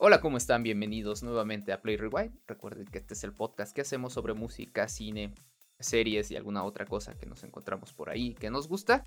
Hola, 0.00 0.20
¿cómo 0.20 0.36
están? 0.36 0.62
Bienvenidos 0.62 1.24
nuevamente 1.24 1.72
a 1.72 1.82
Play 1.82 1.96
Rewind. 1.96 2.30
Recuerden 2.46 2.86
que 2.86 2.98
este 2.98 3.14
es 3.14 3.24
el 3.24 3.32
podcast 3.32 3.74
que 3.74 3.80
hacemos 3.80 4.12
sobre 4.12 4.32
música, 4.32 4.86
cine, 4.86 5.34
series 5.80 6.30
y 6.30 6.36
alguna 6.36 6.62
otra 6.62 6.86
cosa 6.86 7.14
que 7.14 7.26
nos 7.26 7.42
encontramos 7.42 7.92
por 7.94 8.08
ahí 8.08 8.34
que 8.34 8.48
nos 8.48 8.68
gusta. 8.68 9.04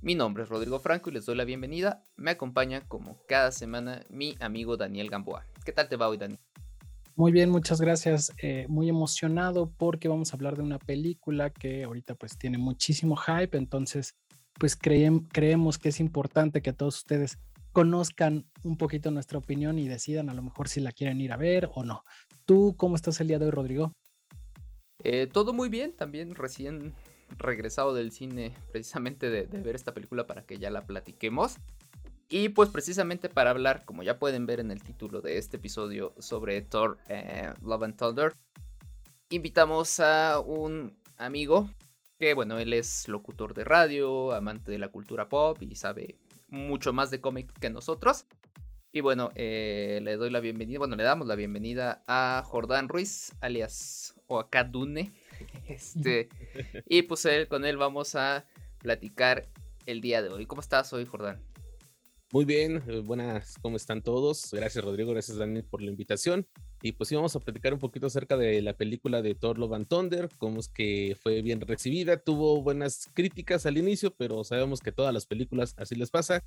Mi 0.00 0.16
nombre 0.16 0.42
es 0.42 0.48
Rodrigo 0.48 0.80
Franco 0.80 1.10
y 1.10 1.12
les 1.12 1.26
doy 1.26 1.36
la 1.36 1.44
bienvenida. 1.44 2.02
Me 2.16 2.32
acompaña 2.32 2.80
como 2.88 3.18
cada 3.28 3.52
semana 3.52 4.04
mi 4.10 4.34
amigo 4.40 4.76
Daniel 4.76 5.10
Gamboa. 5.10 5.46
¿Qué 5.64 5.70
tal 5.70 5.88
te 5.88 5.94
va 5.94 6.08
hoy, 6.08 6.16
Dani? 6.16 6.36
Muy 7.14 7.30
bien, 7.30 7.48
muchas 7.48 7.80
gracias. 7.80 8.32
Eh, 8.42 8.66
muy 8.68 8.88
emocionado 8.88 9.70
porque 9.70 10.08
vamos 10.08 10.32
a 10.32 10.36
hablar 10.36 10.56
de 10.56 10.64
una 10.64 10.80
película 10.80 11.50
que 11.50 11.84
ahorita 11.84 12.16
pues 12.16 12.36
tiene 12.36 12.58
muchísimo 12.58 13.14
hype, 13.14 13.56
entonces 13.56 14.16
pues 14.58 14.74
creemos 14.76 15.78
que 15.78 15.90
es 15.90 16.00
importante 16.00 16.62
que 16.62 16.72
todos 16.72 16.96
ustedes 16.96 17.38
conozcan 17.72 18.46
un 18.62 18.76
poquito 18.76 19.10
nuestra 19.10 19.38
opinión 19.38 19.78
y 19.78 19.88
decidan 19.88 20.30
a 20.30 20.34
lo 20.34 20.42
mejor 20.42 20.68
si 20.68 20.80
la 20.80 20.92
quieren 20.92 21.20
ir 21.20 21.32
a 21.32 21.36
ver 21.36 21.70
o 21.74 21.84
no. 21.84 22.04
¿Tú 22.44 22.74
cómo 22.76 22.96
estás 22.96 23.20
el 23.20 23.28
día 23.28 23.38
de 23.38 23.46
hoy, 23.46 23.50
Rodrigo? 23.50 23.92
Eh, 25.04 25.26
todo 25.26 25.52
muy 25.52 25.68
bien, 25.68 25.92
también 25.92 26.34
recién 26.34 26.94
regresado 27.38 27.94
del 27.94 28.12
cine 28.12 28.54
precisamente 28.70 29.30
de, 29.30 29.46
ver 29.46 29.74
esta 29.74 29.94
película 29.94 30.26
para 30.26 30.44
que 30.44 30.58
ya 30.58 30.70
la 30.70 30.86
platiquemos. 30.86 31.56
Y 32.28 32.50
pues 32.50 32.70
precisamente 32.70 33.28
para 33.28 33.50
hablar, 33.50 33.84
como 33.84 34.02
ya 34.02 34.18
pueden 34.18 34.46
ver 34.46 34.60
en 34.60 34.70
el 34.70 34.82
título 34.82 35.20
de 35.20 35.38
este 35.38 35.58
episodio 35.58 36.14
sobre 36.18 36.62
Thor 36.62 36.98
eh, 37.08 37.52
Love 37.62 37.82
and 37.82 37.96
Thunder, 37.96 38.32
invitamos 39.28 40.00
a 40.00 40.40
un 40.40 40.96
amigo 41.18 41.68
que 42.18 42.34
bueno, 42.34 42.58
él 42.58 42.72
es 42.72 43.08
locutor 43.08 43.52
de 43.52 43.64
radio, 43.64 44.32
amante 44.32 44.70
de 44.70 44.78
la 44.78 44.88
cultura 44.88 45.28
pop 45.28 45.60
y 45.60 45.74
sabe 45.74 46.16
mucho 46.52 46.92
más 46.92 47.10
de 47.10 47.20
cómics 47.20 47.52
que 47.60 47.70
nosotros. 47.70 48.26
Y 48.92 49.00
bueno, 49.00 49.30
eh, 49.34 50.00
le 50.02 50.16
doy 50.16 50.30
la 50.30 50.40
bienvenida, 50.40 50.78
bueno, 50.78 50.96
le 50.96 51.02
damos 51.02 51.26
la 51.26 51.34
bienvenida 51.34 52.04
a 52.06 52.42
Jordán 52.44 52.88
Ruiz, 52.88 53.32
alias 53.40 54.14
Oakadune. 54.28 55.12
Este, 55.66 56.28
y 56.86 57.02
pues 57.02 57.24
él, 57.24 57.48
con 57.48 57.64
él 57.64 57.76
vamos 57.76 58.14
a 58.14 58.44
platicar 58.78 59.48
el 59.86 60.00
día 60.00 60.22
de 60.22 60.28
hoy. 60.28 60.46
¿Cómo 60.46 60.60
estás 60.60 60.92
hoy, 60.92 61.04
Jordán? 61.04 61.42
Muy 62.30 62.44
bien, 62.44 62.80
eh, 62.86 63.00
buenas, 63.00 63.56
¿cómo 63.60 63.76
están 63.76 64.02
todos? 64.02 64.50
Gracias, 64.52 64.84
Rodrigo, 64.84 65.10
gracias, 65.10 65.38
Daniel, 65.38 65.64
por 65.64 65.82
la 65.82 65.90
invitación. 65.90 66.46
Y 66.82 66.92
pues 66.92 67.08
sí, 67.08 67.14
vamos 67.14 67.36
a 67.36 67.40
platicar 67.40 67.72
un 67.72 67.78
poquito 67.78 68.06
acerca 68.06 68.36
de 68.36 68.60
la 68.60 68.72
película 68.72 69.22
de 69.22 69.36
Thor 69.36 69.56
Love 69.56 69.74
and 69.74 69.86
Thunder, 69.86 70.28
cómo 70.36 70.58
es 70.58 70.68
que 70.68 71.16
fue 71.22 71.40
bien 71.40 71.60
recibida, 71.60 72.16
tuvo 72.16 72.60
buenas 72.60 73.08
críticas 73.14 73.66
al 73.66 73.78
inicio, 73.78 74.12
pero 74.16 74.42
sabemos 74.42 74.80
que 74.80 74.90
todas 74.90 75.14
las 75.14 75.24
películas 75.24 75.74
así 75.78 75.94
les 75.94 76.10
pasa, 76.10 76.42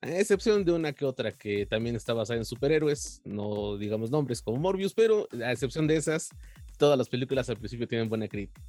a 0.00 0.08
excepción 0.08 0.64
de 0.64 0.72
una 0.72 0.92
que 0.92 1.04
otra 1.04 1.32
que 1.32 1.66
también 1.66 1.96
está 1.96 2.12
basada 2.12 2.38
en 2.38 2.44
superhéroes, 2.44 3.22
no 3.24 3.76
digamos 3.76 4.10
nombres 4.10 4.40
como 4.40 4.58
Morbius, 4.58 4.94
pero 4.94 5.28
a 5.44 5.50
excepción 5.50 5.88
de 5.88 5.96
esas, 5.96 6.30
todas 6.76 6.96
las 6.96 7.08
películas 7.08 7.48
al 7.50 7.56
principio 7.56 7.88
tienen 7.88 8.08
buena 8.08 8.28
crítica. 8.28 8.62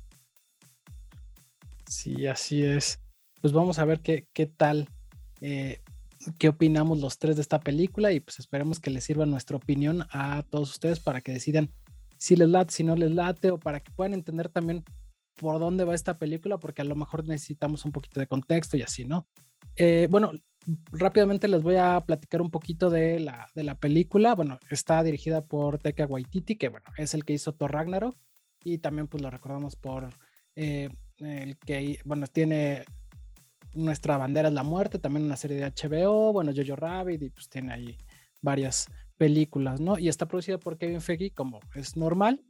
Sí, 1.88 2.26
así 2.26 2.64
es. 2.64 3.00
Pues 3.40 3.54
vamos 3.54 3.78
a 3.78 3.86
ver 3.86 4.00
qué, 4.00 4.26
qué 4.34 4.48
tal 4.48 4.88
eh, 5.42 5.80
qué 6.38 6.50
opinamos 6.50 7.00
los 7.00 7.18
tres 7.18 7.36
de 7.36 7.42
esta 7.42 7.60
película 7.60 8.12
y 8.12 8.20
pues 8.20 8.40
esperemos 8.40 8.80
que 8.80 8.92
les 8.92 9.04
sirva 9.04 9.26
nuestra 9.26 9.58
opinión 9.58 10.06
a 10.12 10.44
todos 10.44 10.72
ustedes 10.72 11.00
para 11.00 11.22
que 11.22 11.32
decidan 11.32 11.70
si 12.18 12.36
les 12.36 12.48
late, 12.48 12.74
si 12.74 12.84
no 12.84 12.96
les 12.96 13.12
late 13.12 13.52
o 13.52 13.58
para 13.58 13.80
que 13.80 13.92
puedan 13.92 14.14
entender 14.14 14.50
también 14.50 14.84
por 15.36 15.60
dónde 15.60 15.84
va 15.84 15.96
esta 15.96 16.18
película 16.18 16.58
porque 16.58 16.82
a 16.82 16.86
lo 16.86 16.96
mejor 16.96 17.28
necesitamos 17.28 17.86
un 17.86 17.92
poquito 17.92 18.20
de 18.20 18.28
contexto 18.28 18.78
y 18.78 18.82
así, 18.82 19.06
¿no? 19.06 19.28
Eh, 19.76 20.08
bueno, 20.10 20.32
rápidamente 20.92 21.48
les 21.48 21.62
voy 21.64 21.76
a 21.76 22.00
platicar 22.02 22.42
un 22.42 22.52
poquito 22.52 22.90
de 22.90 23.20
la, 23.20 23.50
de 23.56 23.64
la 23.64 23.76
película. 23.76 24.36
Bueno, 24.36 24.60
está 24.70 25.04
dirigida 25.04 25.46
por 25.46 25.80
Taika 25.80 26.06
Waititi, 26.06 26.56
que 26.56 26.70
bueno, 26.70 26.86
es 26.98 27.14
el 27.14 27.26
que 27.26 27.34
hizo 27.34 27.54
Thor 27.54 27.72
Ragnarok 27.72 28.16
y 28.64 28.78
también 28.78 29.08
pues 29.08 29.22
lo 29.22 29.30
recordamos 29.30 29.76
por 29.76 30.10
eh, 30.56 30.90
el 31.18 31.58
que, 31.58 32.00
bueno, 32.06 32.28
tiene 32.28 32.86
nuestra 33.76 34.18
bandera 34.18 34.48
es 34.48 34.54
la 34.54 34.64
muerte, 34.64 35.00
también 35.00 35.26
una 35.26 35.38
serie 35.38 35.58
de 35.58 35.72
HBO, 35.72 36.34
bueno, 36.34 36.52
Jojo 36.56 36.76
Rabbit, 36.76 37.22
y 37.22 37.30
pues 37.30 37.50
tiene 37.50 37.74
ahí 37.74 37.98
varias 38.42 38.88
películas, 39.18 39.80
¿no? 39.80 39.98
Y 39.98 40.10
está 40.10 40.28
producida 40.28 40.58
por 40.58 40.78
Kevin 40.78 41.02
Feige, 41.02 41.32
como 41.32 41.60
es 41.76 41.96
normal. 41.96 42.42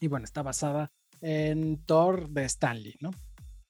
Y 0.00 0.08
bueno, 0.08 0.24
está 0.24 0.42
basada 0.42 0.92
en 1.20 1.78
Thor 1.84 2.28
de 2.28 2.44
Stanley, 2.44 2.94
¿no? 3.00 3.10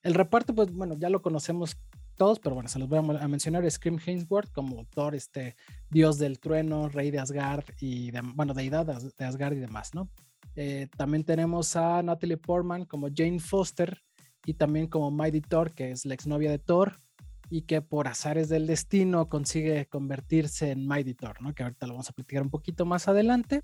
El 0.02 0.14
reparto, 0.14 0.54
pues 0.54 0.72
bueno, 0.72 0.96
ya 0.98 1.08
lo 1.08 1.22
conocemos 1.22 1.76
todos, 2.16 2.38
pero 2.38 2.54
bueno, 2.54 2.68
se 2.68 2.78
los 2.78 2.88
voy 2.88 2.98
a, 2.98 3.28
mencionar. 3.28 3.68
Scream 3.70 3.98
Hemsworth 4.04 4.52
como 4.52 4.84
Thor, 4.86 5.14
este 5.14 5.56
dios 5.90 6.18
del 6.18 6.38
trueno, 6.38 6.88
rey 6.88 7.10
de 7.10 7.18
Asgard 7.18 7.64
y, 7.80 8.10
de, 8.10 8.20
bueno, 8.22 8.54
deidad 8.54 8.86
de 8.86 9.24
Asgard 9.24 9.54
y 9.54 9.60
demás, 9.60 9.94
¿no? 9.94 10.08
Eh, 10.56 10.88
también 10.96 11.24
tenemos 11.24 11.74
a 11.74 12.02
Natalie 12.02 12.36
Portman 12.36 12.84
como 12.84 13.08
Jane 13.12 13.40
Foster, 13.40 14.02
y 14.44 14.54
también 14.54 14.86
como 14.86 15.10
Mighty 15.10 15.40
Thor, 15.40 15.72
que 15.72 15.90
es 15.90 16.04
la 16.04 16.14
exnovia 16.14 16.50
de 16.50 16.58
Thor 16.58 17.00
y 17.50 17.62
que 17.62 17.82
por 17.82 18.08
azares 18.08 18.48
del 18.48 18.66
destino 18.66 19.28
consigue 19.28 19.86
convertirse 19.86 20.70
en 20.70 20.86
Mighty 20.86 21.14
Thor, 21.14 21.40
¿no? 21.42 21.54
Que 21.54 21.62
ahorita 21.62 21.86
lo 21.86 21.94
vamos 21.94 22.08
a 22.08 22.12
platicar 22.12 22.42
un 22.42 22.50
poquito 22.50 22.84
más 22.84 23.08
adelante. 23.08 23.62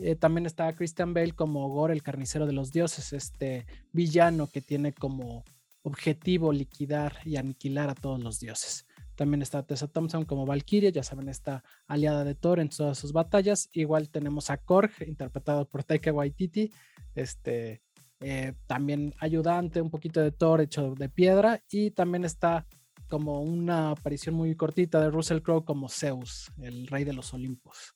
Eh, 0.00 0.16
también 0.16 0.46
está 0.46 0.72
Christian 0.72 1.12
Bale 1.14 1.32
como 1.32 1.68
Gore, 1.68 1.92
el 1.92 2.02
carnicero 2.02 2.46
de 2.46 2.52
los 2.52 2.72
dioses, 2.72 3.12
este 3.12 3.66
villano 3.92 4.46
que 4.46 4.60
tiene 4.60 4.92
como 4.92 5.44
objetivo 5.82 6.52
liquidar 6.52 7.18
y 7.24 7.36
aniquilar 7.36 7.90
a 7.90 7.94
todos 7.94 8.20
los 8.20 8.40
dioses. 8.40 8.86
También 9.14 9.42
está 9.42 9.62
Tessa 9.62 9.88
Thompson 9.88 10.24
como 10.24 10.46
Valkyria, 10.46 10.90
ya 10.90 11.02
saben, 11.02 11.28
esta 11.28 11.62
aliada 11.86 12.24
de 12.24 12.34
Thor 12.34 12.60
en 12.60 12.70
todas 12.70 12.96
sus 12.96 13.12
batallas. 13.12 13.68
Igual 13.72 14.08
tenemos 14.08 14.48
a 14.50 14.56
Korg, 14.56 14.90
interpretado 15.06 15.68
por 15.68 15.84
Taika 15.84 16.12
Waititi, 16.12 16.72
este 17.14 17.82
eh, 18.22 18.54
también 18.66 19.14
ayudante, 19.18 19.80
un 19.80 19.90
poquito 19.90 20.20
de 20.20 20.30
Thor 20.30 20.60
hecho 20.60 20.94
de 20.94 21.08
piedra 21.08 21.62
y 21.70 21.90
también 21.90 22.24
está 22.24 22.66
como 23.08 23.42
una 23.42 23.90
aparición 23.90 24.34
muy 24.34 24.54
cortita 24.54 25.00
de 25.00 25.10
Russell 25.10 25.42
Crowe 25.42 25.64
como 25.64 25.88
Zeus, 25.88 26.50
el 26.62 26.86
rey 26.86 27.04
de 27.04 27.12
los 27.12 27.34
Olimpos. 27.34 27.92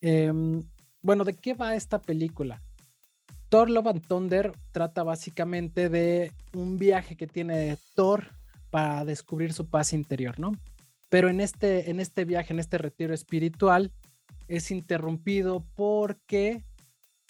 Em, 0.00 0.60
bueno, 1.00 1.24
¿de 1.24 1.34
qué 1.34 1.54
va 1.54 1.74
esta 1.74 2.00
película? 2.00 2.62
Thor 3.48 3.70
Love 3.70 3.86
and 3.86 4.06
Thunder 4.06 4.52
trata 4.72 5.02
básicamente 5.02 5.88
de 5.88 6.32
un 6.54 6.76
viaje 6.76 7.16
que 7.16 7.26
tiene 7.26 7.78
Thor 7.94 8.26
para 8.70 9.04
descubrir 9.04 9.52
su 9.52 9.70
paz 9.70 9.92
interior, 9.92 10.40
¿no? 10.40 10.52
Pero 11.08 11.28
en 11.28 11.40
este, 11.40 11.90
en 11.90 12.00
este 12.00 12.24
viaje, 12.24 12.52
en 12.52 12.58
este 12.58 12.76
retiro 12.76 13.14
espiritual, 13.14 13.92
es 14.48 14.70
interrumpido 14.70 15.64
porque 15.76 16.64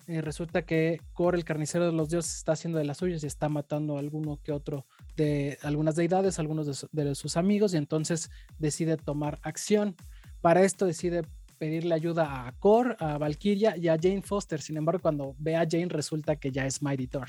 eh, 0.06 0.20
resulta 0.20 0.62
que 0.62 1.00
Kor, 1.12 1.34
el 1.34 1.44
carnicero 1.44 1.86
de 1.86 1.92
los 1.92 2.10
dioses, 2.10 2.36
está 2.36 2.52
haciendo 2.52 2.78
de 2.78 2.84
las 2.84 2.98
suyas 2.98 3.22
y 3.22 3.26
está 3.26 3.48
matando 3.48 3.96
a 3.96 4.00
alguno 4.00 4.40
que 4.42 4.52
otro 4.52 4.86
de 5.16 5.58
algunas 5.62 5.96
deidades, 5.96 6.38
algunos 6.38 6.88
de, 6.90 7.14
sus 7.14 7.36
amigos, 7.36 7.74
y 7.74 7.78
entonces 7.78 8.30
decide 8.58 8.96
tomar 8.96 9.38
acción. 9.42 9.96
Para 10.40 10.62
esto 10.62 10.86
decide 10.86 11.22
pedirle 11.58 11.94
ayuda 11.94 12.46
a 12.46 12.52
Kor, 12.52 12.96
a 13.00 13.16
Valkyria 13.18 13.76
y 13.76 13.88
a 13.88 13.98
Jane 14.00 14.22
Foster. 14.22 14.60
Sin 14.60 14.76
embargo, 14.76 15.00
cuando 15.00 15.34
ve 15.38 15.56
a 15.56 15.66
Jane, 15.68 15.88
resulta 15.88 16.36
que 16.36 16.50
ya 16.50 16.66
es 16.66 16.82
Mighty 16.82 17.06
Thor 17.06 17.28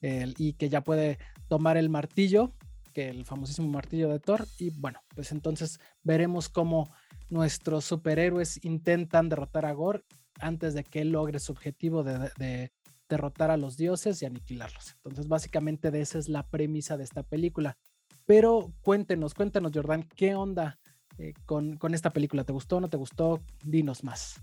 y 0.00 0.52
que 0.52 0.68
ya 0.68 0.82
puede 0.82 1.18
tomar 1.48 1.76
el 1.76 1.88
martillo, 1.88 2.52
que 2.92 3.08
el 3.08 3.24
famosísimo 3.24 3.68
martillo 3.68 4.08
de 4.08 4.20
Thor. 4.20 4.46
Y 4.58 4.70
bueno, 4.70 5.00
pues 5.14 5.32
entonces 5.32 5.80
veremos 6.02 6.48
cómo 6.48 6.90
nuestros 7.28 7.84
superhéroes 7.84 8.64
intentan 8.64 9.28
derrotar 9.28 9.66
a 9.66 9.72
Gore 9.72 10.04
antes 10.40 10.74
de 10.74 10.84
que 10.84 11.00
él 11.00 11.10
logre 11.10 11.38
su 11.38 11.52
objetivo 11.52 12.02
de, 12.02 12.72
derrotar 13.08 13.52
a 13.52 13.56
los 13.56 13.76
dioses 13.76 14.20
y 14.20 14.26
aniquilarlos. 14.26 14.96
Entonces, 14.96 15.28
básicamente 15.28 15.92
de 15.92 16.00
esa 16.00 16.18
es 16.18 16.28
la 16.28 16.48
premisa 16.48 16.96
de 16.96 17.04
esta 17.04 17.22
película. 17.22 17.78
Pero 18.24 18.72
cuéntenos, 18.82 19.32
cuéntenos, 19.32 19.70
Jordan, 19.72 20.08
¿qué 20.16 20.34
onda 20.34 20.80
eh, 21.18 21.32
con, 21.44 21.76
con, 21.76 21.94
esta 21.94 22.12
película? 22.12 22.42
¿Te 22.42 22.52
gustó 22.52 22.78
o 22.78 22.80
no 22.80 22.88
te 22.88 22.96
gustó? 22.96 23.40
Dinos 23.64 24.02
más. 24.02 24.42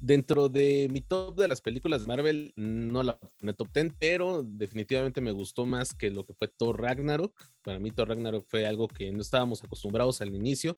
Dentro 0.00 0.48
de 0.48 0.88
mi 0.90 1.02
top 1.02 1.38
de 1.38 1.48
las 1.48 1.60
películas 1.60 2.00
de 2.00 2.06
Marvel, 2.06 2.54
no 2.56 3.02
la 3.02 3.18
me 3.42 3.52
top 3.52 3.68
10, 3.74 3.92
pero 3.98 4.42
definitivamente 4.42 5.20
me 5.20 5.30
gustó 5.30 5.66
más 5.66 5.92
que 5.92 6.10
lo 6.10 6.24
que 6.24 6.32
fue 6.32 6.48
Thor 6.48 6.80
Ragnarok. 6.80 7.38
Para 7.60 7.78
mí 7.78 7.90
Thor 7.90 8.08
Ragnarok 8.08 8.46
fue 8.48 8.66
algo 8.66 8.88
que 8.88 9.12
no 9.12 9.20
estábamos 9.20 9.62
acostumbrados 9.62 10.22
al 10.22 10.34
inicio 10.34 10.74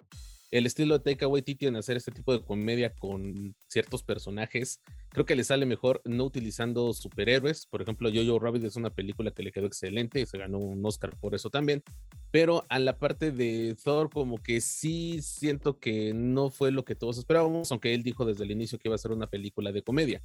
el 0.53 0.67
estilo 0.67 0.99
de 0.99 1.03
Taika 1.03 1.27
Waititi 1.27 1.67
en 1.67 1.77
hacer 1.77 1.97
este 1.97 2.13
tipo 2.13 2.31
de 2.33 2.45
comedia 2.45 2.95
con 2.95 3.57
ciertos 3.69 4.03
personajes, 4.03 4.83
creo 5.09 5.25
que 5.25 5.35
le 5.35 5.45
sale 5.45 5.65
mejor 5.65 6.03
no 6.05 6.25
utilizando 6.25 6.93
superhéroes. 6.93 7.67
Por 7.67 7.81
ejemplo, 7.81 8.11
Jojo 8.15 8.39
Rabbit 8.39 8.65
es 8.65 8.77
una 8.77 8.91
película 8.91 9.31
que 9.31 9.43
le 9.43 9.51
quedó 9.51 9.67
excelente 9.67 10.21
y 10.21 10.27
se 10.27 10.37
ganó 10.37 10.59
un 10.59 10.85
Oscar 10.85 11.17
por 11.19 11.35
eso 11.35 11.49
también. 11.49 11.83
Pero 12.31 12.67
a 12.69 12.79
la 12.79 12.99
parte 12.99 13.33
de 13.33 13.75
Thor, 13.83 14.11
como 14.11 14.37
que 14.37 14.61
sí 14.61 15.23
siento 15.23 15.79
que 15.79 16.13
no 16.13 16.51
fue 16.51 16.71
lo 16.71 16.85
que 16.85 16.95
todos 16.95 17.17
esperábamos, 17.17 17.73
aunque 17.73 17.95
él 17.95 18.03
dijo 18.03 18.27
desde 18.27 18.45
el 18.45 18.51
inicio 18.51 18.79
que 18.79 18.89
iba 18.89 18.95
a 18.95 18.99
ser 18.99 19.13
una 19.13 19.29
película 19.29 19.73
de 19.73 19.83
comedia. 19.83 20.23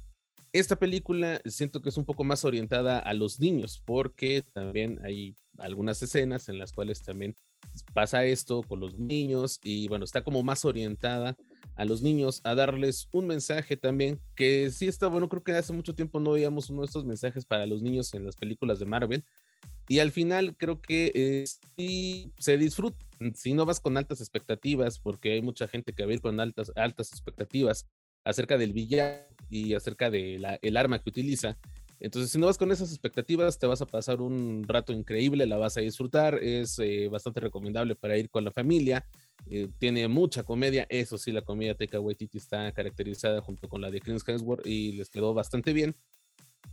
Esta 0.52 0.76
película 0.76 1.40
siento 1.44 1.82
que 1.82 1.90
es 1.90 1.96
un 1.98 2.06
poco 2.06 2.24
más 2.24 2.44
orientada 2.44 2.98
a 2.98 3.12
los 3.12 3.38
niños, 3.38 3.82
porque 3.84 4.42
también 4.52 4.98
hay 5.04 5.36
algunas 5.58 6.02
escenas 6.02 6.48
en 6.48 6.58
las 6.58 6.72
cuales 6.72 7.02
también 7.02 7.34
pasa 7.92 8.24
esto 8.24 8.62
con 8.62 8.80
los 8.80 8.98
niños 8.98 9.60
y 9.62 9.88
bueno, 9.88 10.04
está 10.04 10.22
como 10.22 10.42
más 10.42 10.64
orientada 10.64 11.36
a 11.74 11.84
los 11.84 12.02
niños, 12.02 12.40
a 12.44 12.54
darles 12.54 13.08
un 13.12 13.26
mensaje 13.26 13.76
también, 13.76 14.20
que 14.34 14.70
sí 14.70 14.88
está 14.88 15.06
bueno, 15.08 15.28
creo 15.28 15.44
que 15.44 15.52
hace 15.52 15.72
mucho 15.72 15.94
tiempo 15.94 16.18
no 16.18 16.32
veíamos 16.32 16.70
uno 16.70 16.80
de 16.80 16.86
estos 16.86 17.04
mensajes 17.04 17.44
para 17.44 17.66
los 17.66 17.82
niños 17.82 18.14
en 18.14 18.24
las 18.24 18.36
películas 18.36 18.78
de 18.78 18.86
Marvel. 18.86 19.24
Y 19.90 20.00
al 20.00 20.10
final 20.10 20.54
creo 20.56 20.82
que 20.82 21.12
eh, 21.14 21.44
sí 21.76 22.32
se 22.38 22.58
disfruta, 22.58 23.04
si 23.34 23.54
no 23.54 23.64
vas 23.64 23.80
con 23.80 23.96
altas 23.96 24.20
expectativas, 24.20 24.98
porque 24.98 25.32
hay 25.32 25.42
mucha 25.42 25.66
gente 25.66 25.92
que 25.92 26.04
va 26.04 26.10
a 26.10 26.14
ir 26.14 26.20
con 26.20 26.40
altas, 26.40 26.72
altas 26.76 27.10
expectativas 27.12 27.86
acerca 28.24 28.58
del 28.58 28.72
villano 28.72 29.24
y 29.50 29.74
acerca 29.74 30.10
del 30.10 30.46
el 30.62 30.76
arma 30.76 30.98
que 31.00 31.10
utiliza. 31.10 31.58
Entonces, 32.00 32.30
si 32.30 32.38
no 32.38 32.46
vas 32.46 32.58
con 32.58 32.70
esas 32.70 32.90
expectativas, 32.90 33.58
te 33.58 33.66
vas 33.66 33.82
a 33.82 33.86
pasar 33.86 34.20
un 34.20 34.64
rato 34.68 34.92
increíble, 34.92 35.46
la 35.46 35.56
vas 35.56 35.76
a 35.76 35.80
disfrutar, 35.80 36.36
es 36.36 36.78
eh, 36.78 37.08
bastante 37.08 37.40
recomendable 37.40 37.96
para 37.96 38.16
ir 38.16 38.30
con 38.30 38.44
la 38.44 38.52
familia, 38.52 39.04
eh, 39.50 39.68
tiene 39.78 40.06
mucha 40.06 40.44
comedia, 40.44 40.86
eso 40.90 41.18
sí, 41.18 41.32
la 41.32 41.42
comedia 41.42 41.74
Taika 41.74 41.98
Waititi 41.98 42.38
está 42.38 42.70
caracterizada 42.72 43.40
junto 43.40 43.68
con 43.68 43.80
la 43.80 43.90
de 43.90 44.00
Chris 44.00 44.22
Hemsworth 44.26 44.64
y 44.64 44.92
les 44.92 45.10
quedó 45.10 45.34
bastante 45.34 45.72
bien, 45.72 45.96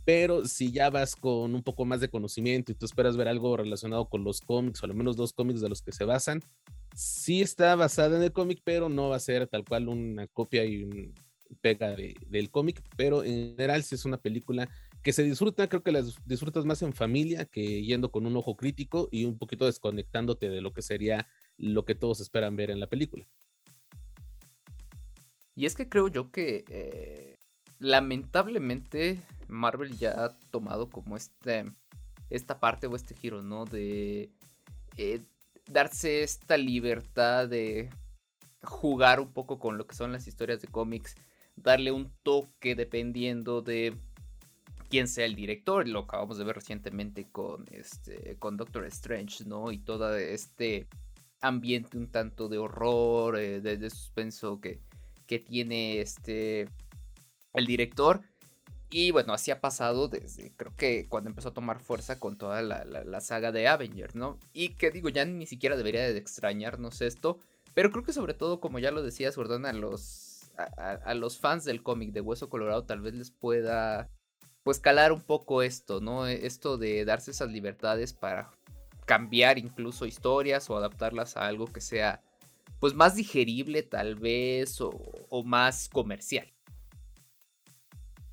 pero 0.04 0.46
si 0.46 0.70
ya 0.70 0.90
vas 0.90 1.16
con 1.16 1.56
un 1.56 1.62
poco 1.64 1.84
más 1.84 2.00
de 2.00 2.08
conocimiento 2.08 2.70
y 2.70 2.76
tú 2.76 2.86
esperas 2.86 3.16
ver 3.16 3.26
algo 3.26 3.56
relacionado 3.56 4.08
con 4.08 4.22
los 4.22 4.40
cómics, 4.40 4.80
o 4.82 4.86
al 4.86 4.94
menos 4.94 5.16
dos 5.16 5.32
cómics 5.32 5.60
de 5.60 5.68
los 5.68 5.82
que 5.82 5.90
se 5.90 6.04
basan, 6.04 6.40
sí 6.94 7.42
está 7.42 7.74
basada 7.74 8.16
en 8.16 8.22
el 8.22 8.32
cómic, 8.32 8.60
pero 8.62 8.88
no 8.88 9.08
va 9.08 9.16
a 9.16 9.20
ser 9.20 9.48
tal 9.48 9.64
cual 9.64 9.88
una 9.88 10.28
copia 10.28 10.64
y 10.64 11.12
pega 11.60 11.94
del 11.94 12.50
cómic, 12.50 12.82
pero 12.96 13.24
en 13.24 13.56
general 13.56 13.82
sí 13.82 13.94
es 13.94 14.04
una 14.04 14.18
película 14.18 14.68
que 15.02 15.12
se 15.12 15.22
disfruta, 15.22 15.68
creo 15.68 15.82
que 15.82 15.92
las 15.92 16.16
disfrutas 16.26 16.64
más 16.64 16.82
en 16.82 16.92
familia 16.92 17.44
que 17.44 17.84
yendo 17.84 18.10
con 18.10 18.26
un 18.26 18.36
ojo 18.36 18.56
crítico 18.56 19.08
y 19.12 19.24
un 19.24 19.38
poquito 19.38 19.66
desconectándote 19.66 20.48
de 20.48 20.60
lo 20.60 20.72
que 20.72 20.82
sería 20.82 21.28
lo 21.58 21.84
que 21.84 21.94
todos 21.94 22.20
esperan 22.20 22.56
ver 22.56 22.70
en 22.70 22.80
la 22.80 22.88
película. 22.88 23.26
Y 25.54 25.64
es 25.64 25.74
que 25.74 25.88
creo 25.88 26.08
yo 26.08 26.30
que 26.30 26.64
eh, 26.68 27.36
lamentablemente 27.78 29.22
Marvel 29.48 29.96
ya 29.96 30.24
ha 30.24 30.36
tomado 30.50 30.90
como 30.90 31.16
este, 31.16 31.64
esta 32.30 32.60
parte 32.60 32.86
o 32.86 32.96
este 32.96 33.14
giro, 33.14 33.42
¿no? 33.42 33.64
De 33.64 34.30
eh, 34.96 35.20
darse 35.70 36.22
esta 36.22 36.56
libertad 36.56 37.48
de 37.48 37.90
jugar 38.62 39.20
un 39.20 39.32
poco 39.32 39.58
con 39.58 39.78
lo 39.78 39.86
que 39.86 39.94
son 39.94 40.12
las 40.12 40.26
historias 40.26 40.60
de 40.60 40.68
cómics, 40.68 41.14
darle 41.56 41.92
un 41.92 42.12
toque 42.22 42.74
dependiendo 42.74 43.62
de 43.62 43.96
quién 44.88 45.08
sea 45.08 45.24
el 45.24 45.34
director, 45.34 45.88
lo 45.88 46.00
acabamos 46.00 46.38
de 46.38 46.44
ver 46.44 46.56
recientemente 46.56 47.28
con 47.30 47.64
este 47.70 48.36
con 48.38 48.56
Doctor 48.56 48.84
Strange, 48.86 49.44
¿no? 49.44 49.72
Y 49.72 49.78
todo 49.78 50.14
este 50.16 50.86
ambiente 51.40 51.96
un 51.96 52.08
tanto 52.08 52.48
de 52.48 52.58
horror, 52.58 53.38
eh, 53.38 53.60
de, 53.60 53.90
suspenso 53.90 54.60
que, 54.60 54.80
que 55.26 55.38
tiene 55.38 56.00
este 56.00 56.68
el 57.54 57.66
director. 57.66 58.22
Y 58.88 59.10
bueno, 59.10 59.32
así 59.32 59.50
ha 59.50 59.60
pasado 59.60 60.08
desde, 60.08 60.52
creo 60.56 60.72
que 60.76 61.08
cuando 61.08 61.28
empezó 61.28 61.48
a 61.48 61.54
tomar 61.54 61.80
fuerza 61.80 62.20
con 62.20 62.38
toda 62.38 62.62
la, 62.62 63.20
saga 63.20 63.50
de 63.50 63.66
Avengers, 63.66 64.14
¿no? 64.14 64.38
Y 64.52 64.70
que 64.70 64.92
digo, 64.92 65.08
ya 65.08 65.24
ni 65.24 65.44
siquiera 65.46 65.76
debería 65.76 66.02
de 66.02 66.16
extrañarnos 66.16 67.00
esto, 67.02 67.40
pero 67.74 67.90
creo 67.90 68.04
que 68.04 68.12
sobre 68.12 68.34
todo, 68.34 68.60
como 68.60 68.78
ya 68.78 68.92
lo 68.92 69.02
decías, 69.02 69.36
Gordon, 69.36 69.66
a 69.66 69.72
los, 69.72 70.00
a 70.56 71.14
los 71.14 71.38
fans 71.38 71.64
del 71.64 71.82
cómic 71.82 72.12
de 72.12 72.20
Hueso 72.20 72.48
Colorado 72.48 72.84
tal 72.84 73.00
vez 73.00 73.14
les 73.14 73.30
pueda 73.30 74.10
pues 74.66 74.80
calar 74.80 75.12
un 75.12 75.20
poco 75.20 75.62
esto, 75.62 76.00
¿no? 76.00 76.26
E, 76.26 76.44
esto 76.44 76.76
de 76.76 77.04
darse 77.04 77.30
esas 77.30 77.50
libertades 77.50 78.12
para 78.12 78.50
cambiar 79.04 79.58
incluso 79.58 80.06
historias 80.06 80.68
o 80.68 80.76
adaptarlas 80.76 81.36
a 81.36 81.46
algo 81.46 81.66
que 81.66 81.80
sea 81.80 82.20
pues 82.80 82.92
más 82.92 83.14
digerible 83.14 83.84
tal 83.84 84.16
vez 84.16 84.80
o, 84.80 85.44
más 85.44 85.88
comercial. 85.88 86.52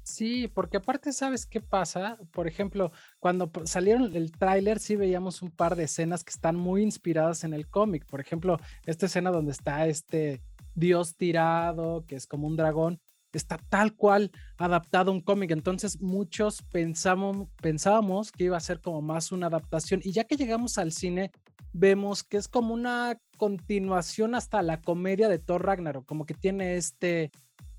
Sí, 0.01 0.47
porque 0.47 0.77
aparte, 0.77 1.13
¿sabes 1.13 1.45
qué 1.45 1.61
pasa? 1.61 2.17
Por 2.31 2.47
ejemplo, 2.47 2.91
cuando 3.19 3.51
salieron 3.65 4.15
el 4.15 4.31
tráiler, 4.31 4.79
sí 4.79 4.95
veíamos 4.95 5.43
un 5.43 5.51
par 5.51 5.75
de 5.75 5.83
escenas 5.83 6.23
que 6.23 6.31
están 6.31 6.55
muy 6.55 6.81
inspiradas 6.81 7.43
en 7.43 7.53
el 7.53 7.67
cómic. 7.67 8.07
Por 8.07 8.19
ejemplo, 8.19 8.57
esta 8.87 9.05
escena 9.05 9.29
donde 9.29 9.51
está 9.51 9.85
este 9.85 10.41
dios 10.75 11.15
tirado, 11.15 12.05
que 12.05 12.15
es 12.15 12.27
como 12.27 12.47
un 12.47 12.55
dragón, 12.55 12.99
está 13.37 13.57
tal 13.57 13.95
cual 13.95 14.31
adaptado 14.57 15.11
un 15.11 15.21
cómic. 15.21 15.51
Entonces 15.51 16.01
muchos 16.01 16.61
pensamos, 16.71 17.47
pensábamos 17.61 18.31
que 18.31 18.45
iba 18.45 18.57
a 18.57 18.61
ser 18.61 18.79
como 18.79 19.01
más 19.01 19.31
una 19.31 19.47
adaptación. 19.47 20.01
Y 20.03 20.11
ya 20.11 20.23
que 20.25 20.37
llegamos 20.37 20.77
al 20.77 20.91
cine, 20.91 21.31
vemos 21.73 22.23
que 22.23 22.37
es 22.37 22.47
como 22.47 22.73
una 22.73 23.17
continuación 23.37 24.35
hasta 24.35 24.61
la 24.61 24.81
comedia 24.81 25.27
de 25.27 25.39
Thor 25.39 25.65
Ragnarok, 25.65 26.05
como 26.05 26.25
que 26.25 26.35
tiene 26.35 26.75
este, 26.75 27.31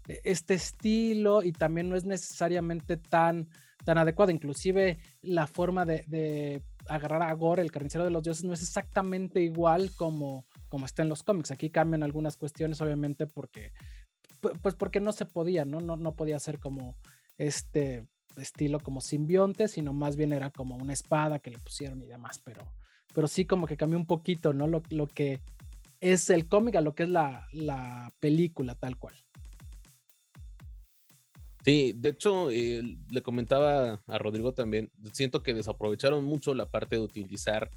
e, 0.09 0.21
este 0.25 0.55
estilo 0.55 1.43
y 1.43 1.53
también 1.53 1.89
no 1.89 1.97
es 1.97 2.05
necesariamente 2.05 2.97
tan, 2.97 3.49
tan 3.85 3.99
adecuado. 3.99 4.33
Inclusive 4.33 4.99
la 5.23 5.47
forma 5.47 5.85
de, 5.85 6.05
de 6.09 6.63
agarrar 6.89 7.23
a 7.23 7.33
Gore, 7.33 7.63
el 7.63 7.71
carnicero 7.71 8.05
de 8.05 8.11
los 8.11 8.23
dioses, 8.23 8.45
no 8.45 8.53
es 8.53 8.63
exactamente 8.63 9.41
igual 9.41 9.91
como, 9.97 10.45
como 10.75 10.87
está 10.87 11.03
en 11.05 11.09
los 11.09 11.23
cómics. 11.23 11.53
Aquí 11.53 11.71
cambian 11.71 12.03
algunas 12.03 12.37
cuestiones, 12.37 12.81
obviamente, 12.81 13.29
porque 13.29 13.71
pues 14.61 14.75
porque 14.75 14.99
no 14.99 15.13
se 15.13 15.25
podía, 15.25 15.65
¿no? 15.65 15.81
No, 15.81 15.97
no 15.97 16.17
podía 16.17 16.37
ser 16.41 16.59
como 16.59 16.97
este 17.39 18.09
estilo 18.37 18.81
como 18.81 19.01
simbionte, 19.01 19.69
sino 19.69 19.93
más 19.93 20.17
bien 20.17 20.33
era 20.33 20.51
como 20.51 20.75
una 20.75 20.93
espada 20.93 21.39
que 21.39 21.53
le 21.53 21.61
pusieron 21.61 22.03
y 22.03 22.07
demás, 22.07 22.41
pero, 22.43 22.75
pero 23.15 23.29
sí 23.29 23.45
como 23.45 23.69
que 23.69 23.77
cambió 23.77 23.97
un 23.97 24.07
poquito, 24.07 24.53
¿no? 24.53 24.67
Lo, 24.67 24.83
lo 24.91 25.07
que 25.07 25.39
es 26.01 26.29
el 26.29 26.49
cómic 26.49 26.75
a 26.75 26.81
lo 26.81 26.97
que 26.97 27.05
es 27.05 27.09
la, 27.09 27.47
la 27.53 28.13
película 28.19 28.75
tal 28.75 28.99
cual. 28.99 29.15
Sí, 31.65 31.95
de 31.97 32.09
hecho, 32.09 32.51
eh, 32.51 32.83
le 33.13 33.23
comentaba 33.23 34.03
a 34.09 34.19
Rodrigo 34.19 34.55
también, 34.55 34.91
siento 35.13 35.45
que 35.45 35.55
desaprovecharon 35.55 36.25
mucho 36.25 36.53
la 36.53 36.69
parte 36.69 36.97
de 36.97 37.03
utilizar 37.03 37.71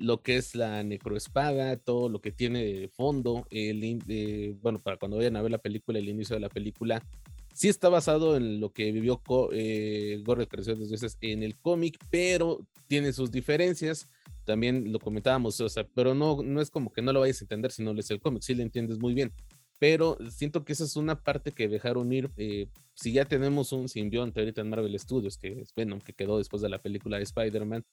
lo 0.00 0.22
que 0.22 0.36
es 0.36 0.54
la 0.54 0.82
necroespada, 0.82 1.76
todo 1.76 2.08
lo 2.08 2.20
que 2.20 2.32
tiene 2.32 2.64
de 2.64 2.88
fondo, 2.88 3.46
el, 3.50 4.00
eh, 4.08 4.56
bueno, 4.62 4.78
para 4.78 4.96
cuando 4.96 5.18
vayan 5.18 5.36
a 5.36 5.42
ver 5.42 5.50
la 5.50 5.58
película, 5.58 5.98
el 5.98 6.08
inicio 6.08 6.34
de 6.34 6.40
la 6.40 6.48
película, 6.48 7.04
sí 7.52 7.68
está 7.68 7.88
basado 7.88 8.36
en 8.36 8.60
lo 8.60 8.72
que 8.72 8.90
vivió 8.92 9.20
eh, 9.52 10.22
Gore 10.24 10.48
dos 10.50 10.90
veces 10.90 11.18
en 11.20 11.42
el 11.42 11.58
cómic, 11.58 11.98
pero 12.10 12.66
tiene 12.86 13.12
sus 13.12 13.30
diferencias. 13.30 14.08
También 14.44 14.90
lo 14.90 14.98
comentábamos, 14.98 15.60
o 15.60 15.68
sea, 15.68 15.86
pero 15.94 16.14
no, 16.14 16.42
no 16.42 16.60
es 16.60 16.70
como 16.70 16.90
que 16.92 17.02
no 17.02 17.12
lo 17.12 17.20
vayas 17.20 17.42
a 17.42 17.44
entender 17.44 17.70
si 17.70 17.82
no 17.82 17.92
lees 17.92 18.10
el 18.10 18.20
cómic, 18.20 18.42
sí 18.42 18.54
lo 18.54 18.62
entiendes 18.62 18.98
muy 18.98 19.12
bien. 19.12 19.32
Pero 19.78 20.18
siento 20.30 20.64
que 20.64 20.72
esa 20.72 20.84
es 20.84 20.96
una 20.96 21.22
parte 21.22 21.52
que 21.52 21.68
dejaron 21.68 22.12
ir. 22.12 22.30
Eh, 22.36 22.68
si 22.94 23.12
ya 23.12 23.24
tenemos 23.24 23.72
un 23.72 23.88
simbionte 23.88 24.40
ahorita 24.40 24.60
en 24.60 24.68
Marvel 24.68 24.98
Studios, 24.98 25.38
que 25.38 25.60
es 25.60 25.74
Venom, 25.74 26.00
que 26.00 26.12
quedó 26.12 26.36
después 26.36 26.60
de 26.60 26.68
la 26.68 26.82
película 26.82 27.16
de 27.16 27.22
Spider-Man, 27.22 27.84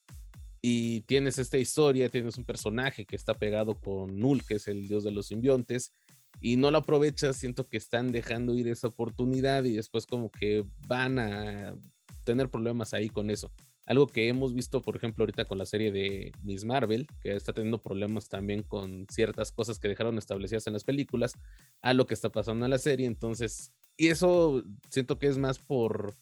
y 0.60 1.02
tienes 1.02 1.38
esta 1.38 1.58
historia, 1.58 2.08
tienes 2.08 2.36
un 2.38 2.44
personaje 2.44 3.04
que 3.04 3.16
está 3.16 3.34
pegado 3.34 3.78
con 3.80 4.18
Null, 4.18 4.44
que 4.44 4.54
es 4.54 4.68
el 4.68 4.88
dios 4.88 5.04
de 5.04 5.12
los 5.12 5.26
simbiontes, 5.26 5.92
y 6.40 6.56
no 6.56 6.70
lo 6.70 6.78
aprovechas, 6.78 7.36
siento 7.36 7.68
que 7.68 7.76
están 7.76 8.12
dejando 8.12 8.54
ir 8.54 8.68
esa 8.68 8.88
oportunidad 8.88 9.64
y 9.64 9.74
después 9.74 10.06
como 10.06 10.30
que 10.30 10.64
van 10.86 11.18
a 11.18 11.74
tener 12.24 12.48
problemas 12.50 12.94
ahí 12.94 13.08
con 13.08 13.30
eso. 13.30 13.52
Algo 13.86 14.06
que 14.06 14.28
hemos 14.28 14.52
visto, 14.52 14.82
por 14.82 14.96
ejemplo, 14.96 15.22
ahorita 15.22 15.46
con 15.46 15.56
la 15.56 15.64
serie 15.64 15.90
de 15.90 16.32
Miss 16.42 16.64
Marvel, 16.66 17.06
que 17.22 17.34
está 17.34 17.54
teniendo 17.54 17.82
problemas 17.82 18.28
también 18.28 18.62
con 18.62 19.06
ciertas 19.08 19.50
cosas 19.50 19.78
que 19.78 19.88
dejaron 19.88 20.18
establecidas 20.18 20.66
en 20.66 20.74
las 20.74 20.84
películas, 20.84 21.32
a 21.80 21.94
lo 21.94 22.06
que 22.06 22.12
está 22.12 22.30
pasando 22.30 22.66
en 22.66 22.70
la 22.70 22.78
serie. 22.78 23.06
Entonces, 23.06 23.72
y 23.96 24.08
eso 24.08 24.62
siento 24.90 25.18
que 25.18 25.28
es 25.28 25.38
más 25.38 25.58
por 25.58 26.14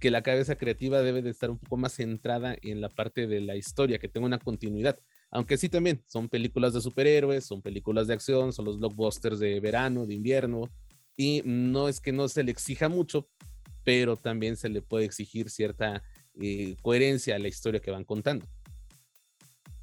que 0.00 0.10
la 0.10 0.22
cabeza 0.22 0.56
creativa 0.56 1.02
debe 1.02 1.22
de 1.22 1.30
estar 1.30 1.50
un 1.50 1.58
poco 1.58 1.76
más 1.76 1.92
centrada 1.92 2.56
en 2.62 2.80
la 2.80 2.88
parte 2.88 3.26
de 3.26 3.40
la 3.40 3.56
historia, 3.56 3.98
que 3.98 4.08
tenga 4.08 4.26
una 4.26 4.38
continuidad. 4.38 4.98
Aunque 5.30 5.58
sí 5.58 5.68
también 5.68 6.02
son 6.06 6.28
películas 6.28 6.72
de 6.72 6.80
superhéroes, 6.80 7.44
son 7.44 7.62
películas 7.62 8.08
de 8.08 8.14
acción, 8.14 8.52
son 8.52 8.64
los 8.64 8.78
blockbusters 8.78 9.38
de 9.38 9.60
verano, 9.60 10.06
de 10.06 10.14
invierno, 10.14 10.70
y 11.16 11.42
no 11.44 11.88
es 11.88 12.00
que 12.00 12.12
no 12.12 12.28
se 12.28 12.42
le 12.42 12.50
exija 12.50 12.88
mucho, 12.88 13.28
pero 13.84 14.16
también 14.16 14.56
se 14.56 14.70
le 14.70 14.80
puede 14.80 15.04
exigir 15.04 15.50
cierta 15.50 16.02
eh, 16.40 16.76
coherencia 16.80 17.36
a 17.36 17.38
la 17.38 17.48
historia 17.48 17.80
que 17.80 17.90
van 17.90 18.04
contando. 18.04 18.46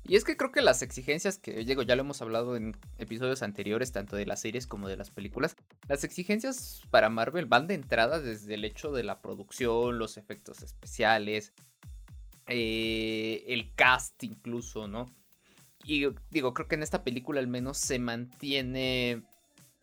Y 0.07 0.15
es 0.15 0.23
que 0.23 0.37
creo 0.37 0.53
que 0.53 0.61
las 0.61 0.81
exigencias 0.81 1.37
que, 1.37 1.51
digo, 1.65 1.81
ya 1.81 1.95
lo 1.97 2.01
hemos 2.01 2.21
hablado 2.21 2.55
en 2.55 2.77
episodios 2.97 3.43
anteriores, 3.43 3.91
tanto 3.91 4.15
de 4.15 4.25
las 4.25 4.39
series 4.39 4.65
como 4.65 4.87
de 4.87 4.95
las 4.95 5.11
películas, 5.11 5.57
las 5.89 6.05
exigencias 6.05 6.81
para 6.89 7.09
Marvel 7.09 7.45
van 7.45 7.67
de 7.67 7.73
entrada 7.73 8.21
desde 8.21 8.53
el 8.53 8.63
hecho 8.63 8.93
de 8.93 9.03
la 9.03 9.21
producción, 9.21 9.99
los 9.99 10.15
efectos 10.15 10.63
especiales, 10.63 11.51
eh, 12.47 13.43
el 13.47 13.73
cast 13.75 14.23
incluso, 14.23 14.87
¿no? 14.87 15.13
Y 15.83 16.07
digo, 16.31 16.53
creo 16.53 16.67
que 16.69 16.75
en 16.75 16.83
esta 16.83 17.03
película 17.03 17.41
al 17.41 17.47
menos 17.47 17.77
se 17.77 17.99
mantiene 17.99 19.23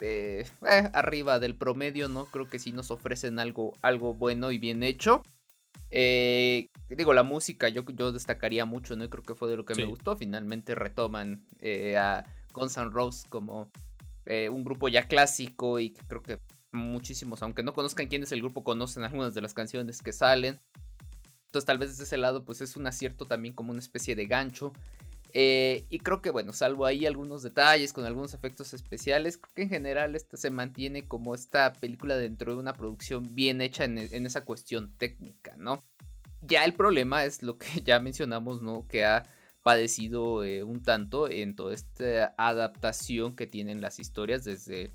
eh, 0.01 0.47
eh, 0.67 0.91
arriba 0.95 1.39
del 1.39 1.55
promedio, 1.55 2.09
¿no? 2.09 2.25
Creo 2.27 2.49
que 2.49 2.59
sí 2.59 2.73
nos 2.73 2.91
ofrecen 2.91 3.39
algo, 3.39 3.75
algo 3.83 4.15
bueno 4.15 4.53
y 4.53 4.59
bien 4.59 4.83
hecho. 4.83 5.23
Eh, 5.97 6.71
digo, 6.89 7.15
la 7.15 7.23
música 7.23 7.69
yo, 7.69 7.85
yo 7.95 8.11
destacaría 8.11 8.65
mucho, 8.65 8.97
¿no? 8.97 9.05
Y 9.05 9.09
creo 9.09 9.23
que 9.23 9.37
fue 9.37 9.49
de 9.49 9.57
lo 9.57 9.65
que 9.65 9.77
me 9.77 9.85
gustó. 9.85 10.17
Finalmente 10.17 10.75
retoman 10.75 11.47
eh, 11.61 11.97
a 11.97 12.25
Guns 12.53 12.77
N' 12.77 12.91
Roses 12.91 13.27
como 13.29 13.71
eh, 14.27 14.49
un 14.49 14.65
grupo 14.65 14.89
ya 14.89 15.07
clásico 15.07 15.79
y 15.79 15.91
creo 16.09 16.21
que 16.21 16.41
muchísimos, 16.73 17.45
aunque 17.45 17.63
no 17.63 17.75
conozcan 17.75 18.09
quién 18.09 18.25
es 18.25 18.33
el 18.33 18.41
grupo, 18.41 18.65
conocen 18.65 19.05
algunas 19.05 19.35
de 19.35 19.41
las 19.41 19.55
canciones 19.55 20.03
que 20.03 20.13
salen. 20.13 20.59
Entonces 21.47 21.65
tal 21.65 21.79
vez 21.79 21.91
desde 21.91 22.03
ese 22.03 22.17
lado 22.17 22.45
pues 22.45 22.61
es 22.61 22.77
un 22.77 22.89
acierto 22.89 23.27
también 23.27 23.55
como 23.55 23.71
una 23.71 23.79
especie 23.79 24.17
de 24.17 24.27
gancho. 24.27 24.73
Eh, 25.37 25.85
y 25.91 25.99
creo 25.99 26.23
que 26.23 26.31
bueno, 26.31 26.53
salvo 26.53 26.87
ahí 26.87 27.07
algunos 27.07 27.43
detalles 27.43 27.93
con 27.93 28.05
algunos 28.05 28.35
efectos 28.35 28.73
especiales, 28.73 29.37
creo 29.37 29.55
que 29.55 29.63
en 29.63 29.69
general 29.69 30.17
se 30.33 30.51
mantiene 30.51 31.09
como 31.09 31.35
esta 31.35 31.73
película 31.73 32.17
dentro 32.17 32.55
de 32.55 32.61
una 32.61 32.75
producción 32.75 33.35
bien 33.35 33.61
hecha 33.61 33.83
en, 33.85 33.99
en 33.99 34.27
esa 34.27 34.45
cuestión 34.45 34.97
técnica, 34.97 35.57
¿no? 35.57 35.83
Ya 36.41 36.65
el 36.65 36.75
problema 36.75 37.25
es 37.25 37.43
lo 37.43 37.59
que 37.59 37.67
ya 37.85 37.99
mencionamos, 37.99 38.63
¿no? 38.63 38.87
Que 38.87 39.05
ha 39.05 39.25
padecido 39.65 40.45
eh, 40.45 40.63
un 40.63 40.83
tanto 40.83 41.29
en 41.29 41.57
toda 41.57 41.75
esta 41.75 42.35
adaptación 42.37 43.35
que 43.35 43.49
tienen 43.49 43.81
las 43.81 43.99
historias 43.99 44.45
desde, 44.45 44.93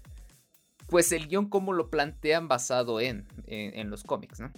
pues 0.87 1.11
el 1.11 1.27
guion 1.27 1.49
como 1.49 1.73
lo 1.73 1.89
plantean 1.89 2.47
basado 2.47 3.01
en, 3.01 3.27
en, 3.47 3.89
los 3.89 4.03
cómics, 4.03 4.39
¿no? 4.39 4.51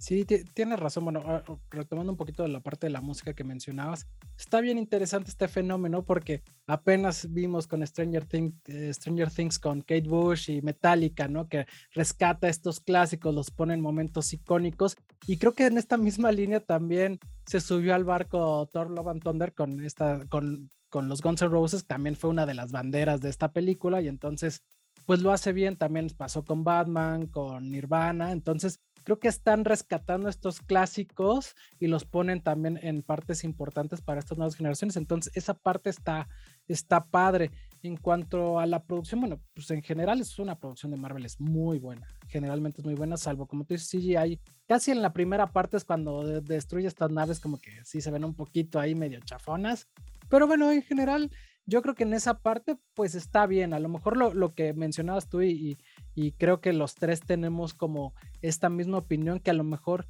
Sí, 0.00 0.24
tienes 0.24 0.80
razón. 0.80 1.04
Bueno, 1.04 1.22
ah, 1.26 1.42
retomando 1.68 2.10
un 2.10 2.16
poquito 2.16 2.42
de 2.42 2.48
la 2.48 2.60
parte 2.60 2.86
de 2.86 2.90
la 2.90 3.02
música 3.02 3.34
que 3.34 3.44
mencionabas, 3.44 4.06
está 4.38 4.62
bien 4.62 4.78
interesante 4.78 5.28
este 5.28 5.46
fenómeno 5.46 6.06
porque 6.06 6.42
apenas 6.66 7.30
vimos 7.30 7.66
con 7.66 7.86
Stranger, 7.86 8.26
eh, 8.32 8.94
Stranger 8.94 9.30
Things 9.30 9.58
con 9.58 9.82
Kate 9.82 10.08
Bush 10.08 10.50
y 10.50 10.62
Metallica, 10.62 11.28
¿no? 11.28 11.48
Que 11.48 11.66
rescata 11.92 12.48
estos 12.48 12.80
clásicos, 12.80 13.34
los 13.34 13.50
pone 13.50 13.74
en 13.74 13.82
momentos 13.82 14.32
icónicos. 14.32 14.96
Y 15.26 15.36
creo 15.36 15.52
que 15.52 15.66
en 15.66 15.76
esta 15.76 15.98
misma 15.98 16.32
línea 16.32 16.60
también 16.60 17.18
se 17.44 17.60
subió 17.60 17.94
al 17.94 18.04
barco 18.04 18.70
Thor 18.72 18.90
Love 18.90 19.08
and 19.08 19.22
Thunder 19.22 19.52
con, 19.52 19.84
esta, 19.84 20.24
con, 20.30 20.70
con 20.88 21.10
los 21.10 21.20
Guns 21.20 21.42
N' 21.42 21.50
Roses, 21.50 21.86
también 21.86 22.16
fue 22.16 22.30
una 22.30 22.46
de 22.46 22.54
las 22.54 22.72
banderas 22.72 23.20
de 23.20 23.28
esta 23.28 23.52
película 23.52 24.00
y 24.00 24.08
entonces 24.08 24.62
pues 25.04 25.20
lo 25.22 25.32
hace 25.32 25.52
bien, 25.52 25.76
también 25.76 26.08
pasó 26.16 26.44
con 26.44 26.62
Batman, 26.62 27.26
con 27.26 27.70
Nirvana, 27.70 28.32
entonces 28.32 28.80
creo 29.02 29.18
que 29.18 29.28
están 29.28 29.64
rescatando 29.64 30.28
estos 30.28 30.60
clásicos 30.60 31.54
y 31.78 31.86
los 31.86 32.04
ponen 32.04 32.42
también 32.42 32.78
en 32.82 33.02
partes 33.02 33.44
importantes 33.44 34.00
para 34.00 34.20
estas 34.20 34.38
nuevas 34.38 34.54
generaciones. 34.54 34.96
Entonces, 34.96 35.32
esa 35.34 35.54
parte 35.54 35.90
está, 35.90 36.28
está 36.68 37.04
padre. 37.04 37.50
En 37.82 37.96
cuanto 37.96 38.58
a 38.58 38.66
la 38.66 38.82
producción, 38.84 39.20
bueno, 39.20 39.40
pues 39.54 39.70
en 39.70 39.82
general 39.82 40.20
es 40.20 40.38
una 40.38 40.58
producción 40.58 40.92
de 40.92 40.98
Marvel, 40.98 41.24
es 41.24 41.40
muy 41.40 41.78
buena. 41.78 42.06
Generalmente 42.28 42.82
es 42.82 42.84
muy 42.84 42.94
buena, 42.94 43.16
salvo 43.16 43.46
como 43.46 43.64
tú 43.64 43.74
dices, 43.74 43.88
CGI. 43.88 44.38
Casi 44.66 44.90
en 44.90 45.00
la 45.00 45.12
primera 45.12 45.46
parte 45.46 45.78
es 45.78 45.84
cuando 45.84 46.22
destruye 46.42 46.86
estas 46.86 47.10
naves, 47.10 47.40
como 47.40 47.58
que 47.58 47.84
sí 47.84 48.00
se 48.00 48.10
ven 48.10 48.24
un 48.24 48.34
poquito 48.34 48.78
ahí 48.78 48.94
medio 48.94 49.20
chafonas. 49.20 49.88
Pero 50.28 50.46
bueno, 50.46 50.70
en 50.70 50.82
general, 50.82 51.30
yo 51.70 51.82
creo 51.82 51.94
que 51.94 52.02
en 52.02 52.14
esa 52.14 52.40
parte, 52.40 52.76
pues 52.94 53.14
está 53.14 53.46
bien. 53.46 53.72
A 53.72 53.78
lo 53.78 53.88
mejor 53.88 54.16
lo, 54.16 54.34
lo 54.34 54.52
que 54.52 54.74
mencionabas 54.74 55.28
tú 55.28 55.40
y, 55.40 55.78
y 56.16 56.32
creo 56.32 56.60
que 56.60 56.72
los 56.72 56.96
tres 56.96 57.20
tenemos 57.20 57.74
como 57.74 58.12
esta 58.42 58.68
misma 58.68 58.98
opinión 58.98 59.38
que 59.38 59.50
a 59.50 59.54
lo 59.54 59.62
mejor 59.62 60.06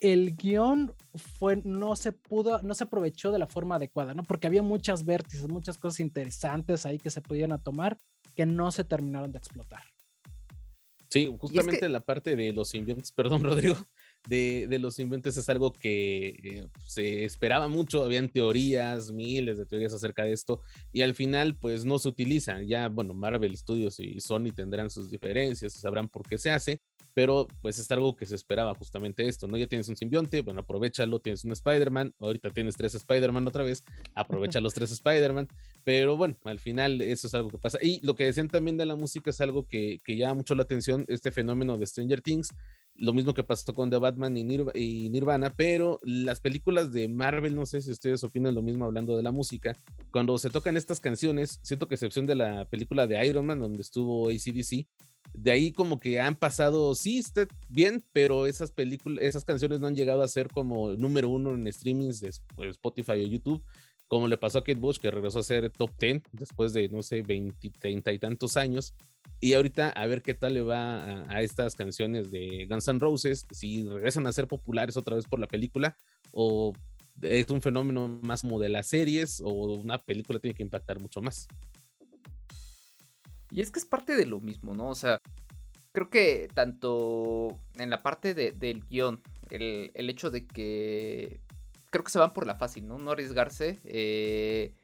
el 0.00 0.36
guion 0.36 0.92
fue, 1.14 1.60
no 1.64 1.94
se 1.94 2.12
pudo, 2.12 2.60
no 2.62 2.74
se 2.74 2.84
aprovechó 2.84 3.30
de 3.30 3.38
la 3.38 3.46
forma 3.46 3.76
adecuada, 3.76 4.12
¿no? 4.12 4.24
Porque 4.24 4.48
había 4.48 4.62
muchas 4.62 5.04
vértices, 5.04 5.48
muchas 5.48 5.78
cosas 5.78 6.00
interesantes 6.00 6.84
ahí 6.84 6.98
que 6.98 7.10
se 7.10 7.20
podían 7.20 7.56
tomar 7.62 7.96
que 8.34 8.44
no 8.44 8.70
se 8.72 8.84
terminaron 8.84 9.30
de 9.30 9.38
explotar. 9.38 9.82
Sí, 11.08 11.32
justamente 11.38 11.88
la 11.88 12.00
parte 12.00 12.34
de 12.34 12.52
los 12.52 12.70
simbiontes, 12.70 13.12
perdón, 13.16 13.44
Rodrigo, 13.44 13.76
de, 14.28 14.78
los 14.78 14.98
inventes 14.98 15.36
es 15.36 15.48
algo 15.48 15.72
que 15.72 16.28
eh, 16.42 16.68
se 16.86 17.24
esperaba 17.24 17.68
mucho, 17.68 18.04
habían 18.04 18.28
teorías, 18.28 19.10
miles 19.10 19.56
de 19.58 19.64
teorías 19.66 19.94
acerca 19.94 20.24
de 20.24 20.32
esto, 20.32 20.60
y 20.92 21.02
al 21.02 21.14
final 21.14 21.56
pues 21.56 21.84
no 21.84 21.98
se 21.98 22.08
utilizan. 22.08 22.66
Ya, 22.66 22.88
bueno, 22.88 23.14
Marvel 23.14 23.56
Studios 23.56 23.98
y 24.00 24.20
Sony 24.20 24.52
tendrán 24.54 24.90
sus 24.90 25.10
diferencias, 25.10 25.72
sabrán 25.72 26.08
por 26.08 26.28
qué 26.28 26.36
se 26.36 26.50
hace, 26.50 26.80
pero 27.14 27.48
pues 27.62 27.78
es 27.78 27.90
algo 27.90 28.14
que 28.14 28.26
se 28.26 28.34
esperaba 28.34 28.74
justamente 28.74 29.26
esto, 29.26 29.48
¿no? 29.48 29.56
Ya 29.56 29.66
tienes 29.66 29.88
un 29.88 29.96
simbionte, 29.96 30.42
bueno, 30.42 30.60
aprovechalo, 30.60 31.20
tienes 31.20 31.44
un 31.44 31.52
Spider-Man, 31.52 32.14
ahorita 32.20 32.50
tienes 32.50 32.76
tres 32.76 32.94
Spider-Man 32.94 33.48
otra 33.48 33.64
vez, 33.64 33.82
aprovecha 34.14 34.60
los 34.60 34.74
tres 34.74 34.92
Spider-Man, 34.92 35.48
pero 35.84 36.16
bueno, 36.18 36.36
al 36.44 36.60
final 36.60 37.00
eso 37.00 37.26
es 37.26 37.34
algo 37.34 37.48
que 37.48 37.58
pasa. 37.58 37.78
Y 37.80 38.04
lo 38.06 38.14
que 38.14 38.24
decían 38.24 38.48
también 38.48 38.76
de 38.76 38.84
la 38.84 38.94
música 38.94 39.30
es 39.30 39.40
algo 39.40 39.66
que, 39.66 40.00
que 40.04 40.16
llama 40.16 40.34
mucho 40.34 40.54
la 40.54 40.64
atención, 40.64 41.06
este 41.08 41.32
fenómeno 41.32 41.78
de 41.78 41.86
Stranger 41.86 42.20
Things, 42.20 42.50
lo 42.98 43.12
mismo 43.12 43.32
que 43.32 43.44
pasó 43.44 43.72
con 43.72 43.90
The 43.90 43.98
Batman 43.98 44.36
y, 44.36 44.44
Nirvana, 45.08 45.54
pero 45.54 46.00
las 46.02 46.40
películas 46.40 46.92
de 46.92 47.08
Marvel, 47.08 47.54
no 47.54 47.64
sé 47.64 47.80
si 47.80 47.92
ustedes 47.92 48.24
opinan 48.24 48.54
lo 48.54 48.62
mismo 48.62 48.84
hablando 48.84 49.16
de 49.16 49.22
la 49.22 49.30
música, 49.30 49.76
cuando 50.10 50.36
se 50.36 50.50
tocan 50.50 50.76
estas 50.76 51.00
canciones, 51.00 51.60
siento 51.62 51.86
que 51.86 51.94
excepción 51.94 52.26
de 52.26 52.34
la 52.34 52.64
película 52.68 53.06
de 53.06 53.24
Iron 53.26 53.46
Man, 53.46 53.60
donde 53.60 53.82
estuvo 53.82 54.28
ACDC, 54.28 54.86
de 55.32 55.50
ahí 55.50 55.72
como 55.72 56.00
que 56.00 56.20
han 56.20 56.34
pasado, 56.34 56.94
sí, 56.96 57.18
está 57.18 57.46
bien, 57.68 58.04
pero 58.12 58.46
esas 58.46 58.72
películas, 58.72 59.22
esas 59.22 59.44
canciones 59.44 59.78
no 59.78 59.86
han 59.86 59.94
llegado 59.94 60.22
a 60.22 60.28
ser 60.28 60.48
como 60.48 60.92
número 60.94 61.28
uno 61.28 61.54
en 61.54 61.72
streamings 61.72 62.20
de 62.20 62.32
pues, 62.56 62.70
Spotify 62.70 63.12
o 63.12 63.28
YouTube, 63.28 63.62
como 64.08 64.26
le 64.26 64.38
pasó 64.38 64.58
a 64.58 64.64
Kate 64.64 64.80
Bush, 64.80 64.98
que 64.98 65.10
regresó 65.10 65.38
a 65.38 65.42
ser 65.44 65.70
top 65.70 65.90
10 65.98 66.22
después 66.32 66.72
de, 66.72 66.88
no 66.88 67.02
sé, 67.02 67.22
20, 67.22 67.70
30 67.78 68.12
y 68.12 68.18
tantos 68.18 68.56
años. 68.56 68.94
Y 69.40 69.54
ahorita 69.54 69.90
a 69.90 70.06
ver 70.06 70.22
qué 70.22 70.34
tal 70.34 70.54
le 70.54 70.62
va 70.62 71.22
a, 71.30 71.42
estas 71.42 71.76
canciones 71.76 72.30
de 72.30 72.66
Guns 72.68 72.88
N' 72.88 72.98
Roses, 72.98 73.46
si 73.50 73.88
regresan 73.88 74.26
a 74.26 74.32
ser 74.32 74.48
populares 74.48 74.96
otra 74.96 75.14
vez 75.14 75.26
por 75.26 75.38
la 75.38 75.46
película, 75.46 75.96
o 76.32 76.72
es 77.22 77.48
un 77.50 77.62
fenómeno 77.62 78.08
más 78.22 78.42
como 78.42 78.58
de 78.58 78.68
las 78.68 78.88
series, 78.88 79.40
o 79.40 79.50
una 79.50 80.02
película 80.02 80.38
tiene 80.38 80.54
que 80.54 80.62
impactar 80.62 80.98
mucho 80.98 81.22
más. 81.22 81.46
Y 83.50 83.60
es 83.60 83.70
que 83.70 83.78
es 83.78 83.86
parte 83.86 84.16
de 84.16 84.26
lo 84.26 84.40
mismo, 84.40 84.74
¿no? 84.74 84.88
O 84.88 84.94
sea, 84.94 85.20
creo 85.92 86.10
que 86.10 86.48
tanto 86.54 87.58
en 87.76 87.90
la 87.90 88.02
parte 88.02 88.34
del 88.34 88.84
guion, 88.88 89.22
el, 89.50 90.10
hecho 90.10 90.30
de 90.30 90.46
que 90.46 91.40
creo 91.90 92.04
que 92.04 92.10
se 92.10 92.18
van 92.18 92.32
por 92.32 92.46
la 92.46 92.56
fácil, 92.56 92.86
¿no? 92.86 92.98
No 92.98 93.12
arriesgarse. 93.12 93.78
Eh, 93.84 94.74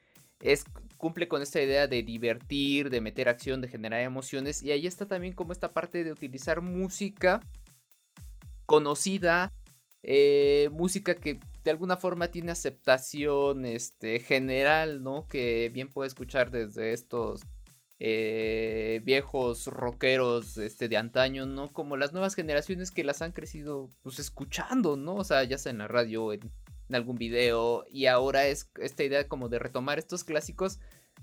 es, 0.41 0.65
cumple 0.97 1.29
con 1.29 1.43
esta 1.43 1.61
idea 1.61 1.87
de 1.87 2.03
divertir, 2.03 2.91
de 2.91 3.01
meter 3.01 3.29
acción, 3.29 3.61
de 3.61 3.69
generar 3.69 4.01
emociones. 4.01 4.63
Y 4.63 4.73
ahí 4.73 4.87
está 4.87 5.07
también 5.07 5.35
como 5.35 5.53
esta 5.53 5.73
parte 5.73 6.05
de 6.05 6.13
utilizar 6.13 6.61
música 6.61 7.41
conocida, 8.67 9.53
eh, 10.03 10.69
música 10.73 11.15
que 11.15 11.41
de 11.65 11.71
alguna 11.71 11.97
forma 11.97 12.29
tiene 12.29 12.53
aceptación 12.53 13.65
este, 13.65 14.21
general, 14.21 15.03
¿no? 15.03 15.27
Que 15.29 15.71
bien 15.73 15.89
puede 15.89 16.09
escuchar 16.09 16.51
desde 16.51 16.93
estos 16.93 17.43
eh, 18.01 19.01
viejos 19.05 19.67
rockeros 19.69 20.59
este, 20.59 20.89
de 20.89 20.99
antaño, 20.99 21.47
¿no? 21.47 21.73
Como 21.73 21.97
las 21.97 22.13
nuevas 22.13 22.35
generaciones 22.35 22.91
que 22.91 23.05
las 23.05 23.23
han 23.23 23.33
crecido 23.33 23.89
pues 24.03 24.19
escuchando, 24.19 24.97
¿no? 24.97 25.15
O 25.17 25.25
sea, 25.25 25.45
ya 25.45 25.57
sea 25.57 25.73
en 25.73 25.79
la 25.79 25.89
radio, 25.89 26.33
en 26.33 26.51
en 26.89 26.95
algún 26.95 27.17
video 27.17 27.85
y 27.91 28.07
ahora 28.07 28.47
es 28.47 28.71
esta 28.81 29.05
idea 29.05 29.29
como 29.29 29.49
de 29.49 29.59
retomar 29.59 29.99
estos 29.99 30.25
clásicos, 30.25 30.81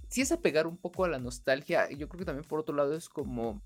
si 0.08 0.22
es 0.22 0.32
apegar 0.32 0.68
un 0.68 0.78
poco 0.78 1.06
a 1.06 1.10
la 1.10 1.20
nostalgia, 1.20 1.90
yo 1.90 2.10
creo 2.10 2.20
que 2.20 2.26
también 2.26 2.48
por 2.48 2.60
otro 2.60 2.76
lado 2.76 2.96
es 2.96 3.10
como 3.10 3.62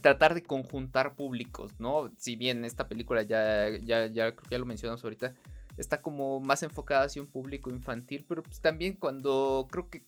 tratar 0.00 0.34
de 0.34 0.42
conjuntar 0.42 1.14
públicos, 1.14 1.72
¿no? 1.78 2.10
Si 2.16 2.36
bien 2.36 2.64
esta 2.64 2.88
película 2.88 3.22
ya, 3.22 3.68
ya, 3.82 4.06
ya 4.06 4.32
creo 4.32 4.42
que 4.42 4.50
ya 4.50 4.58
lo 4.58 4.66
mencionamos 4.66 5.04
ahorita, 5.04 5.34
está 5.76 6.02
como 6.02 6.40
más 6.40 6.62
enfocada 6.62 7.04
hacia 7.04 7.22
un 7.22 7.28
público 7.28 7.70
infantil, 7.70 8.24
pero 8.28 8.42
pues 8.42 8.60
también 8.60 8.94
cuando 8.94 9.68
creo 9.70 9.88
que 9.88 10.04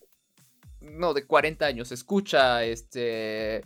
no, 0.81 1.13
de 1.13 1.25
40 1.25 1.65
años 1.65 1.91
escucha 1.91 2.63
este 2.63 3.63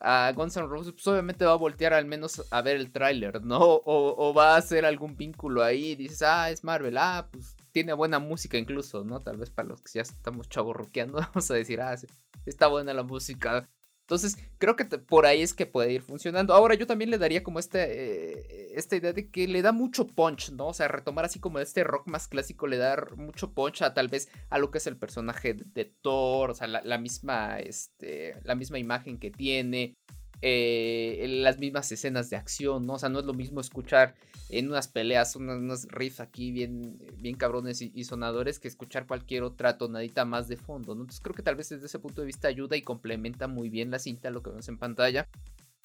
a 0.00 0.32
Guns 0.32 0.56
N' 0.56 0.66
Roses, 0.68 0.92
pues 0.92 1.06
obviamente 1.06 1.44
va 1.44 1.52
a 1.52 1.56
voltear 1.56 1.94
al 1.94 2.04
menos 2.04 2.42
a 2.50 2.62
ver 2.62 2.76
el 2.76 2.92
tráiler, 2.92 3.42
¿no? 3.42 3.58
O, 3.60 4.34
va 4.34 4.54
a 4.54 4.58
hacer 4.58 4.84
algún 4.84 5.16
vínculo 5.16 5.62
ahí, 5.62 5.94
dices, 5.94 6.22
ah, 6.22 6.50
es 6.50 6.64
Marvel, 6.64 6.98
ah, 6.98 7.28
pues 7.30 7.56
tiene 7.72 7.92
buena 7.92 8.18
música 8.18 8.58
incluso, 8.58 9.04
¿no? 9.04 9.20
Tal 9.20 9.36
vez 9.36 9.50
para 9.50 9.68
los 9.68 9.82
que 9.82 9.92
ya 9.94 10.02
estamos 10.02 10.48
chaborroqueando, 10.48 11.18
vamos 11.20 11.50
a 11.50 11.54
decir, 11.54 11.80
ah, 11.80 11.96
sí, 11.96 12.06
está 12.44 12.66
buena 12.66 12.92
la 12.94 13.02
música. 13.02 13.68
Entonces, 14.06 14.38
creo 14.58 14.76
que 14.76 14.84
por 14.84 15.26
ahí 15.26 15.42
es 15.42 15.52
que 15.52 15.66
puede 15.66 15.92
ir 15.92 16.00
funcionando. 16.00 16.54
Ahora, 16.54 16.76
yo 16.76 16.86
también 16.86 17.10
le 17.10 17.18
daría 17.18 17.42
como 17.42 17.58
este, 17.58 17.80
eh, 17.80 18.72
esta 18.76 18.94
idea 18.94 19.12
de 19.12 19.32
que 19.32 19.48
le 19.48 19.62
da 19.62 19.72
mucho 19.72 20.06
punch, 20.06 20.52
¿no? 20.52 20.68
O 20.68 20.74
sea, 20.74 20.86
retomar 20.86 21.24
así 21.24 21.40
como 21.40 21.58
este 21.58 21.82
rock 21.82 22.06
más 22.06 22.28
clásico, 22.28 22.68
le 22.68 22.76
da 22.76 23.04
mucho 23.16 23.52
punch 23.52 23.82
a 23.82 23.94
tal 23.94 24.06
vez 24.06 24.28
a 24.48 24.58
lo 24.58 24.70
que 24.70 24.78
es 24.78 24.86
el 24.86 24.96
personaje 24.96 25.54
de, 25.54 25.86
Thor, 25.86 26.50
o 26.50 26.54
sea, 26.54 26.68
la, 26.68 26.98
misma, 26.98 27.58
este, 27.58 28.36
la 28.44 28.54
misma 28.54 28.78
imagen 28.78 29.18
que 29.18 29.32
tiene. 29.32 29.96
Eh, 30.42 31.24
las 31.28 31.58
mismas 31.58 31.90
escenas 31.90 32.28
de 32.28 32.36
acción, 32.36 32.86
¿no? 32.86 32.94
O 32.94 32.98
sea, 32.98 33.08
no 33.08 33.20
es 33.20 33.24
lo 33.24 33.32
mismo 33.32 33.60
escuchar 33.60 34.14
en 34.48 34.68
unas 34.68 34.86
peleas 34.86 35.34
unos, 35.34 35.88
riffs 35.88 36.20
aquí 36.20 36.52
bien, 36.52 36.98
bien 37.18 37.36
cabrones 37.36 37.80
y, 37.82 38.04
sonadores 38.04 38.60
que 38.60 38.68
escuchar 38.68 39.06
cualquier 39.06 39.42
otra 39.42 39.78
tonadita 39.78 40.24
más 40.24 40.46
de 40.46 40.56
fondo, 40.56 40.94
¿no? 40.94 41.02
Entonces 41.02 41.20
creo 41.20 41.34
que 41.34 41.42
tal 41.42 41.56
vez 41.56 41.70
desde 41.70 41.86
ese 41.86 41.98
punto 41.98 42.20
de 42.20 42.26
vista 42.26 42.48
ayuda 42.48 42.76
y 42.76 42.82
complementa 42.82 43.48
muy 43.48 43.70
bien 43.70 43.90
la 43.90 43.98
cinta, 43.98 44.30
lo 44.30 44.42
que 44.42 44.50
vemos 44.50 44.68
en 44.68 44.78
pantalla. 44.78 45.26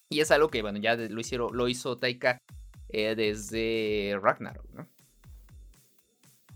Y 0.10 0.20
es 0.20 0.30
algo 0.32 0.50
que, 0.50 0.62
bueno, 0.62 0.80
ya 0.80 0.96
lo, 0.96 1.20
hicieron, 1.22 1.56
lo 1.56 1.70
hizo 1.70 1.98
Taika 1.98 2.38
eh, 2.90 3.16
desde 3.16 4.20
Ragnarok, 4.22 4.70
¿no? 4.74 4.88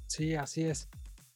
Sí, 0.07 0.35
así 0.35 0.63
es. 0.63 0.89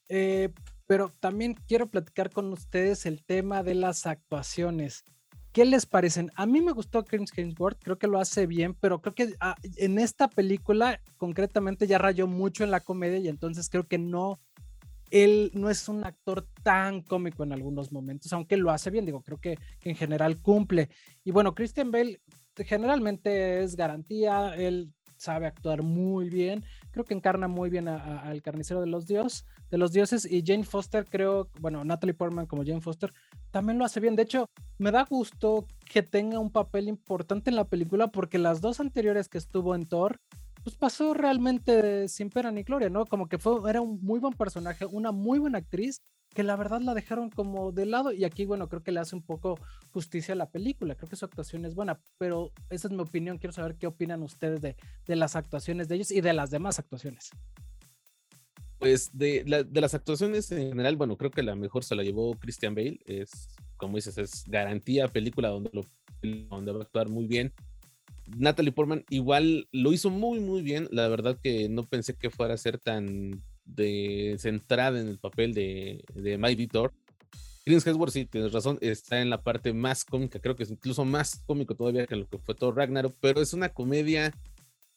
Eh, 0.09 0.49
pero 0.85 1.13
también 1.19 1.53
quiero 1.53 1.89
platicar 1.89 2.29
con 2.29 2.51
ustedes 2.51 3.05
el 3.05 3.23
tema 3.23 3.63
de 3.63 3.75
las 3.75 4.05
actuaciones. 4.05 5.05
¿Qué 5.51 5.65
les 5.65 5.85
parecen? 5.85 6.31
A 6.35 6.45
mí 6.45 6.61
me 6.61 6.71
gustó 6.71 7.03
Chris 7.03 7.31
Hemsworth, 7.35 7.81
creo 7.81 7.97
que 7.97 8.07
lo 8.07 8.19
hace 8.19 8.45
bien, 8.45 8.75
pero 8.75 9.01
creo 9.01 9.15
que 9.15 9.35
ah, 9.39 9.55
en 9.77 9.97
esta 9.97 10.27
película 10.27 11.01
concretamente 11.17 11.87
ya 11.87 11.97
rayó 11.97 12.27
mucho 12.27 12.63
en 12.63 12.71
la 12.71 12.81
comedia 12.81 13.17
y 13.17 13.27
entonces 13.29 13.67
creo 13.69 13.87
que 13.87 13.97
no, 13.97 14.39
él 15.09 15.51
no 15.53 15.69
es 15.69 15.89
un 15.89 16.05
actor 16.05 16.47
tan 16.63 17.01
cómico 17.01 17.43
en 17.43 17.53
algunos 17.53 17.91
momentos, 17.91 18.31
aunque 18.33 18.57
lo 18.57 18.69
hace 18.69 18.91
bien, 18.91 19.05
digo, 19.05 19.21
creo 19.21 19.39
que, 19.39 19.57
en 19.83 19.95
general 19.95 20.39
cumple. 20.39 20.89
Y 21.23 21.31
bueno, 21.31 21.55
Christian 21.55 21.91
Bale 21.91 22.21
generalmente 22.55 23.63
es 23.63 23.75
garantía, 23.75 24.53
él 24.55 24.93
sabe 25.17 25.47
actuar 25.47 25.81
muy 25.81 26.29
bien, 26.29 26.63
creo 26.91 27.05
que 27.05 27.13
encarna 27.13 27.47
muy 27.47 27.69
bien 27.69 27.87
al 27.87 28.41
carnicero 28.41 28.81
de 28.81 28.87
los 28.87 29.07
dioses, 29.07 29.45
de 29.69 29.77
los 29.77 29.91
dioses 29.91 30.25
y 30.29 30.43
Jane 30.45 30.63
Foster 30.63 31.05
creo, 31.05 31.49
bueno, 31.59 31.83
Natalie 31.83 32.13
Portman 32.13 32.45
como 32.45 32.63
Jane 32.63 32.81
Foster 32.81 33.13
también 33.51 33.77
lo 33.77 33.85
hace 33.85 33.99
bien. 33.99 34.15
De 34.15 34.23
hecho, 34.23 34.49
me 34.77 34.91
da 34.91 35.05
gusto 35.05 35.65
que 35.91 36.03
tenga 36.03 36.39
un 36.39 36.51
papel 36.51 36.87
importante 36.87 37.49
en 37.49 37.55
la 37.55 37.65
película 37.65 38.07
porque 38.07 38.39
las 38.39 38.61
dos 38.61 38.79
anteriores 38.79 39.29
que 39.29 39.37
estuvo 39.37 39.75
en 39.75 39.85
Thor 39.85 40.19
pues 40.63 40.75
pasó 40.75 41.13
realmente 41.13 42.07
sin 42.09 42.29
pena 42.29 42.51
ni 42.51 42.63
gloria, 42.63 42.89
¿no? 42.89 43.05
Como 43.05 43.27
que 43.27 43.37
fue 43.37 43.69
era 43.69 43.81
un 43.81 43.99
muy 44.01 44.19
buen 44.19 44.33
personaje, 44.33 44.85
una 44.85 45.11
muy 45.11 45.39
buena 45.39 45.59
actriz 45.59 46.01
que 46.33 46.43
la 46.43 46.55
verdad 46.55 46.81
la 46.81 46.93
dejaron 46.93 47.29
como 47.29 47.71
de 47.71 47.85
lado 47.85 48.11
y 48.11 48.23
aquí 48.23 48.45
bueno, 48.45 48.69
creo 48.69 48.83
que 48.83 48.91
le 48.91 48.99
hace 48.99 49.15
un 49.15 49.23
poco 49.23 49.57
justicia 49.91 50.33
a 50.33 50.37
la 50.37 50.49
película, 50.49 50.95
creo 50.95 51.09
que 51.09 51.15
su 51.15 51.25
actuación 51.25 51.65
es 51.65 51.75
buena, 51.75 51.99
pero 52.17 52.51
esa 52.69 52.87
es 52.87 52.93
mi 52.93 53.01
opinión, 53.01 53.37
quiero 53.37 53.53
saber 53.53 53.77
qué 53.77 53.87
opinan 53.87 54.21
ustedes 54.21 54.61
de, 54.61 54.75
de 55.05 55.15
las 55.15 55.35
actuaciones 55.35 55.87
de 55.87 55.95
ellos 55.95 56.11
y 56.11 56.21
de 56.21 56.33
las 56.33 56.51
demás 56.51 56.77
actuaciones. 56.77 57.31
Pues 58.79 59.09
de, 59.11 59.43
las 59.71 59.93
actuaciones 59.93 60.49
en 60.51 60.69
general, 60.69 60.95
bueno, 60.95 61.17
creo 61.17 61.31
que 61.31 61.43
la 61.43 61.55
mejor 61.55 61.83
se 61.83 61.95
la 61.95 62.03
llevó 62.03 62.33
Christian 62.35 62.73
Bale. 62.73 62.99
Es, 63.05 63.49
como 63.75 63.97
dices, 63.97 64.17
es 64.17 64.45
garantía 64.47 65.09
película 65.09 65.49
donde, 65.49 65.69
lo, 65.73 65.83
va 66.49 66.79
a 66.79 66.83
actuar 66.83 67.09
muy 67.09 67.27
bien. 67.27 67.53
Natalie 68.37 68.71
Portman 68.71 69.03
igual 69.09 69.67
lo 69.71 69.91
hizo 69.91 70.09
muy, 70.09 70.39
muy 70.39 70.61
bien. 70.61 70.87
La 70.91 71.09
verdad 71.09 71.37
que 71.43 71.67
no 71.67 71.83
pensé 71.87 72.15
que 72.15 72.29
fuera 72.29 72.53
a 72.53 72.57
ser 72.57 72.79
tan 72.79 73.43
de 73.65 74.35
centrada 74.39 74.99
en 74.99 75.09
el 75.09 75.19
papel 75.19 75.53
de, 75.53 76.03
de 76.15 76.37
Mighty 76.37 76.67
Thor. 76.67 76.93
Chris 77.65 77.85
Hemsworth, 77.85 78.13
sí, 78.13 78.25
tienes 78.25 78.51
razón, 78.51 78.79
está 78.81 79.21
en 79.21 79.29
la 79.29 79.41
parte 79.41 79.73
más 79.73 80.03
cómica, 80.03 80.39
creo 80.39 80.55
que 80.55 80.63
es 80.63 80.71
incluso 80.71 81.05
más 81.05 81.43
cómico 81.45 81.75
todavía 81.75 82.07
que 82.07 82.15
lo 82.15 82.27
que 82.27 82.39
fue 82.39 82.55
Thor 82.55 82.75
Ragnarok, 82.75 83.15
pero 83.19 83.41
es 83.41 83.53
una 83.53 83.69
comedia 83.69 84.33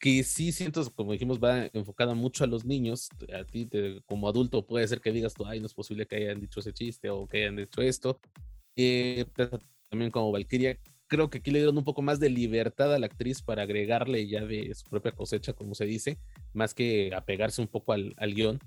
que 0.02 0.24
sí 0.24 0.50
siento, 0.50 0.82
como 0.96 1.12
dijimos, 1.12 1.38
va 1.38 1.70
enfocada 1.72 2.12
mucho 2.14 2.42
a 2.42 2.48
los 2.48 2.64
niños. 2.64 3.08
A 3.32 3.44
ti, 3.44 3.68
como 4.04 4.28
adulto, 4.28 4.66
puede 4.66 4.88
ser 4.88 5.00
que 5.00 5.12
digas 5.12 5.32
tú, 5.32 5.46
ay, 5.46 5.60
no 5.60 5.66
es 5.66 5.74
posible 5.74 6.06
que 6.06 6.16
hayan 6.16 6.40
dicho 6.40 6.58
ese 6.58 6.72
chiste 6.72 7.08
o 7.08 7.28
que 7.28 7.42
hayan 7.42 7.54
dicho 7.54 7.80
esto. 7.82 8.18
Eh, 8.74 9.24
también 9.88 10.10
como 10.10 10.32
Valkyria, 10.32 10.76
creo 11.06 11.30
que 11.30 11.38
aquí 11.38 11.52
le 11.52 11.60
dieron 11.60 11.78
un 11.78 11.84
poco 11.84 12.02
más 12.02 12.18
de 12.18 12.30
libertad 12.30 12.92
a 12.92 12.98
la 12.98 13.06
actriz 13.06 13.42
para 13.42 13.62
agregarle 13.62 14.26
ya 14.26 14.44
de 14.44 14.74
su 14.74 14.90
propia 14.90 15.12
cosecha, 15.12 15.52
como 15.52 15.76
se 15.76 15.84
dice, 15.84 16.18
más 16.52 16.74
que 16.74 17.14
apegarse 17.14 17.62
un 17.62 17.68
poco 17.68 17.92
al, 17.92 18.12
al 18.16 18.34
guion. 18.34 18.58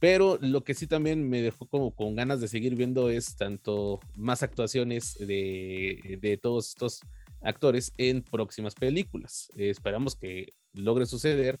Pero 0.00 0.38
lo 0.42 0.64
que 0.64 0.74
sí 0.74 0.86
también 0.86 1.26
me 1.30 1.40
dejó 1.40 1.64
como 1.66 1.94
con 1.94 2.14
ganas 2.14 2.42
de 2.42 2.48
seguir 2.48 2.74
viendo 2.74 3.08
es 3.08 3.36
tanto 3.36 4.00
más 4.16 4.42
actuaciones 4.42 5.16
de, 5.18 6.18
de 6.20 6.36
todos 6.36 6.68
estos 6.68 7.00
actores 7.42 7.92
en 7.96 8.22
próximas 8.22 8.74
películas. 8.74 9.48
esperamos 9.56 10.16
que 10.16 10.54
logre 10.72 11.06
suceder. 11.06 11.58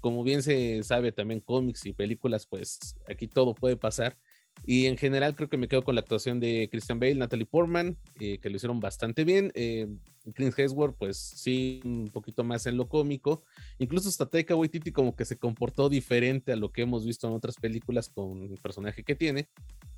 Como 0.00 0.22
bien 0.22 0.42
se 0.42 0.82
sabe 0.84 1.10
también 1.10 1.40
cómics 1.40 1.84
y 1.86 1.92
películas, 1.92 2.46
pues 2.46 2.78
aquí 3.08 3.26
todo 3.26 3.54
puede 3.54 3.76
pasar. 3.76 4.16
Y 4.64 4.86
en 4.86 4.96
general 4.96 5.34
creo 5.34 5.48
que 5.48 5.56
me 5.56 5.68
quedo 5.68 5.82
con 5.82 5.94
la 5.94 6.02
actuación 6.02 6.40
de 6.40 6.68
Christian 6.70 7.00
Bale, 7.00 7.14
Natalie 7.14 7.46
Portman, 7.46 7.96
eh, 8.20 8.38
que 8.38 8.50
lo 8.50 8.56
hicieron 8.56 8.80
bastante 8.80 9.24
bien. 9.24 9.50
Eh, 9.54 9.88
Clint 10.34 10.58
Hemsworth, 10.58 10.96
pues 10.98 11.16
sí, 11.16 11.80
un 11.84 12.10
poquito 12.12 12.44
más 12.44 12.66
en 12.66 12.76
lo 12.76 12.88
cómico. 12.88 13.42
Incluso 13.78 14.08
hasta 14.08 14.26
Taika 14.26 14.54
Waititi 14.54 14.92
como 14.92 15.16
que 15.16 15.24
se 15.24 15.38
comportó 15.38 15.88
diferente 15.88 16.52
a 16.52 16.56
lo 16.56 16.70
que 16.70 16.82
hemos 16.82 17.06
visto 17.06 17.26
en 17.28 17.34
otras 17.34 17.56
películas 17.56 18.08
con 18.08 18.42
el 18.42 18.58
personaje 18.58 19.02
que 19.04 19.14
tiene. 19.14 19.48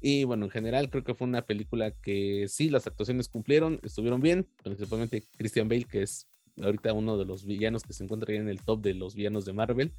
Y 0.01 0.25
bueno, 0.25 0.47
en 0.47 0.51
general 0.51 0.89
creo 0.91 1.05
que 1.05 1.15
fue 1.15 1.27
una 1.27 1.43
película 1.43 1.91
que 1.91 2.47
sí, 2.49 2.71
las 2.71 2.87
actuaciones 2.87 3.29
cumplieron, 3.29 3.81
estuvieron 3.83 4.21
bien, 4.21 4.47
principalmente 4.63 5.25
Christian 5.37 5.69
Bale, 5.69 5.85
que 5.85 6.03
es 6.03 6.27
ahorita 6.63 6.93
uno 6.93 7.17
de 7.17 7.25
los 7.25 7.45
villanos 7.45 7.83
que 7.83 7.93
se 7.93 8.05
encuentra 8.05 8.35
en 8.35 8.49
el 8.49 8.63
top 8.63 8.83
de 8.83 8.95
los 8.95 9.15
villanos 9.15 9.45
de 9.45 9.53
Marvel. 9.53 9.93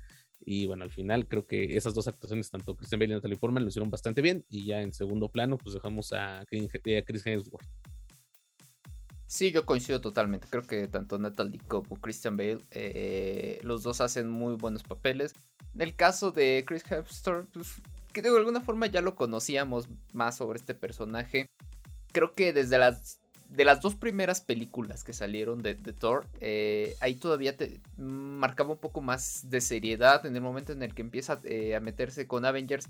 Y 0.44 0.66
bueno, 0.66 0.84
al 0.84 0.92
final 0.92 1.28
creo 1.28 1.46
que 1.46 1.78
esas 1.78 1.94
dos 1.94 2.08
actuaciones, 2.08 2.50
tanto 2.50 2.76
Christian 2.76 3.00
Bale 3.00 3.14
y 3.14 3.16
Natalie 3.16 3.38
Portman, 3.38 3.64
lo 3.64 3.70
hicieron 3.70 3.90
bastante 3.90 4.22
bien. 4.22 4.46
Y 4.50 4.66
ya 4.66 4.82
en 4.82 4.94
segundo 4.94 5.30
plano, 5.30 5.58
pues 5.58 5.76
dejamos 5.76 6.14
a, 6.14 6.46
Chris 6.48 7.26
Hemsworth. 7.26 7.68
Sí, 9.28 9.52
yo 9.52 9.66
coincido 9.66 10.02
totalmente. 10.02 10.48
Creo 10.50 10.64
que 10.64 10.88
tanto 10.88 11.18
Natalie 11.18 11.60
como 11.68 11.96
Christian 12.02 12.36
Bale, 12.36 12.60
eh, 12.72 13.60
los 13.64 13.84
dos 13.84 14.02
hacen 14.02 14.30
muy 14.30 14.56
buenos 14.56 14.84
papeles. 14.84 15.34
En 15.74 15.82
el 15.82 15.96
caso 15.96 16.32
de 16.32 16.66
Chris 16.68 16.84
Hemsworth, 16.90 17.50
pues, 17.54 17.82
que 18.12 18.22
de 18.22 18.30
alguna 18.30 18.60
forma 18.62 18.88
ya 18.88 19.02
lo 19.02 19.16
conocíamos 19.16 19.88
más 20.12 20.36
sobre 20.36 20.60
este 20.60 20.74
personaje. 20.74 21.48
Creo 22.12 22.34
que 22.34 22.52
desde 22.52 22.78
las 22.78 23.21
de 23.52 23.66
las 23.66 23.82
dos 23.82 23.96
primeras 23.96 24.40
películas 24.40 25.04
que 25.04 25.12
salieron 25.12 25.62
de, 25.62 25.76
Thor, 25.76 26.26
eh, 26.40 26.96
ahí 27.02 27.16
todavía 27.16 27.58
te 27.58 27.82
marcaba 27.98 28.72
un 28.72 28.78
poco 28.80 29.02
más 29.02 29.50
de 29.50 29.60
seriedad 29.60 30.26
en 30.26 30.36
el 30.36 30.42
momento 30.42 30.72
en 30.72 30.82
el 30.84 30.96
que 30.96 31.02
empieza 31.02 31.42
eh, 31.44 31.76
a 31.76 31.82
meterse 31.82 32.28
con 32.28 32.46
Avengers. 32.46 32.88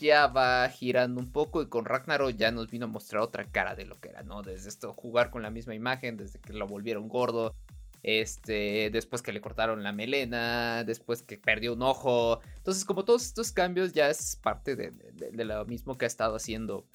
Ya 0.00 0.26
va 0.26 0.68
girando 0.68 1.20
un 1.20 1.30
poco 1.30 1.62
y 1.62 1.68
con 1.68 1.84
Ragnarok 1.84 2.34
ya 2.34 2.50
nos 2.50 2.70
vino 2.70 2.86
a 2.86 2.88
mostrar 2.88 3.22
otra 3.22 3.44
cara 3.44 3.76
de 3.76 3.84
lo 3.84 4.00
que 4.00 4.08
era, 4.08 4.22
¿no? 4.22 4.42
Desde 4.42 4.68
esto, 4.68 4.94
jugar 4.94 5.30
con 5.30 5.42
la 5.42 5.50
misma 5.50 5.74
imagen, 5.74 6.16
desde 6.16 6.40
que 6.40 6.54
lo 6.54 6.66
volvieron 6.66 7.06
gordo, 7.06 7.54
este, 8.02 8.88
después 8.90 9.20
que 9.22 9.32
le 9.32 9.42
cortaron 9.42 9.84
la 9.84 9.92
melena, 9.92 10.84
después 10.84 11.22
que 11.22 11.36
perdió 11.36 11.74
un 11.74 11.82
ojo. 11.82 12.40
Entonces, 12.56 12.84
como 12.84 13.04
todos 13.04 13.26
estos 13.26 13.52
cambios 13.52 13.92
ya 13.92 14.08
es 14.08 14.36
parte 14.36 14.74
de, 14.74 14.90
de 14.90 15.44
lo 15.44 15.64
mismo 15.66 15.98
que 15.98 16.06
ha 16.06 16.08
estado 16.08 16.34
haciendo 16.34 16.86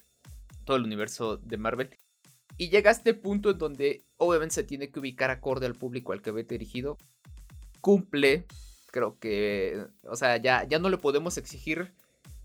todo 0.64 0.76
el 0.76 0.82
universo 0.82 1.38
de 1.38 1.56
Marvel. 1.56 1.96
Y 2.58 2.70
llega 2.70 2.90
a 2.90 2.92
este 2.92 3.14
punto 3.14 3.50
en 3.50 3.58
donde 3.58 4.04
obviamente 4.16 4.54
se 4.54 4.64
tiene 4.64 4.90
que 4.90 5.00
ubicar 5.00 5.30
acorde 5.30 5.66
al 5.66 5.74
público 5.74 6.12
al 6.12 6.22
que 6.22 6.30
ve 6.30 6.44
dirigido. 6.44 6.96
Cumple, 7.80 8.46
creo 8.90 9.18
que, 9.18 9.84
o 10.04 10.16
sea, 10.16 10.38
ya, 10.38 10.66
ya 10.66 10.78
no 10.78 10.88
le 10.88 10.98
podemos 10.98 11.36
exigir 11.36 11.92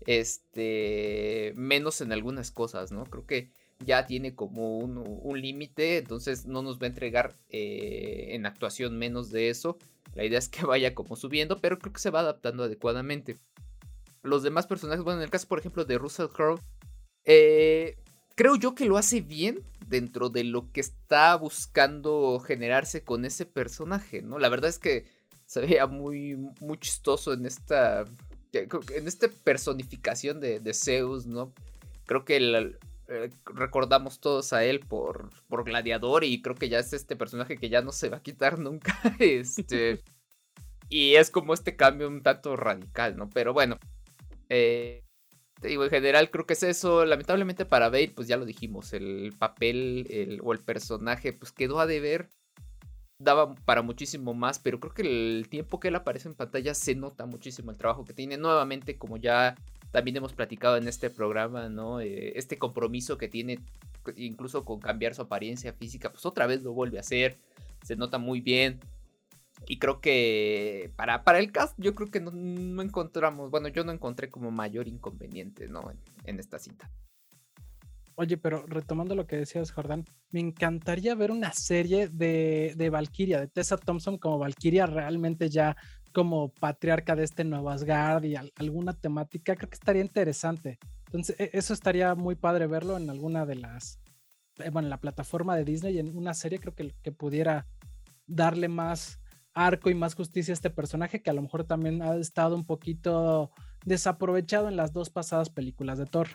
este 0.06 1.52
menos 1.56 2.00
en 2.00 2.12
algunas 2.12 2.50
cosas, 2.50 2.92
¿no? 2.92 3.04
Creo 3.04 3.26
que 3.26 3.50
ya 3.84 4.06
tiene 4.06 4.34
como 4.34 4.78
un, 4.78 5.40
límite, 5.40 5.98
entonces 5.98 6.46
no 6.46 6.62
nos 6.62 6.78
va 6.78 6.84
a 6.84 6.90
entregar 6.90 7.34
eh, 7.48 8.28
en 8.30 8.46
actuación 8.46 8.98
menos 8.98 9.30
de 9.30 9.48
eso. 9.48 9.78
La 10.14 10.24
idea 10.24 10.38
es 10.38 10.48
que 10.48 10.64
vaya 10.66 10.94
como 10.94 11.16
subiendo, 11.16 11.60
pero 11.60 11.78
creo 11.78 11.92
que 11.92 12.00
se 12.00 12.10
va 12.10 12.20
adaptando 12.20 12.64
adecuadamente. 12.64 13.38
Los 14.22 14.42
demás 14.42 14.66
personajes, 14.66 15.02
bueno, 15.02 15.20
en 15.20 15.24
el 15.24 15.30
caso 15.30 15.48
por 15.48 15.58
ejemplo 15.58 15.84
de 15.84 15.98
Russell 15.98 16.28
Crowe, 16.28 16.60
eh, 17.24 17.96
creo 18.34 18.56
yo 18.56 18.74
que 18.74 18.84
lo 18.84 18.96
hace 18.98 19.20
bien 19.20 19.62
dentro 19.86 20.30
de 20.30 20.44
lo 20.44 20.70
que 20.72 20.80
está 20.80 21.36
buscando 21.36 22.40
generarse 22.40 23.04
con 23.04 23.24
ese 23.24 23.46
personaje, 23.46 24.22
¿no? 24.22 24.38
La 24.38 24.48
verdad 24.48 24.70
es 24.70 24.78
que 24.78 25.04
se 25.46 25.60
veía 25.60 25.86
muy, 25.86 26.36
muy 26.60 26.78
chistoso 26.78 27.32
en 27.32 27.46
esta, 27.46 28.04
en 28.52 29.08
esta 29.08 29.28
personificación 29.44 30.40
de, 30.40 30.74
Zeus, 30.74 31.26
¿no? 31.26 31.52
Creo 32.06 32.24
que 32.24 32.38
eh, 33.08 33.30
recordamos 33.44 34.18
todos 34.20 34.52
a 34.52 34.64
él 34.64 34.80
por, 34.80 35.30
por 35.48 35.64
Gladiador 35.64 36.24
y 36.24 36.40
creo 36.40 36.56
que 36.56 36.68
ya 36.68 36.78
es 36.78 36.92
este 36.92 37.16
personaje 37.16 37.56
que 37.56 37.68
ya 37.68 37.82
no 37.82 37.92
se 37.92 38.08
va 38.08 38.18
a 38.18 38.22
quitar 38.22 38.58
nunca, 38.58 38.98
este... 39.18 40.02
y 40.88 41.14
es 41.14 41.30
como 41.30 41.54
este 41.54 41.76
cambio 41.76 42.08
un 42.08 42.22
tanto 42.22 42.56
radical, 42.56 43.16
¿no? 43.16 43.28
Pero 43.30 43.52
bueno, 43.52 43.78
eh, 44.48 45.02
digo, 45.68 45.84
en 45.84 45.90
general 45.90 46.30
creo 46.30 46.46
que 46.46 46.54
es 46.54 46.62
eso. 46.62 47.04
Lamentablemente 47.04 47.64
para 47.64 47.88
Bale, 47.88 48.12
pues 48.14 48.28
ya 48.28 48.36
lo 48.36 48.44
dijimos, 48.44 48.92
el 48.92 49.34
papel 49.38 50.40
o 50.42 50.52
el 50.52 50.58
personaje 50.60 51.32
pues 51.32 51.52
quedó 51.52 51.80
a 51.80 51.86
deber. 51.86 52.28
Daba 53.18 53.54
para 53.54 53.82
muchísimo 53.82 54.34
más, 54.34 54.58
pero 54.58 54.80
creo 54.80 54.94
que 54.94 55.02
el 55.02 55.48
tiempo 55.48 55.78
que 55.78 55.88
él 55.88 55.94
aparece 55.94 56.28
en 56.28 56.34
pantalla 56.34 56.74
se 56.74 56.94
nota 56.94 57.24
muchísimo 57.24 57.70
el 57.70 57.76
trabajo 57.76 58.04
que 58.04 58.12
tiene. 58.12 58.36
Nuevamente, 58.36 58.98
como 58.98 59.16
ya 59.16 59.54
también 59.92 60.16
hemos 60.16 60.32
platicado 60.32 60.76
en 60.76 60.88
este 60.88 61.08
programa, 61.10 61.68
¿no? 61.68 62.00
Eh, 62.00 62.32
este 62.36 62.58
compromiso 62.58 63.18
que 63.18 63.28
tiene 63.28 63.60
incluso 64.16 64.64
con 64.64 64.80
cambiar 64.80 65.14
su 65.14 65.22
apariencia 65.22 65.72
física, 65.72 66.10
pues 66.10 66.26
otra 66.26 66.46
vez 66.46 66.62
lo 66.62 66.72
vuelve 66.72 66.98
a 66.98 67.02
hacer. 67.02 67.38
Se 67.84 67.94
nota 67.94 68.18
muy 68.18 68.40
bien. 68.40 68.80
Y 69.66 69.78
creo 69.78 70.00
que 70.00 70.92
para, 70.96 71.24
para 71.24 71.38
el 71.38 71.52
cast, 71.52 71.74
yo 71.78 71.94
creo 71.94 72.10
que 72.10 72.20
no, 72.20 72.82
encontramos, 72.82 73.50
bueno, 73.50 73.68
yo 73.68 73.84
no 73.84 73.92
encontré 73.92 74.30
como 74.30 74.50
mayor 74.50 74.88
inconveniente, 74.88 75.68
¿no? 75.68 75.92
En, 76.24 76.38
esta 76.38 76.58
cinta. 76.58 76.90
Oye, 78.14 78.36
pero 78.36 78.66
retomando 78.66 79.14
lo 79.14 79.26
que 79.26 79.36
decías, 79.36 79.70
Jordan, 79.72 80.04
me 80.30 80.40
encantaría 80.40 81.14
ver 81.14 81.30
una 81.30 81.52
serie 81.52 82.08
de, 82.08 82.74
de 82.76 82.90
Valkyria, 82.90 83.40
de 83.40 83.48
Tessa 83.48 83.76
Thompson 83.76 84.18
como 84.18 84.38
Valkyria 84.38 84.86
realmente 84.86 85.48
ya 85.48 85.76
como 86.12 86.50
patriarca 86.50 87.16
de 87.16 87.24
este 87.24 87.42
Nuevo 87.44 87.70
Asgard 87.70 88.24
y 88.24 88.36
alguna 88.36 88.92
temática, 88.92 89.56
creo 89.56 89.68
que 89.68 89.74
estaría 89.74 90.02
interesante. 90.02 90.78
Entonces, 91.06 91.36
e, 91.38 91.50
eso 91.54 91.72
estaría 91.72 92.14
muy 92.14 92.34
padre 92.34 92.66
verlo 92.66 92.96
en 92.96 93.10
alguna 93.10 93.46
de 93.46 93.56
las, 93.56 93.98
eh, 94.58 94.70
bueno, 94.70 94.86
en 94.86 94.90
la 94.90 95.00
plataforma 95.00 95.56
de 95.56 95.64
Disney, 95.64 95.98
en 95.98 96.16
una 96.16 96.34
serie 96.34 96.58
creo 96.58 96.74
que, 96.74 96.94
que 97.02 97.12
pudiera 97.12 97.66
darle 98.26 98.68
más 98.68 99.21
arco 99.54 99.90
y 99.90 99.94
más 99.94 100.14
justicia 100.14 100.52
a 100.52 100.54
este 100.54 100.70
personaje 100.70 101.22
que 101.22 101.30
a 101.30 101.34
lo 101.34 101.42
mejor 101.42 101.64
también 101.64 102.02
ha 102.02 102.14
estado 102.16 102.54
un 102.54 102.64
poquito 102.64 103.50
desaprovechado 103.84 104.68
en 104.68 104.76
las 104.76 104.92
dos 104.92 105.10
pasadas 105.10 105.50
películas 105.50 105.98
de 105.98 106.06
Thor. 106.06 106.28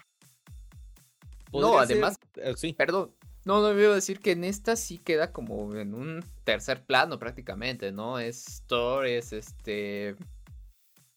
No, 1.53 1.80
además, 1.80 2.19
eh, 2.36 2.53
sí. 2.58 2.73
perdón, 2.73 3.12
no, 3.45 3.62
no 3.62 3.73
me 3.73 3.82
iba 3.82 3.91
a 3.93 3.95
decir 3.95 4.19
que 4.19 4.32
en 4.32 4.43
esta 4.43 4.75
sí 4.75 4.97
queda 4.97 5.32
como 5.32 5.73
en 5.75 5.93
un 5.93 6.23
tercer 6.43 6.86
plano 6.86 7.17
prácticamente, 7.17 7.91
¿no? 7.91 8.19
Es 8.19 8.63
Thor, 8.67 9.06
es 9.06 9.34
este... 9.34 10.15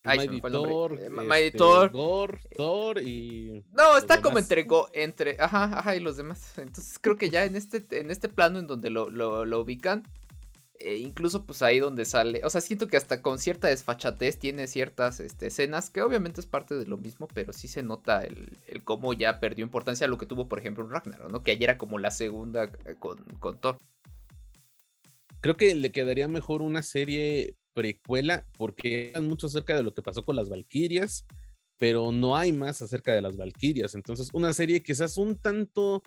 Ay, 0.02 0.40
Thor, 0.40 0.98
eh, 0.98 1.10
este, 1.46 1.58
Thor, 1.58 2.40
Thor 2.56 3.02
y... 3.02 3.62
No, 3.72 3.98
está 3.98 4.22
como 4.22 4.38
entre, 4.38 4.66
entre... 4.94 5.36
Ajá, 5.38 5.78
ajá, 5.78 5.96
y 5.96 6.00
los 6.00 6.16
demás. 6.16 6.56
Entonces 6.56 6.98
creo 6.98 7.16
que 7.16 7.28
ya 7.28 7.44
en 7.44 7.54
este, 7.54 7.84
en 7.98 8.10
este 8.10 8.28
plano 8.30 8.60
en 8.60 8.66
donde 8.66 8.88
lo, 8.88 9.10
lo, 9.10 9.44
lo 9.44 9.60
ubican, 9.60 10.04
eh, 10.83 10.97
incluso 10.97 11.45
pues 11.45 11.61
ahí 11.61 11.79
donde 11.79 12.07
sale, 12.07 12.40
o 12.43 12.49
sea, 12.49 12.62
siento 12.62 12.88
que 12.88 12.97
hasta 12.97 13.21
con 13.21 13.38
cierta 13.38 13.69
desfachatez 13.69 14.38
tiene 14.38 14.66
ciertas 14.66 15.21
este, 15.21 15.49
escenas 15.49 15.90
que 15.90 16.01
obviamente 16.01 16.40
es 16.40 16.47
parte 16.47 16.75
de 16.75 16.87
lo 16.87 16.97
mismo, 16.97 17.29
pero 17.35 17.53
sí 17.53 17.69
se 17.69 17.83
nota 17.83 18.23
el, 18.23 18.59
cómo 18.85 19.12
ya 19.12 19.40
perdió 19.40 19.62
importancia 19.62 20.07
lo 20.07 20.16
que 20.16 20.25
tuvo, 20.25 20.49
por 20.49 20.59
ejemplo, 20.59 20.83
en 20.83 20.90
Ragnarok, 20.90 21.31
¿no? 21.31 21.43
Que 21.43 21.51
ayer 21.51 21.64
era 21.64 21.79
como 21.79 21.99
la 21.99 22.11
segunda 22.11 22.64
eh, 22.87 22.95
con, 22.99 23.19
con 23.38 23.61
Thor. 23.61 23.77
Creo 25.43 25.59
que 25.59 25.75
le 25.75 25.93
quedaría 25.93 26.29
mejor 26.29 26.62
una 26.62 26.83
serie 26.83 27.57
precuela 27.75 28.47
porque 28.57 29.12
es 29.14 29.21
mucho 29.21 29.49
acerca 29.49 29.77
de 29.77 29.83
lo 29.83 29.93
que 29.93 30.01
pasó 30.01 30.25
con 30.25 30.35
las 30.35 30.49
Valkyrias, 30.49 31.27
pero 31.77 32.11
no 32.11 32.38
hay 32.38 32.53
más 32.53 32.81
acerca 32.81 33.12
de 33.12 33.21
las 33.21 33.37
Valkyrias. 33.37 33.95
Entonces, 33.95 34.31
una 34.33 34.55
serie 34.55 34.83
quizás 34.83 35.19
un 35.19 35.37
tanto 35.37 36.03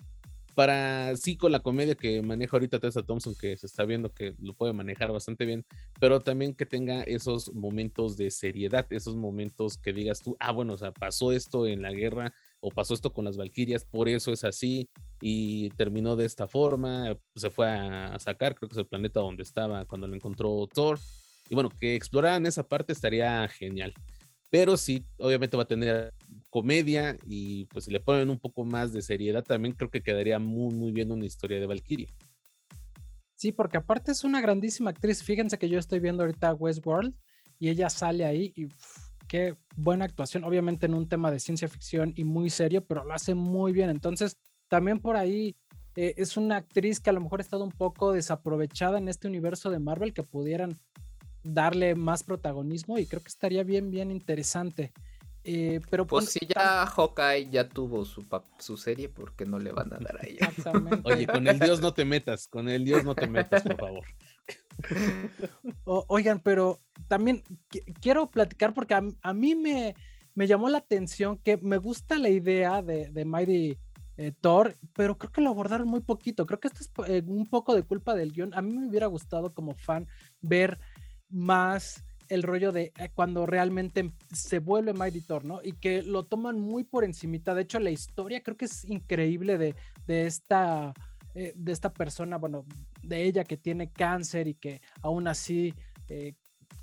para 0.54 1.16
sí 1.16 1.36
con 1.36 1.52
la 1.52 1.60
comedia 1.60 1.94
que 1.94 2.22
maneja 2.22 2.56
ahorita 2.56 2.78
Tessa 2.78 3.02
Thompson, 3.02 3.34
que 3.38 3.56
se 3.56 3.66
está 3.66 3.84
viendo 3.84 4.12
que 4.12 4.34
lo 4.40 4.54
puede 4.54 4.72
manejar 4.72 5.12
bastante 5.12 5.44
bien, 5.44 5.64
pero 6.00 6.20
también 6.20 6.54
que 6.54 6.66
tenga 6.66 7.02
esos 7.02 7.52
momentos 7.52 8.16
de 8.16 8.30
seriedad, 8.30 8.86
esos 8.90 9.16
momentos 9.16 9.78
que 9.78 9.92
digas 9.92 10.22
tú, 10.22 10.36
ah, 10.40 10.52
bueno, 10.52 10.74
o 10.74 10.78
sea, 10.78 10.92
pasó 10.92 11.32
esto 11.32 11.66
en 11.66 11.82
la 11.82 11.92
guerra 11.92 12.32
o 12.60 12.70
pasó 12.70 12.94
esto 12.94 13.12
con 13.12 13.24
las 13.24 13.36
Valquirias, 13.36 13.84
por 13.84 14.08
eso 14.08 14.32
es 14.32 14.44
así 14.44 14.88
y 15.20 15.70
terminó 15.70 16.16
de 16.16 16.26
esta 16.26 16.46
forma, 16.46 17.16
se 17.34 17.50
fue 17.50 17.68
a 17.68 18.18
sacar, 18.18 18.54
creo 18.54 18.68
que 18.68 18.74
es 18.74 18.78
el 18.78 18.86
planeta 18.86 19.20
donde 19.20 19.42
estaba 19.42 19.84
cuando 19.84 20.06
lo 20.06 20.14
encontró 20.14 20.66
Thor. 20.72 20.98
Y 21.50 21.54
bueno, 21.54 21.68
que 21.68 21.94
exploraran 21.94 22.46
esa 22.46 22.66
parte 22.66 22.92
estaría 22.92 23.46
genial. 23.48 23.92
Pero 24.50 24.76
sí, 24.76 25.04
obviamente 25.18 25.56
va 25.56 25.64
a 25.64 25.66
tener 25.66 26.14
comedia 26.54 27.16
y 27.26 27.64
pues 27.64 27.86
si 27.86 27.90
le 27.90 27.98
ponen 27.98 28.30
un 28.30 28.38
poco 28.38 28.64
más 28.64 28.92
de 28.92 29.02
seriedad 29.02 29.42
también 29.42 29.74
creo 29.74 29.90
que 29.90 30.02
quedaría 30.02 30.38
muy 30.38 30.72
muy 30.72 30.92
bien 30.92 31.10
una 31.10 31.24
historia 31.26 31.58
de 31.58 31.66
Valkyrie. 31.66 32.14
Sí, 33.34 33.50
porque 33.50 33.76
aparte 33.76 34.12
es 34.12 34.22
una 34.22 34.40
grandísima 34.40 34.90
actriz. 34.90 35.24
Fíjense 35.24 35.58
que 35.58 35.68
yo 35.68 35.80
estoy 35.80 35.98
viendo 35.98 36.22
ahorita 36.22 36.54
Westworld 36.54 37.12
y 37.58 37.70
ella 37.70 37.90
sale 37.90 38.24
ahí 38.24 38.52
y 38.54 38.68
qué 39.26 39.56
buena 39.74 40.04
actuación, 40.04 40.44
obviamente 40.44 40.86
en 40.86 40.94
un 40.94 41.08
tema 41.08 41.32
de 41.32 41.40
ciencia 41.40 41.66
ficción 41.66 42.12
y 42.14 42.22
muy 42.22 42.50
serio, 42.50 42.84
pero 42.86 43.02
lo 43.02 43.12
hace 43.12 43.34
muy 43.34 43.72
bien. 43.72 43.90
Entonces, 43.90 44.36
también 44.68 45.00
por 45.00 45.16
ahí 45.16 45.56
eh, 45.96 46.14
es 46.18 46.36
una 46.36 46.58
actriz 46.58 47.00
que 47.00 47.10
a 47.10 47.14
lo 47.14 47.20
mejor 47.20 47.40
ha 47.40 47.42
estado 47.42 47.64
un 47.64 47.72
poco 47.72 48.12
desaprovechada 48.12 48.98
en 48.98 49.08
este 49.08 49.26
universo 49.26 49.70
de 49.70 49.80
Marvel 49.80 50.14
que 50.14 50.22
pudieran 50.22 50.78
darle 51.42 51.96
más 51.96 52.22
protagonismo 52.22 52.96
y 52.98 53.06
creo 53.06 53.22
que 53.22 53.28
estaría 53.28 53.64
bien, 53.64 53.90
bien 53.90 54.12
interesante. 54.12 54.92
Eh, 55.46 55.80
pero 55.90 56.06
pues 56.06 56.30
si 56.30 56.40
ya 56.46 56.86
Hawkeye 56.86 57.50
ya 57.50 57.68
tuvo 57.68 58.06
su, 58.06 58.24
su 58.58 58.78
serie, 58.78 59.10
¿por 59.10 59.36
qué 59.36 59.44
no 59.44 59.58
le 59.58 59.72
van 59.72 59.92
a 59.92 59.98
dar 59.98 60.18
a 60.22 60.26
ella? 60.26 60.50
Oye, 61.04 61.26
con 61.26 61.46
el 61.46 61.58
Dios 61.58 61.82
no 61.82 61.92
te 61.92 62.06
metas, 62.06 62.48
con 62.48 62.68
el 62.68 62.84
Dios 62.84 63.04
no 63.04 63.14
te 63.14 63.26
metas, 63.26 63.62
por 63.62 63.76
favor. 63.76 64.04
oigan, 65.84 66.40
pero 66.40 66.80
también 67.08 67.42
quiero 68.00 68.30
platicar 68.30 68.72
porque 68.72 68.94
a, 68.94 69.34
mí 69.34 69.54
me, 69.54 69.94
me, 70.34 70.46
llamó 70.46 70.70
la 70.70 70.78
atención 70.78 71.36
que 71.38 71.58
me 71.58 71.76
gusta 71.76 72.18
la 72.18 72.30
idea 72.30 72.80
de, 72.80 73.10
de 73.10 73.24
Mighty 73.26 73.78
eh, 74.16 74.32
Thor, 74.40 74.76
pero 74.94 75.18
creo 75.18 75.32
que 75.32 75.40
lo 75.40 75.50
abordaron 75.50 75.88
muy 75.88 76.00
poquito. 76.00 76.46
Creo 76.46 76.60
que 76.60 76.68
esto 76.68 77.04
es 77.04 77.10
eh, 77.10 77.22
un 77.26 77.46
poco 77.46 77.74
de 77.74 77.82
culpa 77.82 78.14
del 78.14 78.32
guion. 78.32 78.54
A 78.54 78.62
mí 78.62 78.72
me 78.72 78.88
hubiera 78.88 79.06
gustado 79.06 79.52
como 79.52 79.74
fan 79.74 80.06
ver 80.40 80.78
más 81.28 82.04
el 82.34 82.42
rollo 82.42 82.72
de 82.72 82.92
eh, 82.98 83.10
cuando 83.14 83.46
realmente 83.46 84.12
se 84.32 84.58
vuelve 84.58 84.92
Mighty 84.92 85.20
Thor, 85.20 85.44
¿no? 85.44 85.60
Y 85.62 85.72
que 85.72 86.02
lo 86.02 86.24
toman 86.24 86.60
muy 86.60 86.84
por 86.84 87.04
encimita. 87.04 87.54
De 87.54 87.62
hecho, 87.62 87.78
la 87.80 87.90
historia 87.90 88.42
creo 88.42 88.56
que 88.56 88.66
es 88.66 88.84
increíble 88.84 89.58
de, 89.58 89.74
de 90.06 90.26
esta, 90.26 90.92
eh, 91.34 91.52
de 91.56 91.72
esta 91.72 91.92
persona, 91.92 92.36
bueno, 92.38 92.64
de 93.02 93.24
ella 93.24 93.44
que 93.44 93.56
tiene 93.56 93.90
cáncer 93.90 94.48
y 94.48 94.54
que 94.54 94.80
aún 95.02 95.28
así 95.28 95.74
eh, 96.08 96.34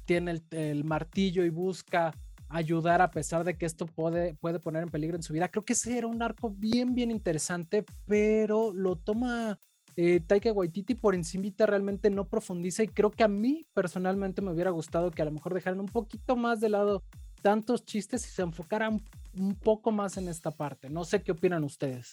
tiene 0.05 0.31
el, 0.31 0.43
el, 0.51 0.83
martillo 0.83 1.45
y 1.45 1.49
busca 1.49 2.13
ayudar 2.49 3.01
a 3.01 3.11
pesar 3.11 3.43
de 3.43 3.57
que 3.57 3.65
esto 3.65 3.85
puede, 3.85 4.33
puede 4.35 4.59
poner 4.59 4.83
en 4.83 4.89
peligro 4.89 5.15
en 5.15 5.23
su 5.23 5.33
vida. 5.33 5.49
Creo 5.49 5.63
que 5.63 5.73
ese 5.73 5.97
era 5.97 6.07
un 6.07 6.21
arco 6.21 6.49
bien, 6.49 6.93
bien 6.93 7.11
interesante, 7.11 7.85
pero 8.05 8.73
lo 8.73 8.97
toma 8.97 9.57
eh, 9.97 10.21
Taika 10.25 10.51
Waititi 10.53 10.95
por 10.95 11.15
encimita 11.15 11.65
realmente 11.65 12.09
no 12.09 12.27
profundiza 12.27 12.83
y 12.83 12.87
creo 12.87 13.11
que 13.11 13.23
a 13.23 13.27
mí 13.27 13.67
personalmente 13.73 14.41
me 14.41 14.51
hubiera 14.51 14.71
gustado 14.71 15.11
que 15.11 15.21
a 15.21 15.25
lo 15.25 15.31
mejor 15.31 15.53
dejaran 15.53 15.79
un 15.79 15.87
poquito 15.87 16.35
más 16.35 16.59
de 16.61 16.69
lado 16.69 17.03
tantos 17.41 17.83
chistes 17.85 18.25
y 18.25 18.29
se 18.29 18.41
enfocaran 18.41 19.01
un 19.37 19.55
poco 19.55 19.91
más 19.91 20.17
en 20.17 20.27
esta 20.27 20.51
parte. 20.51 20.89
No 20.89 21.03
sé 21.03 21.23
qué 21.23 21.31
opinan 21.31 21.63
ustedes. 21.63 22.11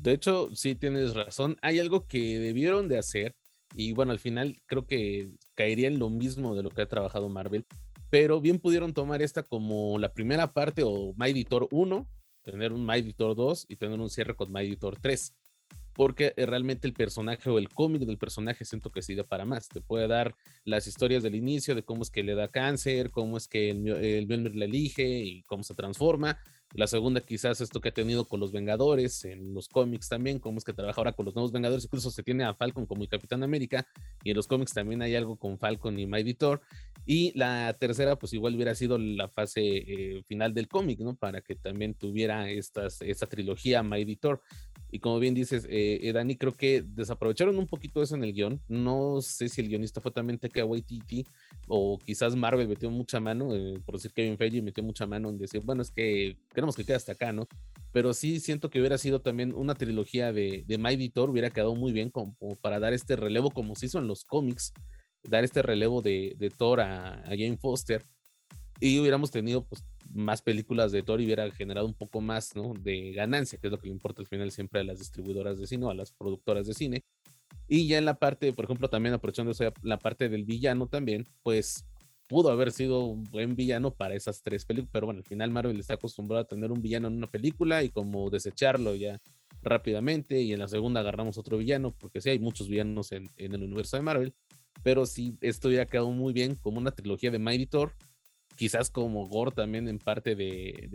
De 0.00 0.12
hecho, 0.12 0.54
sí 0.54 0.74
tienes 0.74 1.14
razón. 1.14 1.56
Hay 1.62 1.78
algo 1.78 2.06
que 2.06 2.38
debieron 2.38 2.88
de 2.88 2.98
hacer 2.98 3.34
y 3.74 3.92
bueno, 3.92 4.12
al 4.12 4.18
final 4.18 4.60
creo 4.66 4.86
que 4.86 5.32
caería 5.54 5.88
en 5.88 5.98
lo 5.98 6.10
mismo 6.10 6.54
de 6.54 6.62
lo 6.62 6.70
que 6.70 6.82
ha 6.82 6.88
trabajado 6.88 7.28
Marvel, 7.28 7.66
pero 8.10 8.40
bien 8.40 8.58
pudieron 8.58 8.92
tomar 8.92 9.22
esta 9.22 9.42
como 9.42 9.98
la 9.98 10.12
primera 10.12 10.52
parte 10.52 10.82
o 10.84 11.14
My 11.16 11.30
Editor 11.30 11.66
1, 11.72 12.06
tener 12.42 12.72
un 12.72 12.86
My 12.86 12.98
Editor 12.98 13.34
2 13.34 13.66
y 13.68 13.76
tener 13.76 13.98
un 13.98 14.10
cierre 14.10 14.36
con 14.36 14.52
My 14.52 14.60
Editor 14.60 14.98
3 15.00 15.34
porque 15.94 16.34
eh, 16.36 16.46
realmente 16.46 16.86
el 16.86 16.94
personaje 16.94 17.48
o 17.50 17.58
el 17.58 17.68
cómic 17.68 18.02
del 18.02 18.18
personaje 18.18 18.64
siento 18.64 18.90
que 18.90 19.02
sirve 19.02 19.24
para 19.24 19.44
más. 19.44 19.68
Te 19.68 19.80
puede 19.80 20.08
dar 20.08 20.34
las 20.64 20.86
historias 20.86 21.22
del 21.22 21.34
inicio 21.34 21.74
de 21.74 21.84
cómo 21.84 22.02
es 22.02 22.10
que 22.10 22.22
le 22.22 22.34
da 22.34 22.48
cáncer, 22.48 23.10
cómo 23.10 23.36
es 23.36 23.48
que 23.48 23.70
el, 23.70 23.88
el 23.88 24.26
le 24.28 24.64
elige 24.64 25.06
y 25.06 25.42
cómo 25.44 25.62
se 25.62 25.74
transforma. 25.74 26.38
La 26.74 26.88
segunda 26.88 27.20
quizás 27.20 27.60
esto 27.60 27.80
que 27.80 27.90
ha 27.90 27.94
tenido 27.94 28.26
con 28.26 28.40
los 28.40 28.50
Vengadores 28.50 29.24
en 29.24 29.54
los 29.54 29.68
cómics 29.68 30.08
también, 30.08 30.40
cómo 30.40 30.58
es 30.58 30.64
que 30.64 30.72
trabaja 30.72 31.00
ahora 31.00 31.12
con 31.12 31.24
los 31.24 31.36
nuevos 31.36 31.52
Vengadores, 31.52 31.84
incluso 31.84 32.10
se 32.10 32.24
tiene 32.24 32.42
a 32.42 32.52
Falcon 32.54 32.84
como 32.84 33.02
el 33.02 33.08
Capitán 33.08 33.44
América 33.44 33.86
y 34.24 34.30
en 34.30 34.36
los 34.36 34.48
cómics 34.48 34.74
también 34.74 35.00
hay 35.00 35.14
algo 35.14 35.36
con 35.36 35.56
Falcon 35.56 35.96
y 36.00 36.06
My 36.06 36.34
Thor. 36.34 36.62
Y 37.06 37.36
la 37.38 37.76
tercera 37.78 38.16
pues 38.16 38.32
igual 38.32 38.56
hubiera 38.56 38.74
sido 38.74 38.98
la 38.98 39.28
fase 39.28 39.60
eh, 39.62 40.22
final 40.26 40.52
del 40.52 40.66
cómic, 40.66 40.98
¿no? 40.98 41.14
Para 41.14 41.42
que 41.42 41.54
también 41.54 41.94
tuviera 41.94 42.50
estas, 42.50 43.00
esta 43.02 43.26
trilogía 43.26 43.84
My 43.84 44.16
Thor. 44.16 44.42
Y 44.94 45.00
como 45.00 45.18
bien 45.18 45.34
dices, 45.34 45.66
eh, 45.68 45.98
eh, 46.02 46.12
Dani, 46.12 46.36
creo 46.36 46.52
que 46.52 46.80
desaprovecharon 46.86 47.58
un 47.58 47.66
poquito 47.66 48.00
eso 48.00 48.14
en 48.14 48.22
el 48.22 48.32
guion. 48.32 48.62
No 48.68 49.20
sé 49.22 49.48
si 49.48 49.60
el 49.60 49.66
guionista 49.66 50.00
fue 50.00 50.12
también 50.12 50.38
Taika 50.38 50.64
Waititi 50.64 51.26
o 51.66 51.98
quizás 51.98 52.36
Marvel 52.36 52.68
metió 52.68 52.88
mucha 52.92 53.18
mano, 53.18 53.56
eh, 53.56 53.80
por 53.84 53.96
decir 53.96 54.12
Kevin 54.12 54.38
Feige 54.38 54.62
metió 54.62 54.84
mucha 54.84 55.04
mano 55.04 55.30
en 55.30 55.36
decir, 55.36 55.62
bueno, 55.64 55.82
es 55.82 55.90
que 55.90 56.38
queremos 56.54 56.76
que 56.76 56.84
quede 56.84 56.94
hasta 56.94 57.10
acá, 57.10 57.32
¿no? 57.32 57.48
Pero 57.90 58.14
sí 58.14 58.38
siento 58.38 58.70
que 58.70 58.78
hubiera 58.78 58.96
sido 58.96 59.20
también 59.20 59.52
una 59.52 59.74
trilogía 59.74 60.32
de, 60.32 60.62
de 60.64 60.78
My 60.78 61.08
Thor, 61.08 61.28
hubiera 61.28 61.50
quedado 61.50 61.74
muy 61.74 61.90
bien 61.90 62.10
como, 62.10 62.36
para 62.60 62.78
dar 62.78 62.92
este 62.92 63.16
relevo 63.16 63.50
como 63.50 63.74
se 63.74 63.86
hizo 63.86 63.98
en 63.98 64.06
los 64.06 64.24
cómics, 64.24 64.72
dar 65.24 65.42
este 65.42 65.60
relevo 65.62 66.02
de, 66.02 66.36
de 66.38 66.50
Thor 66.50 66.80
a, 66.80 67.14
a 67.14 67.30
Jane 67.30 67.56
Foster 67.56 68.04
y 68.80 68.98
hubiéramos 68.98 69.30
tenido 69.30 69.64
pues 69.64 69.84
más 70.12 70.42
películas 70.42 70.92
de 70.92 71.02
Thor 71.02 71.20
y 71.20 71.24
hubiera 71.24 71.50
generado 71.50 71.86
un 71.86 71.94
poco 71.94 72.20
más 72.20 72.54
¿no? 72.54 72.74
de 72.74 73.12
ganancia, 73.12 73.58
que 73.58 73.68
es 73.68 73.70
lo 73.70 73.78
que 73.78 73.88
le 73.88 73.94
importa 73.94 74.22
al 74.22 74.28
final 74.28 74.50
siempre 74.50 74.80
a 74.80 74.84
las 74.84 74.98
distribuidoras 74.98 75.58
de 75.58 75.66
cine 75.66 75.86
o 75.86 75.90
a 75.90 75.94
las 75.94 76.12
productoras 76.12 76.66
de 76.66 76.74
cine. 76.74 77.04
Y 77.66 77.86
ya 77.86 77.98
en 77.98 78.04
la 78.04 78.18
parte, 78.18 78.52
por 78.52 78.66
ejemplo, 78.66 78.88
también 78.88 79.14
aprovechando 79.14 79.52
la 79.82 79.98
parte 79.98 80.28
del 80.28 80.44
villano 80.44 80.86
también, 80.86 81.26
pues 81.42 81.86
pudo 82.26 82.50
haber 82.50 82.72
sido 82.72 83.04
un 83.04 83.24
buen 83.24 83.54
villano 83.54 83.92
para 83.92 84.14
esas 84.14 84.42
tres 84.42 84.64
películas, 84.64 84.90
pero 84.92 85.06
bueno, 85.06 85.18
al 85.18 85.26
final 85.26 85.50
Marvel 85.50 85.78
está 85.78 85.94
acostumbrado 85.94 86.42
a 86.42 86.46
tener 86.46 86.72
un 86.72 86.82
villano 86.82 87.08
en 87.08 87.14
una 87.14 87.26
película 87.26 87.82
y 87.82 87.90
como 87.90 88.30
desecharlo 88.30 88.94
ya 88.94 89.20
rápidamente 89.62 90.40
y 90.40 90.52
en 90.52 90.58
la 90.58 90.68
segunda 90.68 91.00
agarramos 91.00 91.38
otro 91.38 91.58
villano, 91.58 91.94
porque 91.98 92.20
sí 92.20 92.30
hay 92.30 92.38
muchos 92.38 92.68
villanos 92.68 93.12
en, 93.12 93.28
en 93.36 93.54
el 93.54 93.62
universo 93.62 93.96
de 93.96 94.02
Marvel, 94.02 94.34
pero 94.82 95.06
sí, 95.06 95.36
esto 95.40 95.70
ya 95.70 95.86
quedado 95.86 96.10
muy 96.10 96.32
bien 96.32 96.56
como 96.56 96.78
una 96.78 96.90
trilogía 96.90 97.30
de 97.30 97.38
Mighty 97.38 97.66
Thor, 97.66 97.94
quizás 98.56 98.90
como 98.90 99.26
Gore 99.26 99.52
también 99.52 99.88
en 99.88 99.98
parte 99.98 100.34
de, 100.34 100.88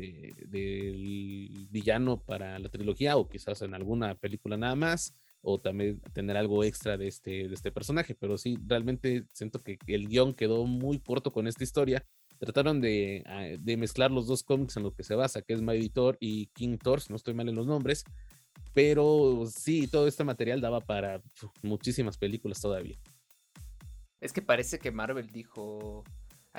del 0.47 1.67
villano 1.69 2.19
para 2.21 2.57
la 2.59 2.69
trilogía 2.69 3.17
o 3.17 3.27
quizás 3.27 3.61
en 3.61 3.73
alguna 3.73 4.15
película 4.15 4.57
nada 4.57 4.75
más 4.75 5.15
o 5.41 5.59
también 5.59 6.01
tener 6.13 6.35
algo 6.35 6.63
extra 6.63 6.97
de 6.97 7.07
este, 7.07 7.47
de 7.47 7.53
este 7.53 7.71
personaje, 7.71 8.13
pero 8.13 8.37
sí, 8.37 8.57
realmente 8.65 9.23
siento 9.33 9.59
que 9.59 9.77
el 9.87 10.07
guion 10.07 10.33
quedó 10.33 10.65
muy 10.65 10.99
corto 10.99 11.31
con 11.31 11.47
esta 11.47 11.63
historia 11.63 12.05
trataron 12.39 12.79
de, 12.81 13.23
ah, 13.27 13.43
de, 13.59 13.77
mezclar 13.77 14.11
los 14.11 14.25
dos 14.25 14.43
cómics 14.43 14.77
en 14.77 14.83
lo 14.83 14.93
que 14.93 15.03
se 15.03 15.13
basa, 15.13 15.41
que 15.41 15.53
es 15.53 15.61
Mighty 15.61 15.89
Thor 15.89 16.17
y 16.19 16.47
King 16.47 16.77
Thor, 16.77 17.01
no 17.09 17.17
estoy 17.17 17.33
mal 17.33 17.49
en 17.49 17.55
los 17.55 17.67
nombres, 17.67 18.05
pero 18.73 19.45
sí, 19.53 19.87
todo 19.87 20.07
este 20.07 20.23
material 20.23 20.61
daba 20.61 20.79
para 20.79 21.21
muchísimas 21.61 22.17
películas 22.17 22.61
todavía. 22.61 22.97
Es 24.21 24.33
que 24.33 24.41
parece 24.41 24.79
que 24.79 24.91
Marvel 24.91 25.29
dijo, 25.29 26.03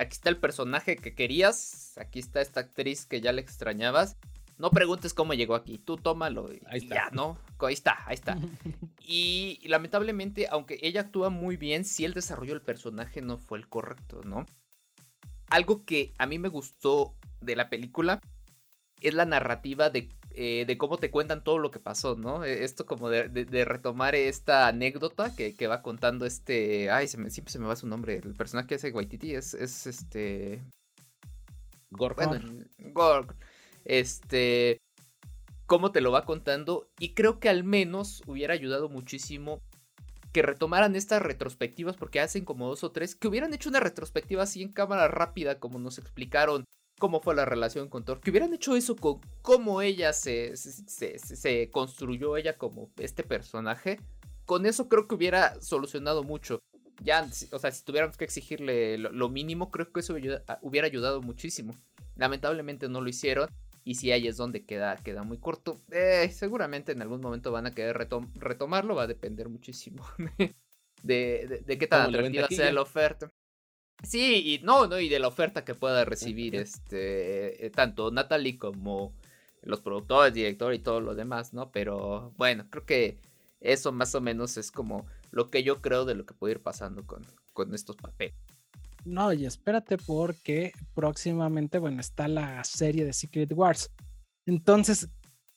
aquí 0.01 0.13
está 0.13 0.29
el 0.29 0.37
personaje 0.37 0.95
que 0.95 1.13
querías, 1.13 1.97
aquí 1.97 2.19
está 2.19 2.41
esta 2.41 2.61
actriz 2.61 3.05
que 3.05 3.21
ya 3.21 3.31
le 3.31 3.41
extrañabas, 3.41 4.17
no 4.57 4.71
preguntes 4.71 5.13
cómo 5.13 5.33
llegó 5.33 5.55
aquí, 5.55 5.77
tú 5.77 5.97
tómalo 5.97 6.51
y, 6.53 6.61
ahí 6.67 6.79
está. 6.79 6.95
ya, 6.95 7.09
¿no? 7.11 7.37
Ahí 7.59 7.73
está, 7.73 7.97
ahí 8.05 8.15
está. 8.15 8.37
y, 8.99 9.59
lamentablemente, 9.67 10.47
aunque 10.49 10.79
ella 10.81 11.01
actúa 11.01 11.29
muy 11.29 11.57
bien, 11.57 11.85
si 11.85 12.05
el 12.05 12.13
desarrollo 12.13 12.53
del 12.53 12.61
personaje 12.61 13.21
no 13.21 13.37
fue 13.37 13.57
el 13.57 13.67
correcto, 13.67 14.21
¿no? 14.23 14.45
Algo 15.47 15.85
que 15.85 16.13
a 16.17 16.25
mí 16.25 16.39
me 16.39 16.49
gustó 16.49 17.15
de 17.41 17.55
la 17.55 17.69
película 17.69 18.21
es 19.01 19.13
la 19.13 19.25
narrativa 19.25 19.89
de, 19.89 20.09
eh, 20.35 20.77
cómo 20.77 20.97
te 20.97 21.11
cuentan 21.11 21.43
todo 21.43 21.57
lo 21.57 21.71
que 21.71 21.79
pasó, 21.79 22.15
¿no? 22.15 22.43
E, 22.43 22.63
esto 22.63 22.85
como 22.85 23.09
de, 23.09 23.65
retomar 23.65 24.15
esta 24.15 24.67
anécdota 24.67 25.35
que, 25.35 25.67
va 25.67 25.81
contando 25.81 26.25
este... 26.25 26.89
Ay, 26.89 27.07
siempre 27.07 27.51
se 27.51 27.59
me 27.59 27.67
va 27.67 27.75
su 27.75 27.87
nombre. 27.87 28.21
El 28.23 28.33
personaje 28.33 28.67
que 28.67 28.75
hace 28.75 28.91
Waititi 28.91 29.35
es, 29.35 29.53
es 29.53 29.87
este... 29.87 30.61
Gorgon. 31.91 32.65
Bueno, 32.93 33.27
Este 33.83 34.79
cómo 35.71 35.93
te 35.93 36.01
lo 36.01 36.11
va 36.11 36.25
contando 36.25 36.89
y 36.99 37.13
creo 37.13 37.39
que 37.39 37.47
al 37.47 37.63
menos 37.63 38.23
hubiera 38.27 38.53
ayudado 38.53 38.89
muchísimo 38.89 39.61
que 40.33 40.41
retomaran 40.41 40.97
estas 40.97 41.21
retrospectivas, 41.21 41.95
porque 41.95 42.19
hacen 42.19 42.43
como 42.43 42.67
dos 42.67 42.83
o 42.83 42.91
tres, 42.91 43.15
que 43.15 43.29
hubieran 43.29 43.53
hecho 43.53 43.69
una 43.69 43.79
retrospectiva 43.79 44.43
así 44.43 44.61
en 44.61 44.73
cámara 44.73 45.07
rápida, 45.07 45.59
como 45.59 45.79
nos 45.79 45.97
explicaron 45.97 46.65
cómo 47.01 47.19
fue 47.19 47.33
la 47.33 47.45
relación 47.45 47.89
con 47.89 48.05
Thor, 48.05 48.21
que 48.21 48.29
hubieran 48.29 48.53
hecho 48.53 48.75
eso 48.75 48.95
con 48.95 49.19
cómo 49.41 49.81
ella 49.81 50.13
se, 50.13 50.55
se, 50.55 51.71
construyó 51.71 52.37
ella 52.37 52.59
como 52.59 52.91
este 52.97 53.23
personaje, 53.23 53.99
con 54.45 54.67
eso 54.67 54.87
creo 54.87 55.07
que 55.07 55.15
hubiera 55.15 55.59
solucionado 55.61 56.23
mucho. 56.23 56.59
Ya, 57.03 57.27
o 57.51 57.57
sea, 57.57 57.71
si 57.71 57.83
tuviéramos 57.83 58.17
que 58.17 58.25
exigirle 58.25 58.99
lo, 58.99 59.29
mínimo, 59.29 59.71
creo 59.71 59.91
que 59.91 60.01
eso 60.01 60.15
hubiera 60.61 60.87
ayudado 60.87 61.23
muchísimo. 61.23 61.73
Lamentablemente 62.15 62.87
no 62.87 63.01
lo 63.01 63.09
hicieron. 63.09 63.49
Y 63.83 63.95
si 63.95 64.11
ahí 64.11 64.27
es 64.27 64.37
donde 64.37 64.63
queda, 64.63 64.95
queda 64.97 65.23
muy 65.23 65.39
corto. 65.39 65.81
Eh, 65.89 66.29
seguramente 66.31 66.91
en 66.91 67.01
algún 67.01 67.19
momento 67.19 67.51
van 67.51 67.65
a 67.65 67.73
querer 67.73 68.07
retomarlo. 68.35 68.93
Va 68.93 69.03
a 69.03 69.07
depender 69.07 69.49
muchísimo 69.49 70.05
de, 71.01 71.63
de, 71.65 71.77
qué 71.79 71.87
tan 71.87 72.13
atractiva 72.13 72.47
sea 72.49 72.71
la 72.71 72.83
oferta. 72.83 73.31
Sí, 74.03 74.59
y 74.59 74.65
no, 74.65 74.87
no, 74.87 74.99
y 74.99 75.09
de 75.09 75.19
la 75.19 75.27
oferta 75.27 75.63
que 75.63 75.75
pueda 75.75 76.05
recibir 76.05 76.55
este 76.55 77.65
eh, 77.65 77.69
tanto 77.69 78.11
Natalie 78.11 78.57
como 78.57 79.13
los 79.61 79.81
productores, 79.81 80.33
director 80.33 80.73
y 80.73 80.79
todo 80.79 81.01
lo 81.01 81.13
demás, 81.13 81.53
¿no? 81.53 81.71
Pero 81.71 82.33
bueno, 82.37 82.65
creo 82.69 82.85
que 82.85 83.19
eso 83.59 83.91
más 83.91 84.15
o 84.15 84.21
menos 84.21 84.57
es 84.57 84.71
como 84.71 85.05
lo 85.29 85.49
que 85.49 85.63
yo 85.63 85.81
creo 85.81 86.05
de 86.05 86.15
lo 86.15 86.25
que 86.25 86.33
puede 86.33 86.55
ir 86.55 86.61
pasando 86.61 87.05
con, 87.05 87.25
con 87.53 87.73
estos 87.75 87.95
papeles. 87.95 88.35
No, 89.05 89.33
y 89.33 89.45
espérate 89.45 89.97
porque 89.97 90.73
próximamente, 90.93 91.79
bueno, 91.79 92.01
está 92.01 92.27
la 92.27 92.63
serie 92.63 93.05
de 93.05 93.13
Secret 93.13 93.51
Wars. 93.53 93.91
Entonces, 94.45 95.09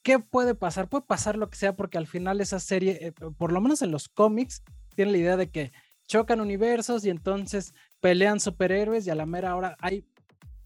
¿qué 0.02 0.18
puede 0.18 0.54
pasar? 0.54 0.88
Puede 0.88 1.04
pasar 1.04 1.36
lo 1.36 1.50
que 1.50 1.58
sea 1.58 1.74
porque 1.74 1.98
al 1.98 2.06
final 2.06 2.40
esa 2.40 2.60
serie, 2.60 2.98
eh, 3.00 3.12
por 3.12 3.52
lo 3.52 3.60
menos 3.60 3.82
en 3.82 3.90
los 3.90 4.08
cómics, 4.08 4.62
tiene 4.94 5.12
la 5.12 5.18
idea 5.18 5.36
de 5.36 5.50
que 5.50 5.72
chocan 6.06 6.40
universos 6.40 7.04
y 7.04 7.10
entonces 7.10 7.74
pelean 8.04 8.38
superhéroes 8.38 9.06
y 9.06 9.10
a 9.10 9.14
la 9.14 9.24
mera 9.24 9.56
hora 9.56 9.78
hay 9.80 10.04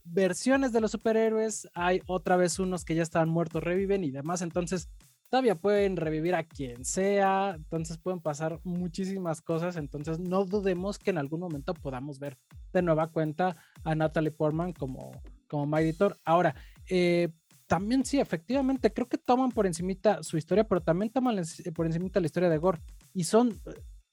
versiones 0.02 0.72
de 0.72 0.80
los 0.80 0.90
superhéroes, 0.90 1.68
hay 1.72 2.02
otra 2.08 2.36
vez 2.36 2.58
unos 2.58 2.84
que 2.84 2.96
ya 2.96 3.04
estaban 3.04 3.28
muertos, 3.28 3.62
reviven 3.62 4.02
y 4.02 4.10
demás. 4.10 4.42
Entonces, 4.42 4.88
todavía 5.30 5.54
pueden 5.54 5.96
revivir 5.96 6.34
a 6.34 6.42
quien 6.42 6.84
sea, 6.84 7.54
entonces 7.54 7.96
pueden 7.96 8.18
pasar 8.18 8.58
muchísimas 8.64 9.40
cosas, 9.40 9.76
entonces 9.76 10.18
no 10.18 10.46
dudemos 10.46 10.98
que 10.98 11.10
en 11.10 11.18
algún 11.18 11.38
momento 11.38 11.74
podamos 11.74 12.18
ver 12.18 12.36
de 12.72 12.82
nueva 12.82 13.06
cuenta 13.06 13.54
a 13.84 13.94
Natalie 13.94 14.32
Portman 14.32 14.72
como, 14.72 15.12
como 15.46 15.78
editor. 15.78 16.16
Ahora, 16.24 16.56
eh, 16.90 17.28
también 17.68 18.04
sí, 18.04 18.18
efectivamente, 18.18 18.92
creo 18.92 19.08
que 19.08 19.16
toman 19.16 19.52
por 19.52 19.64
encimita 19.64 20.24
su 20.24 20.38
historia, 20.38 20.66
pero 20.66 20.80
también 20.80 21.12
toman 21.12 21.40
por 21.72 21.86
encimita 21.86 22.18
la 22.18 22.26
historia 22.26 22.48
de 22.48 22.58
Gore. 22.58 22.80
Y 23.14 23.22
son, 23.22 23.60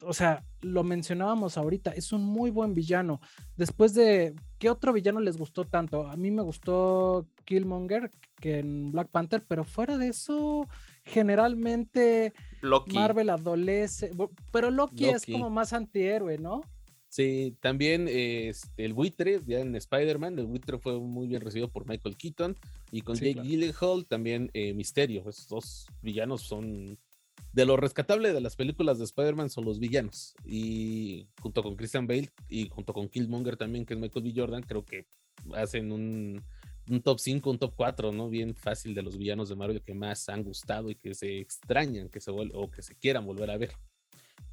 o 0.05 0.13
sea, 0.13 0.43
lo 0.61 0.83
mencionábamos 0.83 1.57
ahorita, 1.57 1.91
es 1.91 2.11
un 2.11 2.23
muy 2.23 2.51
buen 2.51 2.73
villano. 2.73 3.19
Después 3.57 3.93
de, 3.93 4.35
¿qué 4.59 4.69
otro 4.69 4.93
villano 4.93 5.19
les 5.19 5.37
gustó 5.37 5.65
tanto? 5.65 6.07
A 6.07 6.15
mí 6.15 6.31
me 6.31 6.41
gustó 6.41 7.27
Killmonger 7.45 8.11
que 8.39 8.59
en 8.59 8.91
Black 8.91 9.09
Panther, 9.09 9.43
pero 9.47 9.63
fuera 9.63 9.97
de 9.97 10.09
eso, 10.09 10.67
generalmente 11.03 12.33
Marvel 12.93 13.29
adolece, 13.29 14.11
pero 14.51 14.71
Loki, 14.71 15.05
es 15.05 15.25
como 15.25 15.49
más 15.49 15.73
antihéroe, 15.73 16.37
¿no? 16.37 16.61
Sí, 17.07 17.55
también 17.61 18.09
este, 18.09 18.83
el 18.83 18.93
buitre, 18.93 19.39
ya 19.47 19.59
en 19.59 19.73
Spider-Man, 19.73 20.37
el 20.37 20.47
buitre 20.47 20.77
fue 20.79 20.99
muy 20.99 21.27
bien 21.27 21.39
recibido 21.39 21.69
por 21.69 21.87
Michael 21.87 22.17
Keaton 22.17 22.57
y 22.91 23.01
con 23.01 23.15
Jake 23.15 23.41
Gyllenhaal 23.41 24.05
también 24.05 24.51
eh, 24.53 24.73
Misterio. 24.73 25.21
Estos 25.29 25.47
dos 25.47 25.87
villanos 26.01 26.41
son 26.41 26.97
de 27.55 27.65
lo 27.65 27.77
rescatable 27.77 28.33
de 28.33 28.41
las 28.41 28.57
películas 28.57 28.97
de 28.97 29.05
Spider-Man 29.05 29.49
son 29.49 29.63
los 29.63 29.79
villanos 29.79 30.35
y 30.43 31.29
junto 31.41 31.63
con 31.63 31.77
Christian 31.77 32.05
Bale 32.05 32.29
y 32.49 32.67
junto 32.67 32.91
con 32.91 33.07
Killmonger 33.07 33.55
también 33.55 33.85
que 33.85 33.93
es 33.93 33.99
Michael 33.99 34.25
B. 34.25 34.33
Jordan 34.35 34.61
creo 34.61 34.83
que 34.83 35.07
hacen 35.53 35.93
un 35.93 36.43
un 36.87 37.01
top 37.01 37.17
5, 37.19 37.49
un 37.49 37.57
top 37.57 37.73
4, 37.75 38.11
¿no? 38.11 38.29
Bien 38.29 38.53
fácil 38.53 38.93
de 38.93 39.01
los 39.01 39.17
villanos 39.17 39.49
de 39.49 39.55
Marvel 39.55 39.81
que 39.81 39.95
más 39.95 40.29
han 40.29 40.43
gustado 40.43 40.91
y 40.91 40.95
que 40.95 41.15
se 41.15 41.39
extrañan 41.39 42.09
que 42.09 42.19
se 42.19 42.29
o 42.29 42.69
que 42.69 42.83
se 42.83 42.95
quieran 42.95 43.25
volver 43.25 43.49
a 43.49 43.57
ver. 43.57 43.71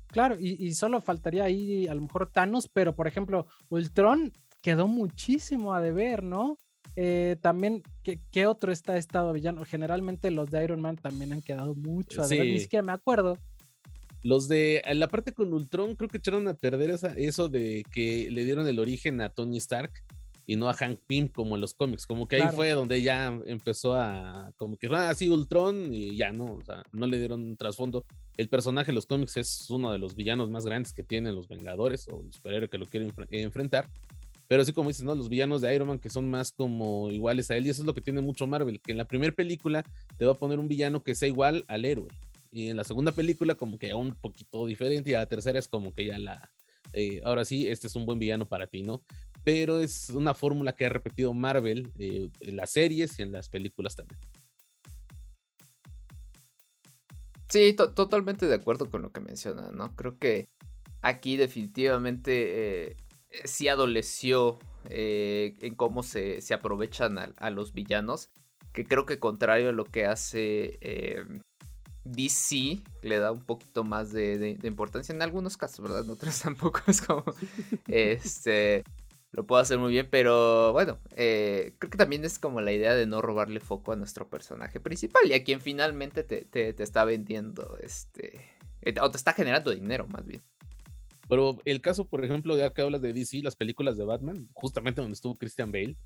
Claro, 0.06 0.36
y, 0.38 0.72
solo 0.74 1.00
faltaría 1.00 1.44
ahí 1.44 1.88
a 1.88 1.94
lo 1.94 2.02
mejor 2.02 2.30
Thanos, 2.30 2.68
pero 2.68 2.94
por 2.94 3.06
ejemplo, 3.06 3.46
Ultron 3.68 4.32
quedó 4.60 4.86
muchísimo 4.86 5.74
a 5.74 5.80
deber, 5.80 6.22
¿no? 6.22 6.56
Eh, 6.96 7.36
también, 7.40 7.82
¿qué, 8.02 8.46
otro 8.46 8.72
está 8.72 8.96
estado 8.96 9.32
villano? 9.32 9.64
Generalmente 9.64 10.30
los 10.30 10.50
de 10.50 10.62
Iron 10.64 10.80
Man 10.80 10.96
también 10.96 11.32
han 11.32 11.42
quedado 11.42 11.74
mucho 11.74 12.26
deber, 12.26 12.46
ni 12.46 12.60
siquiera 12.60 12.82
me 12.82 12.92
acuerdo. 12.92 13.38
Los 14.22 14.46
de 14.46 14.82
la 14.92 15.08
parte 15.08 15.32
con 15.32 15.52
Ultron 15.52 15.96
creo 15.96 16.08
que 16.08 16.18
echaron 16.18 16.46
a 16.46 16.54
perder 16.54 16.96
eso 17.16 17.48
de 17.48 17.84
que 17.92 18.30
le 18.30 18.44
dieron 18.44 18.68
el 18.68 18.78
origen 18.78 19.20
a 19.20 19.30
Tony 19.30 19.56
Stark 19.58 19.92
y 20.46 20.56
no 20.56 20.68
a 20.68 20.74
Hank 20.74 21.00
Pym 21.06 21.28
como 21.28 21.54
en 21.54 21.60
los 21.60 21.74
cómics. 21.74 22.06
Como 22.06 22.28
que 22.28 22.36
ahí 22.36 22.48
fue 22.54 22.70
donde 22.70 23.02
ya 23.02 23.26
empezó 23.46 23.94
a, 23.94 24.52
como 24.56 24.76
que, 24.76 24.88
ah, 24.92 25.14
sí, 25.14 25.28
Ultron 25.28 25.92
y 25.92 26.16
ya 26.16 26.32
no, 26.32 26.54
o 26.54 26.62
sea, 26.64 26.82
no 26.92 27.06
le 27.06 27.18
dieron 27.18 27.42
un 27.42 27.56
trasfondo. 27.56 28.04
El 28.36 28.48
personaje 28.48 28.90
en 28.90 28.94
los 28.96 29.06
cómics 29.06 29.36
es 29.36 29.70
uno 29.70 29.92
de 29.92 29.98
los 29.98 30.14
villanos 30.14 30.50
más 30.50 30.64
grandes 30.64 30.92
que 30.92 31.02
tienen 31.02 31.34
los 31.34 31.48
Vengadores 31.48 32.08
o 32.08 32.20
el 32.22 32.32
superhéroe 32.32 32.68
que 32.68 32.78
lo 32.78 32.86
quieren 32.86 33.12
enfrentar. 33.30 33.88
Pero 34.52 34.60
así 34.60 34.74
como 34.74 34.90
dices, 34.90 35.02
¿no? 35.02 35.14
Los 35.14 35.30
villanos 35.30 35.62
de 35.62 35.74
Iron 35.74 35.88
Man 35.88 35.98
que 35.98 36.10
son 36.10 36.28
más 36.28 36.52
como 36.52 37.10
iguales 37.10 37.50
a 37.50 37.56
él, 37.56 37.66
y 37.66 37.70
eso 37.70 37.80
es 37.80 37.86
lo 37.86 37.94
que 37.94 38.02
tiene 38.02 38.20
mucho 38.20 38.46
Marvel, 38.46 38.82
que 38.82 38.92
en 38.92 38.98
la 38.98 39.06
primera 39.06 39.32
película 39.32 39.82
te 40.18 40.26
va 40.26 40.32
a 40.32 40.38
poner 40.38 40.58
un 40.58 40.68
villano 40.68 41.02
que 41.02 41.14
sea 41.14 41.26
igual 41.26 41.64
al 41.68 41.86
héroe. 41.86 42.08
Y 42.50 42.68
en 42.68 42.76
la 42.76 42.84
segunda 42.84 43.12
película 43.12 43.54
como 43.54 43.78
que 43.78 43.94
un 43.94 44.14
poquito 44.14 44.66
diferente, 44.66 45.10
y 45.10 45.14
a 45.14 45.20
la 45.20 45.26
tercera 45.26 45.58
es 45.58 45.68
como 45.68 45.94
que 45.94 46.04
ya 46.04 46.18
la, 46.18 46.50
eh, 46.92 47.22
ahora 47.24 47.46
sí, 47.46 47.66
este 47.66 47.86
es 47.86 47.96
un 47.96 48.04
buen 48.04 48.18
villano 48.18 48.46
para 48.46 48.66
ti, 48.66 48.82
¿no? 48.82 49.02
pero 49.42 49.80
es 49.80 50.10
una 50.10 50.34
fórmula 50.34 50.74
que 50.74 50.84
ha 50.84 50.90
repetido 50.90 51.32
Marvel 51.32 51.90
eh, 51.98 52.28
en 52.40 52.56
las 52.56 52.72
series 52.72 53.18
y 53.18 53.22
en 53.22 53.32
las 53.32 53.48
películas 53.48 53.96
también. 53.96 54.20
Sí, 57.48 57.74
totalmente 57.74 58.46
de 58.46 58.54
acuerdo 58.54 58.90
con 58.90 59.00
lo 59.00 59.12
que 59.12 59.20
menciona, 59.20 59.70
¿no? 59.72 59.96
Creo 59.96 60.18
que 60.18 60.50
aquí 61.00 61.38
definitivamente 61.38 62.90
eh, 62.90 62.96
sí 63.44 63.68
adoleció 63.68 64.58
eh, 64.88 65.54
en 65.60 65.74
cómo 65.74 66.02
se, 66.02 66.40
aprovechan 66.52 67.18
a, 67.18 67.50
los 67.50 67.72
villanos, 67.72 68.30
que 68.72 68.84
creo 68.84 69.06
que 69.06 69.18
contrario 69.18 69.70
a 69.70 69.72
lo 69.72 69.84
que 69.84 70.06
hace 70.06 70.78
DC, 72.04 72.82
le 73.02 73.18
da 73.18 73.32
un 73.32 73.42
poquito 73.42 73.84
más 73.84 74.12
de, 74.12 74.38
de, 74.38 74.68
importancia 74.68 75.14
en 75.14 75.22
algunos 75.22 75.56
casos, 75.56 75.80
¿verdad? 75.80 76.04
En 76.04 76.10
otros 76.10 76.38
tampoco 76.42 76.80
es 76.86 77.00
como, 77.00 77.24
este, 77.88 78.84
lo 79.32 79.46
puedo 79.46 79.62
hacer 79.62 79.78
muy 79.78 79.92
bien, 79.92 80.08
pero 80.10 80.72
bueno, 80.72 80.98
eh, 81.16 81.74
creo 81.78 81.90
que 81.90 81.98
también 81.98 82.24
es 82.24 82.38
como 82.38 82.60
la 82.60 82.72
idea 82.72 82.94
de 82.94 83.06
no 83.06 83.22
robarle 83.22 83.60
foco 83.60 83.92
a 83.92 83.96
nuestro 83.96 84.28
personaje 84.28 84.80
principal 84.80 85.22
y 85.26 85.34
a 85.34 85.44
quien 85.44 85.60
finalmente 85.60 86.22
te, 86.22 86.82
está 86.82 87.04
vendiendo, 87.04 87.78
este, 87.80 88.44
eh, 88.82 88.94
o 89.00 89.10
te 89.10 89.16
está 89.16 89.32
generando 89.32 89.70
dinero 89.70 90.06
más 90.06 90.26
bien. 90.26 90.42
Pero 91.32 91.58
el 91.64 91.80
caso, 91.80 92.04
por 92.04 92.22
ejemplo, 92.22 92.58
ya 92.58 92.74
que 92.74 92.82
hablas 92.82 93.00
de 93.00 93.14
DC, 93.14 93.40
las 93.42 93.56
películas 93.56 93.96
de 93.96 94.04
Batman, 94.04 94.50
justamente 94.52 95.00
donde 95.00 95.14
estuvo 95.14 95.34
Christian 95.34 95.72
Bale, 95.72 95.96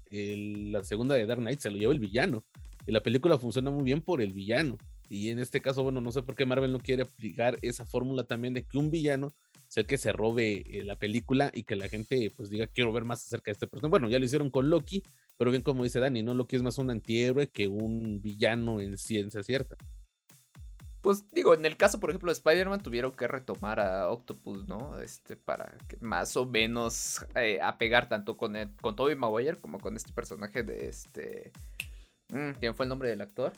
la 0.71 0.85
segunda 0.85 1.17
de 1.17 1.27
Dark 1.27 1.41
Knight 1.41 1.59
se 1.59 1.69
lo 1.69 1.79
lleva 1.79 1.93
el 1.93 1.99
villano. 1.99 2.45
Y 2.87 2.93
la 2.93 3.03
película 3.03 3.37
funciona 3.37 3.73
muy 3.73 3.83
bien 3.83 4.03
por 4.03 4.23
el 4.23 4.33
villano. 4.33 4.79
Y 5.09 5.31
en 5.31 5.41
este 5.41 5.61
caso, 5.61 5.83
bueno, 5.83 6.01
no 6.01 6.13
sé 6.13 6.23
por 6.23 6.37
qué 6.37 6.47
Marvel 6.47 6.71
no 6.71 6.79
quiere 6.79 7.03
aplicar 7.03 7.59
esa 7.63 7.85
fórmula 7.85 8.23
también 8.23 8.55
de 8.55 8.63
que 8.63 8.79
un 8.79 8.93
villano 8.93 9.35
ser 9.67 9.87
que 9.87 9.99
se 9.99 10.13
robe 10.13 10.63
eh, 10.65 10.85
la 10.85 10.95
película 10.95 11.51
y 11.53 11.65
que 11.65 11.75
la 11.75 11.89
gente 11.89 12.33
pues 12.37 12.49
diga 12.49 12.69
quiero 12.69 12.93
ver 12.93 13.03
más 13.03 13.27
acerca 13.27 13.47
de 13.47 13.55
este 13.55 13.67
personaje. 13.67 13.91
Bueno, 13.91 14.09
ya 14.09 14.21
lo 14.21 14.27
hicieron 14.27 14.49
con 14.49 14.71
Loki, 14.71 15.03
pero 15.37 15.51
bien 15.51 15.65
como 15.65 15.83
dice 15.83 15.99
Dani, 15.99 16.23
¿no? 16.23 16.35
Loki 16.35 16.55
es 16.55 16.63
más 16.63 16.79
un 16.79 16.89
antihéroe 16.89 17.49
que 17.49 17.67
un 17.67 18.23
villano 18.23 18.81
en 18.81 18.97
ciencia 18.97 19.43
cierta. 19.43 19.77
Pues 21.07 21.25
digo, 21.31 21.55
en 21.55 21.65
el 21.65 21.77
caso, 21.77 22.01
por 22.01 22.11
ejemplo, 22.11 22.31
de 22.31 22.33
Spider-Man 22.33 22.83
tuvieron 22.83 23.13
que 23.13 23.29
retomar 23.29 23.79
a 23.79 24.11
Octopus, 24.11 24.67
¿no? 24.67 24.99
Este, 24.99 25.37
para 25.37 25.73
que 25.87 25.97
más 26.01 26.37
o 26.37 26.47
menos 26.47 27.25
eh, 27.37 27.61
apegar 27.63 28.09
tanto 28.09 28.37
con, 28.37 28.57
el, 28.57 28.75
con 28.81 28.97
Tobey 28.97 29.15
Maguire 29.15 29.57
como 29.61 29.79
con 29.79 29.95
este 29.95 30.13
personaje 30.13 30.65
de 30.65 30.89
este... 30.89 31.53
Mm, 32.31 32.59
¿Quién 32.59 32.75
fue 32.75 32.87
el 32.87 32.89
nombre 32.89 33.09
del 33.09 33.21
actor? 33.21 33.53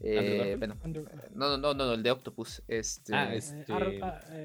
Eh, 0.00 0.56
bueno, 0.58 0.74
no, 1.36 1.56
no, 1.56 1.72
no, 1.72 1.72
no, 1.72 1.92
el 1.92 2.02
de 2.02 2.10
Octopus. 2.10 2.64
Este, 2.66 3.14
ah, 3.14 3.32
este, 3.32 3.64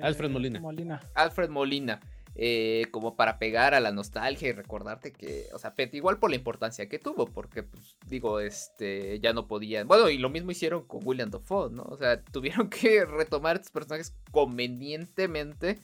Alfred 0.03 0.29
Molina. 0.29 0.59
Molina. 0.59 1.01
Alfred 1.15 1.49
Molina. 1.49 2.01
Eh, 2.35 2.87
como 2.89 3.15
para 3.15 3.37
pegar 3.37 3.75
a 3.75 3.79
la 3.79 3.91
nostalgia 3.91 4.49
y 4.49 4.53
recordarte 4.53 5.11
que, 5.11 5.45
o 5.53 5.59
sea, 5.59 5.71
igual 5.91 6.17
por 6.17 6.31
la 6.31 6.35
importancia 6.35 6.89
que 6.89 6.97
tuvo, 6.97 7.27
porque, 7.27 7.61
pues, 7.61 7.95
digo, 8.07 8.39
este, 8.39 9.19
ya 9.19 9.33
no 9.33 9.47
podían, 9.47 9.87
bueno, 9.87 10.09
y 10.09 10.17
lo 10.17 10.31
mismo 10.31 10.49
hicieron 10.49 10.87
con 10.87 11.01
William 11.03 11.29
Dafoe, 11.29 11.69
¿no? 11.69 11.83
O 11.83 11.95
sea, 11.95 12.23
tuvieron 12.31 12.69
que 12.69 13.05
retomar 13.05 13.57
estos 13.57 13.71
personajes 13.71 14.15
convenientemente 14.31 15.79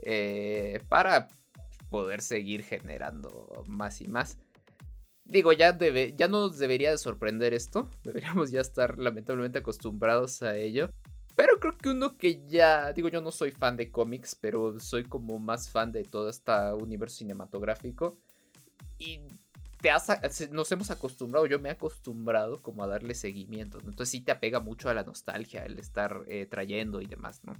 eh, 0.00 0.80
para 0.88 1.28
poder 1.88 2.20
seguir 2.20 2.64
generando 2.64 3.62
más 3.68 4.00
y 4.00 4.08
más. 4.08 4.38
Digo, 5.24 5.52
ya, 5.52 5.72
debe, 5.72 6.14
ya 6.16 6.26
no 6.26 6.48
nos 6.48 6.58
debería 6.58 6.90
de 6.90 6.98
sorprender 6.98 7.54
esto, 7.54 7.88
deberíamos 8.02 8.50
ya 8.50 8.60
estar 8.60 8.98
lamentablemente 8.98 9.58
acostumbrados 9.60 10.42
a 10.42 10.56
ello. 10.56 10.90
Pero 11.36 11.60
creo 11.60 11.76
que 11.76 11.90
uno 11.90 12.16
que 12.16 12.46
ya, 12.48 12.92
digo, 12.94 13.08
yo 13.08 13.20
no 13.20 13.30
soy 13.30 13.50
fan 13.50 13.76
de 13.76 13.90
cómics, 13.90 14.34
pero 14.34 14.80
soy 14.80 15.04
como 15.04 15.38
más 15.38 15.68
fan 15.68 15.92
de 15.92 16.02
todo 16.02 16.30
este 16.30 16.52
universo 16.72 17.18
cinematográfico. 17.18 18.16
Y 18.98 19.20
te 19.80 19.90
nos 20.50 20.72
hemos 20.72 20.90
acostumbrado, 20.90 21.46
yo 21.46 21.60
me 21.60 21.68
he 21.68 21.72
acostumbrado 21.72 22.62
como 22.62 22.82
a 22.82 22.86
darle 22.86 23.14
seguimiento. 23.14 23.78
Entonces 23.78 24.08
sí 24.08 24.20
te 24.22 24.32
apega 24.32 24.60
mucho 24.60 24.88
a 24.88 24.94
la 24.94 25.04
nostalgia, 25.04 25.64
el 25.64 25.78
estar 25.78 26.22
eh, 26.26 26.46
trayendo 26.46 27.00
y 27.00 27.06
demás, 27.06 27.42
¿no? 27.44 27.52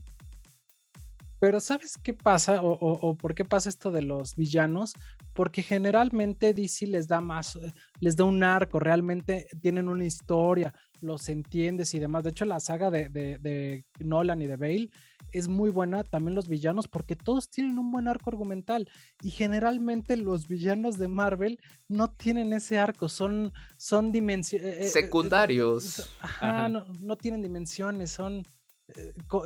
Pero 1.38 1.60
¿sabes 1.60 1.98
qué 2.02 2.14
pasa 2.14 2.62
o, 2.62 2.72
o, 2.72 3.14
por 3.14 3.34
qué 3.34 3.44
pasa 3.44 3.68
esto 3.68 3.90
de 3.90 4.00
los 4.00 4.36
villanos? 4.36 4.94
Porque 5.36 5.62
generalmente 5.62 6.54
DC 6.54 6.86
les 6.86 7.06
da 7.06 7.20
más, 7.20 7.54
eh, 7.56 7.72
les 8.00 8.16
da 8.16 8.24
un 8.24 8.42
arco, 8.42 8.80
realmente 8.80 9.46
tienen 9.60 9.88
una 9.88 10.04
historia, 10.04 10.74
los 11.00 11.28
entiendes 11.28 11.94
y 11.94 11.98
demás. 11.98 12.24
De 12.24 12.30
hecho, 12.30 12.44
la 12.44 12.58
saga 12.58 12.90
de, 12.90 13.08
de, 13.08 13.84
Nolan 13.98 14.42
y 14.42 14.46
de 14.46 14.56
Bale 14.56 14.90
es 15.32 15.48
muy 15.48 15.70
buena, 15.70 16.02
también 16.04 16.34
los 16.34 16.48
villanos, 16.48 16.88
porque 16.88 17.16
todos 17.16 17.50
tienen 17.50 17.78
un 17.78 17.92
buen 17.92 18.08
arco 18.08 18.30
argumental. 18.30 18.88
Y 19.22 19.30
generalmente 19.30 20.16
los 20.16 20.48
villanos 20.48 20.98
de 20.98 21.08
Marvel 21.08 21.60
no 21.88 22.10
tienen 22.10 22.52
ese 22.52 22.78
arco, 22.78 23.08
son, 23.08 23.52
son 23.76 24.12
dimensiones... 24.12 24.66
Eh, 24.66 24.84
eh, 24.84 24.88
Secundarios. 24.88 26.10
Ajá, 26.20 26.68
No, 26.68 26.86
no 27.00 27.16
tienen 27.16 27.42
dimensiones, 27.42 28.10
son 28.10 28.38
eh, 28.38 28.42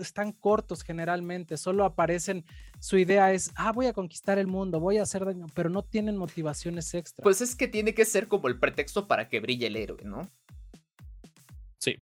están 0.00 0.32
cortos 0.32 0.82
generalmente, 0.82 1.56
solo 1.56 1.84
aparecen, 1.84 2.44
su 2.78 2.98
idea 2.98 3.32
es, 3.32 3.50
ah, 3.56 3.72
voy 3.72 3.86
a 3.86 3.92
conquistar 3.92 4.38
el 4.38 4.46
mundo, 4.46 4.80
voy 4.80 4.98
a 4.98 5.02
hacer 5.02 5.24
daño, 5.24 5.46
pero 5.54 5.70
no 5.70 5.82
tienen 5.82 6.16
motivaciones 6.16 6.92
extra. 6.94 7.22
Pues 7.22 7.40
es 7.40 7.56
que 7.56 7.68
tiene 7.68 7.94
que 7.94 8.04
ser 8.04 8.28
como 8.28 8.48
el 8.48 8.58
pretexto 8.58 9.06
para 9.08 9.28
que 9.28 9.40
brille 9.40 9.66
el 9.66 9.76
héroe, 9.76 10.04
¿no? 10.04 10.28
Sí. 11.78 11.96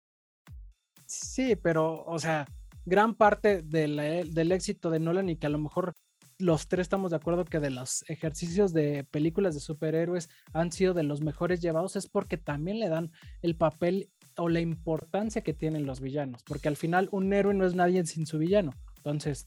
Sí, 1.06 1.56
pero, 1.56 2.04
o 2.06 2.20
sea, 2.20 2.48
gran 2.86 3.14
parte 3.16 3.62
del 3.62 4.52
éxito 4.52 4.90
de 4.90 5.00
Nolan 5.00 5.30
y 5.30 5.38
que 5.38 5.48
a 5.48 5.52
lo 5.52 5.60
mejor 5.60 5.94
los 6.40 6.68
tres 6.68 6.86
estamos 6.86 7.12
de 7.12 7.18
acuerdo 7.18 7.46
que 7.46 7.60
de 7.60 7.72
los 7.72 8.04
ejercicios 8.10 8.72
de 8.72 9.04
películas 9.06 9.56
de 9.56 9.60
superhéroes 9.60 10.30
han 10.54 10.72
sido 10.72 10.94
de 10.94 11.04
los 11.04 11.22
mejores 11.22 11.62
llevados 11.62 11.96
es 11.96 12.08
porque 12.08 12.38
también 12.38 12.80
le 12.80 12.90
dan 12.90 13.12
el 13.42 13.56
papel 13.56 14.10
o 14.38 14.50
la 14.50 14.60
importancia 14.60 15.42
que 15.42 15.54
tienen 15.54 15.86
los 15.86 16.00
villanos, 16.00 16.44
porque 16.44 16.68
al 16.68 16.76
final 16.76 17.10
un 17.12 17.34
héroe 17.34 17.54
no 17.54 17.66
es 17.66 17.76
nadie 17.76 18.06
sin 18.06 18.26
su 18.26 18.38
villano. 18.38 18.74
Entonces, 18.98 19.46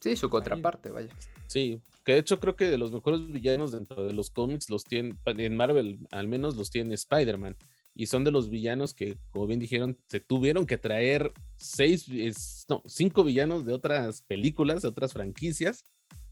sí, 0.00 0.16
su 0.16 0.28
contraparte, 0.28 0.90
vaya. 0.90 1.10
Sí, 1.46 1.80
que 2.04 2.12
de 2.12 2.18
hecho 2.18 2.40
creo 2.40 2.56
que 2.56 2.66
de 2.66 2.78
los 2.78 2.92
mejores 2.92 3.26
villanos 3.26 3.72
dentro 3.72 4.04
de 4.04 4.12
los 4.12 4.30
cómics 4.30 4.68
los 4.70 4.84
tiene 4.84 5.16
en 5.26 5.56
Marvel 5.56 5.98
al 6.10 6.28
menos 6.28 6.56
los 6.56 6.70
tiene 6.70 6.94
Spider-Man 6.94 7.56
y 7.96 8.06
son 8.06 8.24
de 8.24 8.30
los 8.30 8.50
villanos 8.50 8.92
que, 8.92 9.16
como 9.30 9.46
bien 9.46 9.58
dijeron, 9.58 9.98
se 10.08 10.20
tuvieron 10.20 10.66
que 10.66 10.76
traer 10.76 11.32
seis, 11.56 12.06
no, 12.68 12.82
cinco 12.86 13.24
villanos 13.24 13.64
de 13.64 13.72
otras 13.72 14.20
películas, 14.22 14.82
de 14.82 14.88
otras 14.88 15.14
franquicias, 15.14 15.82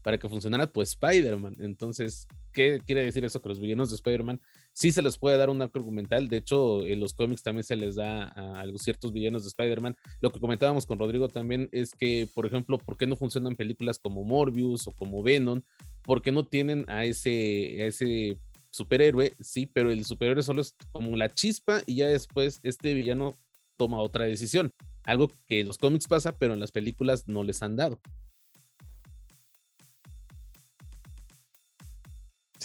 para 0.05 0.19
que 0.19 0.29
funcionara 0.29 0.67
pues 0.67 0.89
Spider-Man. 0.89 1.55
Entonces, 1.61 2.27
¿qué 2.53 2.79
quiere 2.85 3.03
decir 3.03 3.25
eso? 3.25 3.41
Que 3.41 3.49
los 3.49 3.59
villanos 3.59 3.89
de 3.89 3.95
Spider-Man 3.95 4.39
sí 4.71 4.91
se 4.91 5.01
les 5.01 5.17
puede 5.17 5.35
dar 5.35 5.49
un 5.49 5.59
arco 5.63 5.79
argumental. 5.79 6.27
De 6.27 6.37
hecho, 6.37 6.85
en 6.85 6.99
los 6.99 7.15
cómics 7.15 7.41
también 7.41 7.63
se 7.63 7.75
les 7.75 7.95
da 7.95 8.25
a, 8.25 8.61
a 8.61 8.77
ciertos 8.77 9.11
villanos 9.11 9.41
de 9.41 9.47
Spider-Man. 9.47 9.95
Lo 10.21 10.31
que 10.31 10.39
comentábamos 10.39 10.85
con 10.85 10.99
Rodrigo 10.99 11.27
también 11.27 11.69
es 11.71 11.95
que, 11.95 12.29
por 12.35 12.45
ejemplo, 12.45 12.77
¿por 12.77 12.97
qué 12.97 13.07
no 13.07 13.15
funcionan 13.15 13.55
películas 13.55 13.97
como 13.97 14.23
Morbius 14.23 14.87
o 14.87 14.91
como 14.91 15.23
Venom? 15.23 15.63
Porque 16.03 16.31
no 16.31 16.45
tienen 16.45 16.85
a 16.87 17.03
ese, 17.03 17.81
a 17.81 17.87
ese 17.87 18.37
superhéroe, 18.69 19.33
sí, 19.39 19.65
pero 19.65 19.89
el 19.89 20.05
superhéroe 20.05 20.43
solo 20.43 20.61
es 20.61 20.75
como 20.91 21.17
la 21.17 21.33
chispa 21.33 21.81
y 21.87 21.95
ya 21.95 22.09
después 22.09 22.59
este 22.61 22.93
villano 22.93 23.39
toma 23.75 23.99
otra 24.03 24.25
decisión. 24.25 24.71
Algo 25.03 25.31
que 25.47 25.61
en 25.61 25.67
los 25.67 25.79
cómics 25.79 26.07
pasa, 26.07 26.37
pero 26.37 26.53
en 26.53 26.59
las 26.59 26.71
películas 26.71 27.27
no 27.27 27.43
les 27.43 27.63
han 27.63 27.75
dado. 27.75 27.99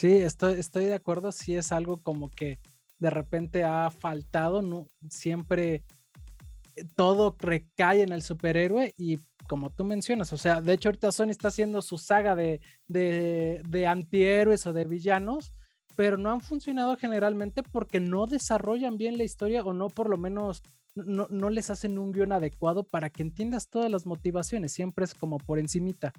Sí, 0.00 0.14
estoy, 0.14 0.86
de 0.86 0.94
acuerdo. 0.94 1.30
Sí 1.30 1.54
es 1.56 1.72
algo 1.72 1.98
como 2.02 2.30
que 2.30 2.58
de 3.00 3.10
repente 3.10 3.64
ha 3.64 3.90
faltado, 3.90 4.62
¿no? 4.62 4.88
Siempre 5.10 5.84
eh, 6.74 6.86
todo 6.96 7.36
recae 7.38 8.00
en 8.00 8.12
el 8.12 8.22
superhéroe 8.22 8.94
y 8.96 9.18
como 9.46 9.68
tú 9.68 9.84
mencionas, 9.84 10.32
o 10.32 10.38
sea, 10.38 10.62
de 10.62 10.72
hecho 10.72 10.88
ahorita 10.88 11.12
Sony 11.12 11.28
está 11.28 11.48
haciendo 11.48 11.82
su 11.82 11.98
saga 11.98 12.34
de, 12.34 12.62
de, 12.88 13.60
de 13.68 13.86
antihéroes 13.86 14.66
o 14.66 14.72
de 14.72 14.86
villanos, 14.86 15.52
pero 15.96 16.16
no 16.16 16.30
han 16.30 16.40
funcionado 16.40 16.96
generalmente 16.96 17.62
porque 17.62 18.00
no 18.00 18.26
desarrollan 18.26 18.96
bien 18.96 19.18
la 19.18 19.24
historia 19.24 19.62
o 19.62 19.74
no 19.74 19.88
por 19.90 20.08
lo 20.08 20.16
menos 20.16 20.62
no, 20.94 21.26
no 21.28 21.50
les 21.50 21.68
hacen 21.68 21.98
un 21.98 22.12
guion 22.12 22.32
adecuado 22.32 22.84
para 22.84 23.10
que 23.10 23.22
entiendas 23.22 23.68
todas 23.68 23.90
las 23.90 24.06
motivaciones, 24.06 24.72
siempre 24.72 25.04
es 25.04 25.12
como 25.12 25.36
por 25.36 25.58
encimita. 25.58 26.14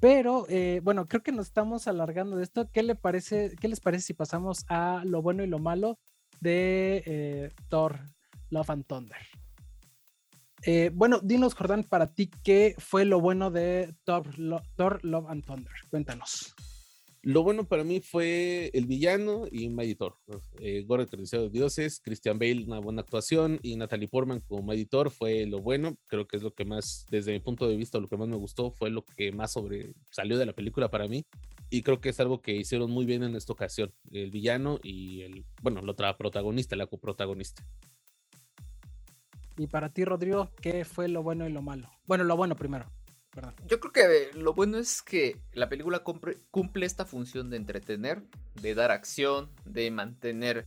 Pero 0.00 0.46
eh, 0.48 0.80
bueno, 0.82 1.06
creo 1.06 1.22
que 1.22 1.32
nos 1.32 1.46
estamos 1.46 1.88
alargando 1.88 2.36
de 2.36 2.44
esto. 2.44 2.70
¿Qué, 2.70 2.82
le 2.82 2.94
parece, 2.94 3.56
¿Qué 3.60 3.68
les 3.68 3.80
parece 3.80 4.06
si 4.06 4.14
pasamos 4.14 4.64
a 4.68 5.02
lo 5.04 5.22
bueno 5.22 5.42
y 5.42 5.48
lo 5.48 5.58
malo 5.58 5.98
de 6.40 7.02
eh, 7.06 7.50
Thor, 7.68 8.00
Love 8.50 8.70
and 8.70 8.86
Thunder? 8.86 9.18
Eh, 10.62 10.90
bueno, 10.92 11.20
dinos, 11.22 11.54
Jordán, 11.54 11.84
para 11.84 12.12
ti, 12.12 12.30
¿qué 12.42 12.74
fue 12.78 13.04
lo 13.04 13.20
bueno 13.20 13.50
de 13.50 13.94
Thor, 14.04 14.26
Thor 14.76 15.04
Love 15.04 15.30
and 15.30 15.44
Thunder? 15.44 15.72
Cuéntanos. 15.90 16.54
Lo 17.22 17.42
bueno 17.42 17.64
para 17.64 17.82
mí 17.82 18.00
fue 18.00 18.70
el 18.74 18.86
villano 18.86 19.44
y 19.50 19.68
Mighty 19.68 19.96
Thor. 19.96 20.16
Eh, 20.60 20.84
Gore, 20.86 21.04
de 21.06 21.48
dioses, 21.50 22.00
Christian 22.00 22.38
Bale, 22.38 22.64
una 22.64 22.78
buena 22.78 23.02
actuación 23.02 23.58
y 23.62 23.76
Natalie 23.76 24.08
Portman 24.08 24.40
como 24.40 24.72
Thor 24.88 25.10
fue 25.10 25.44
lo 25.46 25.58
bueno. 25.58 25.96
Creo 26.06 26.28
que 26.28 26.36
es 26.36 26.42
lo 26.42 26.54
que 26.54 26.64
más, 26.64 27.06
desde 27.10 27.32
mi 27.32 27.40
punto 27.40 27.68
de 27.68 27.76
vista, 27.76 27.98
lo 27.98 28.08
que 28.08 28.16
más 28.16 28.28
me 28.28 28.36
gustó 28.36 28.70
fue 28.70 28.90
lo 28.90 29.04
que 29.04 29.32
más 29.32 29.52
sobre 29.52 29.94
salió 30.10 30.38
de 30.38 30.46
la 30.46 30.52
película 30.52 30.90
para 30.90 31.08
mí. 31.08 31.24
Y 31.70 31.82
creo 31.82 32.00
que 32.00 32.10
es 32.10 32.20
algo 32.20 32.40
que 32.40 32.54
hicieron 32.54 32.90
muy 32.90 33.04
bien 33.04 33.22
en 33.24 33.34
esta 33.34 33.52
ocasión. 33.52 33.92
El 34.12 34.30
villano 34.30 34.78
y 34.82 35.22
el, 35.22 35.44
bueno, 35.60 35.82
la 35.82 35.92
otra 35.92 36.16
protagonista, 36.16 36.76
la 36.76 36.86
coprotagonista. 36.86 37.62
Y 39.56 39.66
para 39.66 39.92
ti, 39.92 40.04
Rodrigo, 40.04 40.50
¿qué 40.62 40.84
fue 40.84 41.08
lo 41.08 41.24
bueno 41.24 41.46
y 41.48 41.52
lo 41.52 41.62
malo? 41.62 41.90
Bueno, 42.06 42.22
lo 42.22 42.36
bueno 42.36 42.54
primero. 42.54 42.86
Yo 43.66 43.80
creo 43.80 43.92
que 43.92 44.38
lo 44.38 44.54
bueno 44.54 44.78
es 44.78 45.02
que 45.02 45.36
la 45.52 45.68
película 45.68 46.00
cumple, 46.00 46.86
esta 46.86 47.04
función 47.04 47.50
de 47.50 47.56
entretener, 47.56 48.22
de 48.60 48.74
dar 48.74 48.90
acción, 48.90 49.50
de 49.64 49.90
mantener 49.90 50.66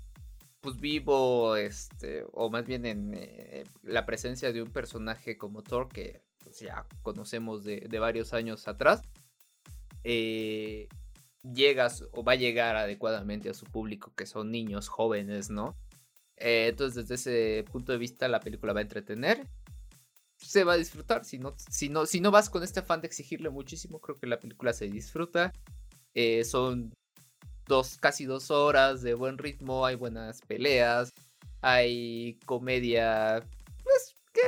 pues 0.61 0.79
vivo, 0.79 1.55
este, 1.55 2.23
o 2.33 2.49
más 2.51 2.65
bien 2.65 2.85
en 2.85 3.13
eh, 3.15 3.63
la 3.81 4.05
presencia 4.05 4.53
de 4.53 4.61
un 4.61 4.69
personaje 4.69 5.35
como 5.35 5.63
Thor 5.63 5.89
que 5.89 6.21
pues, 6.43 6.59
ya 6.59 6.85
conocemos 7.01 7.63
de, 7.63 7.87
varios 7.99 8.33
años 8.33 8.67
atrás, 8.67 9.01
eh, 10.03 10.87
llegas 11.41 12.05
o 12.11 12.23
va 12.23 12.33
a 12.33 12.35
llegar 12.35 12.75
adecuadamente 12.75 13.49
a 13.49 13.55
su 13.55 13.65
público 13.65 14.13
que 14.15 14.27
son 14.27 14.51
niños 14.51 14.87
jóvenes, 14.87 15.49
¿no? 15.49 15.75
Eh, 16.37 16.67
entonces 16.69 17.07
desde 17.07 17.15
ese 17.15 17.63
punto 17.71 17.91
de 17.91 17.97
vista 17.97 18.27
la 18.27 18.39
película 18.39 18.73
va 18.73 18.79
a 18.79 18.83
entretener 18.83 19.47
se 20.41 20.63
va 20.63 20.73
a 20.73 20.77
disfrutar. 20.77 21.25
Si 21.25 21.37
no, 21.39 21.55
si 21.69 21.89
no, 21.89 22.05
si 22.05 22.19
no 22.19 22.31
vas 22.31 22.49
con 22.49 22.63
este 22.63 22.81
afán 22.81 23.01
de 23.01 23.07
exigirle 23.07 23.49
muchísimo, 23.49 23.99
creo 23.99 24.17
que 24.17 24.27
la 24.27 24.39
película 24.39 24.73
se 24.73 24.87
disfruta. 24.87 25.53
Eh, 26.13 26.43
son 26.43 26.93
dos, 27.67 27.97
casi 27.97 28.25
dos 28.25 28.51
horas 28.51 29.01
de 29.01 29.13
buen 29.13 29.37
ritmo, 29.37 29.85
hay 29.85 29.95
buenas 29.95 30.41
peleas, 30.41 31.11
hay 31.61 32.37
comedia, 32.45 33.45
pues, 33.83 34.15
que 34.33 34.41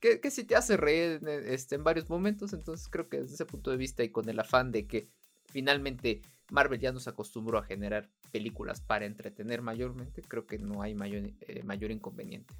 que, 0.00 0.20
que 0.20 0.30
sí 0.30 0.44
te 0.44 0.56
hace 0.56 0.76
reír 0.76 1.20
este, 1.46 1.74
en 1.76 1.84
varios 1.84 2.08
momentos. 2.08 2.52
Entonces 2.52 2.88
creo 2.88 3.08
que 3.08 3.20
desde 3.20 3.34
ese 3.34 3.46
punto 3.46 3.70
de 3.70 3.76
vista 3.76 4.02
y 4.02 4.10
con 4.10 4.28
el 4.28 4.38
afán 4.38 4.72
de 4.72 4.86
que 4.86 5.08
finalmente 5.46 6.22
Marvel 6.50 6.80
ya 6.80 6.92
nos 6.92 7.08
acostumbró 7.08 7.58
a 7.58 7.64
generar 7.64 8.08
películas 8.30 8.80
para 8.80 9.06
entretener 9.06 9.62
mayormente, 9.62 10.22
creo 10.22 10.46
que 10.46 10.58
no 10.58 10.82
hay 10.82 10.94
mayor, 10.94 11.30
eh, 11.40 11.62
mayor 11.64 11.90
inconveniente. 11.90 12.54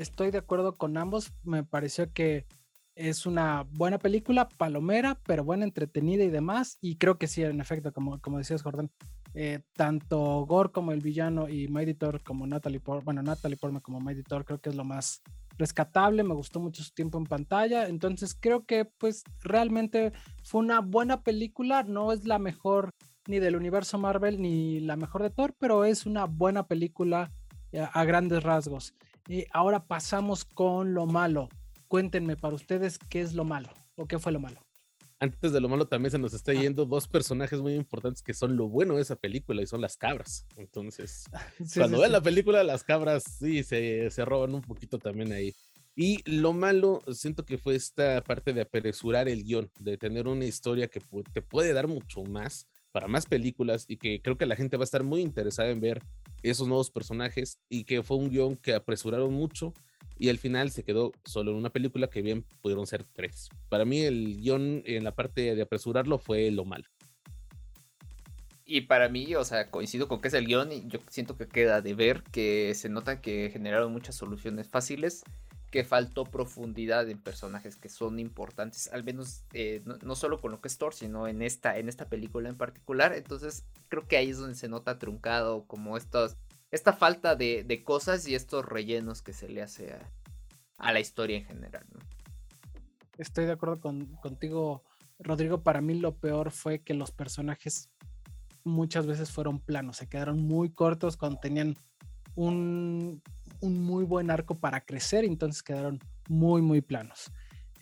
Estoy 0.00 0.30
de 0.30 0.38
acuerdo 0.38 0.76
con 0.76 0.96
ambos. 0.96 1.34
Me 1.42 1.62
pareció 1.62 2.10
que 2.10 2.46
es 2.94 3.26
una 3.26 3.66
buena 3.70 3.98
película, 3.98 4.48
palomera, 4.48 5.20
pero 5.26 5.44
buena, 5.44 5.66
entretenida 5.66 6.24
y 6.24 6.30
demás. 6.30 6.78
Y 6.80 6.96
creo 6.96 7.18
que 7.18 7.26
sí, 7.26 7.42
en 7.42 7.60
efecto, 7.60 7.92
como, 7.92 8.18
como 8.18 8.38
decías, 8.38 8.62
Jordan, 8.62 8.90
eh, 9.34 9.60
tanto 9.74 10.46
Gore 10.46 10.72
como 10.72 10.92
el 10.92 11.00
villano 11.00 11.50
y 11.50 11.68
Mighty 11.68 11.92
Thor 11.92 12.22
como 12.22 12.46
Natalie 12.46 12.80
Portman, 12.80 13.04
bueno, 13.04 13.22
Natalie 13.22 13.58
Portman 13.58 13.82
como 13.82 14.00
Mighty 14.00 14.22
Thor, 14.22 14.46
creo 14.46 14.58
que 14.58 14.70
es 14.70 14.74
lo 14.74 14.84
más 14.84 15.20
rescatable. 15.58 16.22
Me 16.22 16.32
gustó 16.32 16.60
mucho 16.60 16.82
su 16.82 16.94
tiempo 16.94 17.18
en 17.18 17.24
pantalla. 17.24 17.86
Entonces 17.86 18.34
creo 18.34 18.64
que, 18.64 18.86
pues, 18.86 19.22
realmente 19.42 20.14
fue 20.44 20.62
una 20.62 20.80
buena 20.80 21.22
película. 21.22 21.82
No 21.82 22.10
es 22.10 22.24
la 22.24 22.38
mejor 22.38 22.94
ni 23.26 23.38
del 23.38 23.54
universo 23.54 23.98
Marvel 23.98 24.40
ni 24.40 24.80
la 24.80 24.96
mejor 24.96 25.22
de 25.22 25.28
Thor, 25.28 25.54
pero 25.58 25.84
es 25.84 26.06
una 26.06 26.24
buena 26.24 26.66
película 26.66 27.30
eh, 27.72 27.86
a 27.92 28.04
grandes 28.04 28.42
rasgos. 28.42 28.94
Y 29.28 29.46
ahora 29.52 29.86
pasamos 29.86 30.44
con 30.44 30.94
lo 30.94 31.06
malo 31.06 31.48
cuéntenme 31.90 32.36
para 32.36 32.54
ustedes 32.54 32.98
qué 33.08 33.20
es 33.20 33.34
lo 33.34 33.44
malo 33.44 33.68
o 33.96 34.06
qué 34.06 34.20
fue 34.20 34.30
lo 34.30 34.38
malo. 34.38 34.64
Antes 35.18 35.52
de 35.52 35.60
lo 35.60 35.68
malo 35.68 35.88
también 35.88 36.12
se 36.12 36.18
nos 36.18 36.32
está 36.32 36.52
ah. 36.52 36.54
yendo 36.54 36.86
dos 36.86 37.08
personajes 37.08 37.60
muy 37.60 37.74
importantes 37.74 38.22
que 38.22 38.32
son 38.32 38.56
lo 38.56 38.68
bueno 38.68 38.94
de 38.94 39.02
esa 39.02 39.16
película 39.16 39.60
y 39.60 39.66
son 39.66 39.80
las 39.80 39.96
cabras. 39.96 40.46
Entonces, 40.56 41.24
cuando 41.74 42.00
ven 42.00 42.12
la 42.12 42.22
película, 42.22 42.62
las 42.62 42.84
cabras 42.84 43.24
sí 43.24 43.64
se, 43.64 44.08
se 44.10 44.24
roban 44.24 44.54
un 44.54 44.62
poquito 44.62 45.00
también 45.00 45.32
ahí. 45.32 45.52
Y 45.96 46.22
lo 46.30 46.52
malo, 46.52 47.02
siento 47.12 47.44
que 47.44 47.58
fue 47.58 47.74
esta 47.74 48.22
parte 48.22 48.52
de 48.52 48.60
apresurar 48.60 49.28
el 49.28 49.42
guion, 49.42 49.68
de 49.80 49.98
tener 49.98 50.28
una 50.28 50.44
historia 50.44 50.86
que 50.86 51.00
te 51.32 51.42
puede 51.42 51.72
dar 51.72 51.88
mucho 51.88 52.22
más 52.22 52.68
para 52.92 53.08
más 53.08 53.26
películas 53.26 53.84
y 53.88 53.96
que 53.96 54.22
creo 54.22 54.38
que 54.38 54.46
la 54.46 54.56
gente 54.56 54.76
va 54.76 54.84
a 54.84 54.90
estar 54.90 55.02
muy 55.02 55.22
interesada 55.22 55.70
en 55.70 55.80
ver 55.80 56.02
esos 56.42 56.68
nuevos 56.68 56.90
personajes 56.90 57.58
y 57.68 57.84
que 57.84 58.02
fue 58.02 58.16
un 58.16 58.30
guion 58.30 58.56
que 58.56 58.74
apresuraron 58.74 59.32
mucho 59.32 59.72
y 60.18 60.28
al 60.28 60.38
final 60.38 60.70
se 60.70 60.84
quedó 60.84 61.12
solo 61.24 61.50
en 61.50 61.56
una 61.56 61.70
película 61.70 62.08
que 62.10 62.20
bien 62.20 62.44
pudieron 62.60 62.86
ser 62.86 63.04
tres. 63.04 63.48
Para 63.70 63.86
mí 63.86 64.00
el 64.00 64.36
guion 64.40 64.82
en 64.84 65.02
la 65.02 65.14
parte 65.14 65.54
de 65.54 65.62
apresurarlo 65.62 66.18
fue 66.18 66.50
lo 66.50 66.66
malo. 66.66 66.84
Y 68.66 68.82
para 68.82 69.08
mí, 69.08 69.34
o 69.34 69.44
sea, 69.44 69.70
coincido 69.70 70.06
con 70.06 70.20
que 70.20 70.28
es 70.28 70.34
el 70.34 70.46
guion 70.46 70.70
y 70.72 70.86
yo 70.86 71.00
siento 71.08 71.36
que 71.36 71.48
queda 71.48 71.80
de 71.80 71.94
ver 71.94 72.22
que 72.22 72.72
se 72.74 72.88
nota 72.88 73.20
que 73.20 73.50
generaron 73.50 73.92
muchas 73.92 74.14
soluciones 74.14 74.68
fáciles, 74.68 75.24
que 75.70 75.84
faltó 75.84 76.24
profundidad 76.24 77.08
en 77.08 77.20
personajes 77.20 77.76
que 77.76 77.88
son 77.88 78.18
importantes, 78.18 78.90
al 78.92 79.04
menos 79.04 79.44
eh, 79.52 79.82
no, 79.84 80.14
solo 80.16 80.40
con 80.40 80.50
lo 80.50 80.60
que 80.60 80.68
es 80.68 80.78
Thor, 80.78 80.94
sino 80.94 81.28
en 81.28 81.42
esta, 81.42 81.78
en 81.78 81.88
esta 81.88 82.08
película 82.08 82.48
en 82.48 82.56
particular. 82.56 83.14
Entonces 83.14 83.64
creo 83.88 84.06
que 84.08 84.16
ahí 84.16 84.30
es 84.30 84.38
donde 84.38 84.56
se 84.56 84.68
nota 84.68 84.98
truncado 84.98 85.64
como 85.66 85.96
estos 85.96 86.36
esta 86.70 86.92
falta 86.92 87.34
de, 87.34 87.82
cosas 87.84 88.26
y 88.28 88.34
estos 88.34 88.64
rellenos 88.64 89.22
que 89.22 89.32
se 89.32 89.48
le 89.48 89.62
hace 89.62 89.96
a, 90.78 90.92
la 90.92 91.00
historia 91.00 91.38
en 91.38 91.44
general. 91.44 91.84
Estoy 93.18 93.46
de 93.46 93.52
acuerdo 93.52 93.80
contigo, 93.80 94.84
Rodrigo. 95.18 95.62
Para 95.62 95.80
mí 95.80 95.94
lo 95.94 96.16
peor 96.16 96.52
fue 96.52 96.80
que 96.80 96.94
los 96.94 97.10
personajes 97.10 97.90
muchas 98.62 99.06
veces 99.06 99.30
fueron 99.30 99.58
planos, 99.58 99.96
se 99.96 100.08
quedaron 100.08 100.42
muy 100.42 100.70
cortos 100.70 101.16
cuando 101.16 101.40
tenían 101.40 101.76
un, 102.34 103.22
muy 103.60 104.04
buen 104.04 104.30
arco 104.30 104.58
para 104.58 104.80
crecer, 104.80 105.24
entonces 105.24 105.62
quedaron 105.62 106.00
muy, 106.28 106.62
muy 106.62 106.80
planos. 106.80 107.30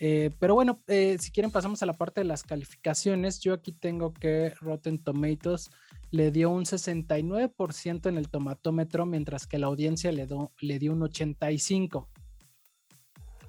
Eh, 0.01 0.31
pero 0.39 0.55
bueno, 0.55 0.81
eh, 0.87 1.17
si 1.19 1.33
quieren 1.33 1.51
pasamos 1.51 1.83
a 1.83 1.87
la 1.87 1.97
parte 1.97 2.21
de 2.21 2.25
las 2.25 2.45
calificaciones. 2.45 3.41
Yo 3.41 3.53
aquí 3.53 3.73
tengo 3.73 4.13
que 4.13 4.55
Rotten 4.61 4.99
Tomatoes 4.99 5.71
le 6.11 6.31
dio 6.31 6.51
un 6.51 6.65
69% 6.65 8.09
en 8.09 8.17
el 8.17 8.29
tomatómetro, 8.29 9.07
mientras 9.07 9.47
que 9.47 9.59
la 9.59 9.67
audiencia 9.67 10.13
le, 10.13 10.27
le 10.61 10.79
dio 10.79 10.93
un 10.93 11.01
85%. 11.01 12.07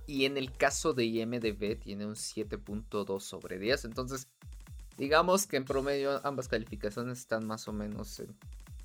Y 0.08 0.26
en 0.26 0.38
el 0.38 0.52
caso 0.52 0.94
de 0.94 1.06
IMDB 1.06 1.80
tiene 1.80 2.08
un 2.08 2.16
7.2 2.16 3.20
sobre 3.20 3.60
10. 3.60 3.86
Entonces, 3.86 4.28
digamos 4.98 5.46
que 5.46 5.58
en 5.58 5.66
promedio 5.66 6.20
ambas 6.26 6.48
calificaciones 6.48 7.20
están 7.20 7.46
más 7.46 7.68
o 7.68 7.74
menos 7.74 8.20
en, 8.20 8.36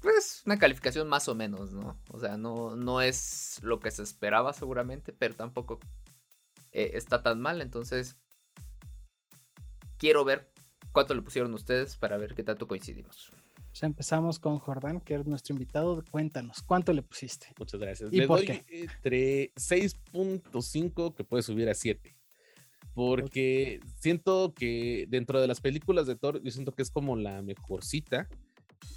pues 0.04 0.42
una 0.44 0.58
calificación 0.58 1.08
más 1.08 1.28
o 1.28 1.34
menos, 1.34 1.72
¿no? 1.72 1.98
O 2.10 2.20
sea, 2.20 2.36
no, 2.36 2.76
no 2.76 3.00
es 3.00 3.58
lo 3.62 3.80
que 3.80 3.90
se 3.90 4.02
esperaba 4.02 4.52
seguramente, 4.52 5.12
pero 5.12 5.34
tampoco 5.34 5.80
eh, 6.72 6.90
está 6.94 7.22
tan 7.22 7.40
mal. 7.40 7.62
Entonces, 7.62 8.16
quiero 9.96 10.24
ver 10.24 10.52
cuánto 10.92 11.14
le 11.14 11.22
pusieron 11.22 11.54
ustedes 11.54 11.96
para 11.96 12.18
ver 12.18 12.34
qué 12.34 12.42
tanto 12.42 12.68
coincidimos. 12.68 13.30
Pues 13.70 13.82
empezamos 13.82 14.38
con 14.38 14.58
Jordán, 14.58 15.00
que 15.00 15.14
es 15.14 15.26
nuestro 15.26 15.54
invitado. 15.54 16.04
Cuéntanos, 16.10 16.62
¿cuánto 16.62 16.92
le 16.92 17.02
pusiste? 17.02 17.46
Muchas 17.58 17.80
gracias. 17.80 18.12
¿Y 18.12 18.18
le 18.18 18.26
por 18.26 18.38
doy 18.38 18.46
qué? 18.46 18.64
entre 18.82 19.54
6.5 19.54 21.14
que 21.14 21.24
puede 21.24 21.42
subir 21.42 21.68
a 21.70 21.74
7. 21.74 22.14
Porque 22.92 23.80
siento 23.98 24.52
que 24.54 25.06
dentro 25.08 25.40
de 25.40 25.48
las 25.48 25.60
películas 25.60 26.06
de 26.06 26.14
Thor, 26.14 26.42
yo 26.42 26.50
siento 26.50 26.72
que 26.72 26.82
es 26.82 26.90
como 26.90 27.16
la 27.16 27.40
mejorcita. 27.40 28.28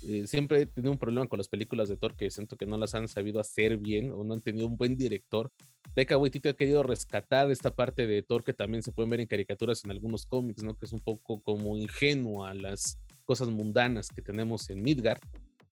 Eh, 0.08 0.28
siempre 0.28 0.62
he 0.62 0.66
tenido 0.66 0.92
un 0.92 0.98
problema 0.98 1.28
con 1.28 1.38
las 1.38 1.48
películas 1.48 1.90
de 1.90 1.98
Thor 1.98 2.16
que 2.16 2.30
siento 2.30 2.56
que 2.56 2.66
no 2.66 2.78
las 2.78 2.96
han 2.96 3.08
sabido 3.08 3.40
hacer 3.40 3.78
bien 3.78 4.12
o 4.12 4.24
no 4.24 4.34
han 4.34 4.42
tenido 4.42 4.68
un 4.68 4.78
buen 4.78 4.96
director. 4.96 5.52
Taika 5.94 6.18
Waititi 6.18 6.50
ha 6.50 6.54
querido 6.54 6.84
rescatar 6.84 7.50
esta 7.52 7.76
parte 7.76 8.08
de 8.08 8.22
Thor 8.22 8.44
que 8.44 8.54
también 8.54 8.84
se 8.84 8.92
pueden 8.92 9.10
ver 9.10 9.20
en 9.20 9.28
caricaturas 9.28 9.84
en 9.84 9.92
algunos 9.92 10.26
cómics, 10.26 10.64
¿no? 10.64 10.76
Que 10.78 10.86
es 10.86 10.94
un 10.94 11.00
poco 11.00 11.42
como 11.42 11.78
ingenua 11.78 12.54
las 12.54 13.00
cosas 13.26 13.50
mundanas 13.50 14.10
que 14.10 14.22
tenemos 14.22 14.70
en 14.70 14.82
Midgard, 14.82 15.20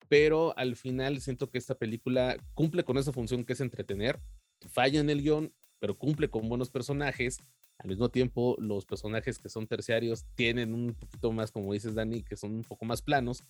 pero 0.08 0.56
al 0.58 0.76
final 0.76 1.20
siento 1.20 1.50
que 1.50 1.58
esta 1.58 1.74
película 1.74 2.36
cumple 2.54 2.84
con 2.84 2.98
esa 2.98 3.12
función 3.12 3.44
que 3.44 3.54
es 3.54 3.60
entretener, 3.60 4.20
falla 4.68 5.00
en 5.00 5.10
el 5.10 5.22
guion, 5.22 5.52
pero 5.78 5.94
cumple 5.94 6.28
con 6.28 6.48
buenos 6.48 6.70
personajes. 6.70 7.38
Al 7.78 7.88
mismo 7.88 8.08
tiempo, 8.08 8.56
los 8.58 8.86
personajes 8.86 9.38
que 9.38 9.48
son 9.48 9.66
terciarios 9.66 10.24
tienen 10.34 10.72
un 10.72 10.94
poquito 10.94 11.30
más, 11.32 11.50
como 11.50 11.72
dices 11.72 11.94
Dani, 11.94 12.22
que 12.22 12.36
son 12.36 12.54
un 12.54 12.62
poco 12.62 12.84
más 12.84 13.02
planos, 13.02 13.44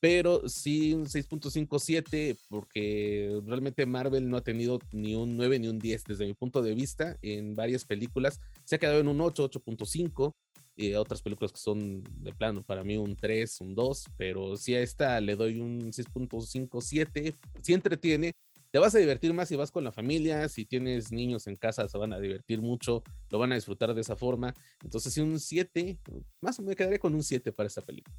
pero 0.00 0.48
sí 0.48 0.94
un 0.94 1.06
6.57 1.06 2.38
porque 2.48 3.40
realmente 3.46 3.86
Marvel 3.86 4.28
no 4.28 4.36
ha 4.36 4.42
tenido 4.42 4.78
ni 4.92 5.14
un 5.14 5.36
9 5.36 5.58
ni 5.58 5.68
un 5.68 5.78
10 5.78 6.04
desde 6.04 6.26
mi 6.26 6.34
punto 6.34 6.62
de 6.62 6.74
vista 6.74 7.16
en 7.22 7.56
varias 7.56 7.84
películas. 7.84 8.40
Se 8.64 8.76
ha 8.76 8.78
quedado 8.78 9.00
en 9.00 9.08
un 9.08 9.20
8, 9.20 9.50
8.5 9.50 10.34
y 10.76 10.94
otras 10.94 11.22
películas 11.22 11.52
que 11.52 11.58
son 11.58 12.04
de 12.22 12.32
plano, 12.32 12.62
para 12.62 12.84
mí 12.84 12.96
un 12.96 13.16
3, 13.16 13.60
un 13.62 13.74
2, 13.74 14.04
pero 14.16 14.56
si 14.56 14.76
a 14.76 14.80
esta 14.80 15.20
le 15.20 15.34
doy 15.34 15.58
un 15.58 15.92
6.57, 15.92 17.34
si 17.60 17.72
entretiene, 17.72 18.32
te 18.70 18.78
vas 18.78 18.94
a 18.94 18.98
divertir 18.98 19.34
más 19.34 19.48
si 19.48 19.56
vas 19.56 19.72
con 19.72 19.82
la 19.82 19.90
familia, 19.90 20.48
si 20.48 20.66
tienes 20.66 21.10
niños 21.10 21.48
en 21.48 21.56
casa 21.56 21.88
se 21.88 21.98
van 21.98 22.12
a 22.12 22.20
divertir 22.20 22.60
mucho, 22.60 23.02
lo 23.30 23.40
van 23.40 23.50
a 23.50 23.54
disfrutar 23.56 23.92
de 23.92 24.02
esa 24.02 24.14
forma, 24.14 24.54
entonces 24.84 25.12
si 25.12 25.20
un 25.20 25.40
7, 25.40 25.98
más 26.40 26.60
me 26.60 26.76
quedaré 26.76 27.00
con 27.00 27.12
un 27.12 27.24
7 27.24 27.50
para 27.50 27.66
esta 27.66 27.82
película. 27.82 28.16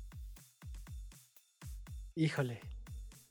Híjole, 2.19 2.59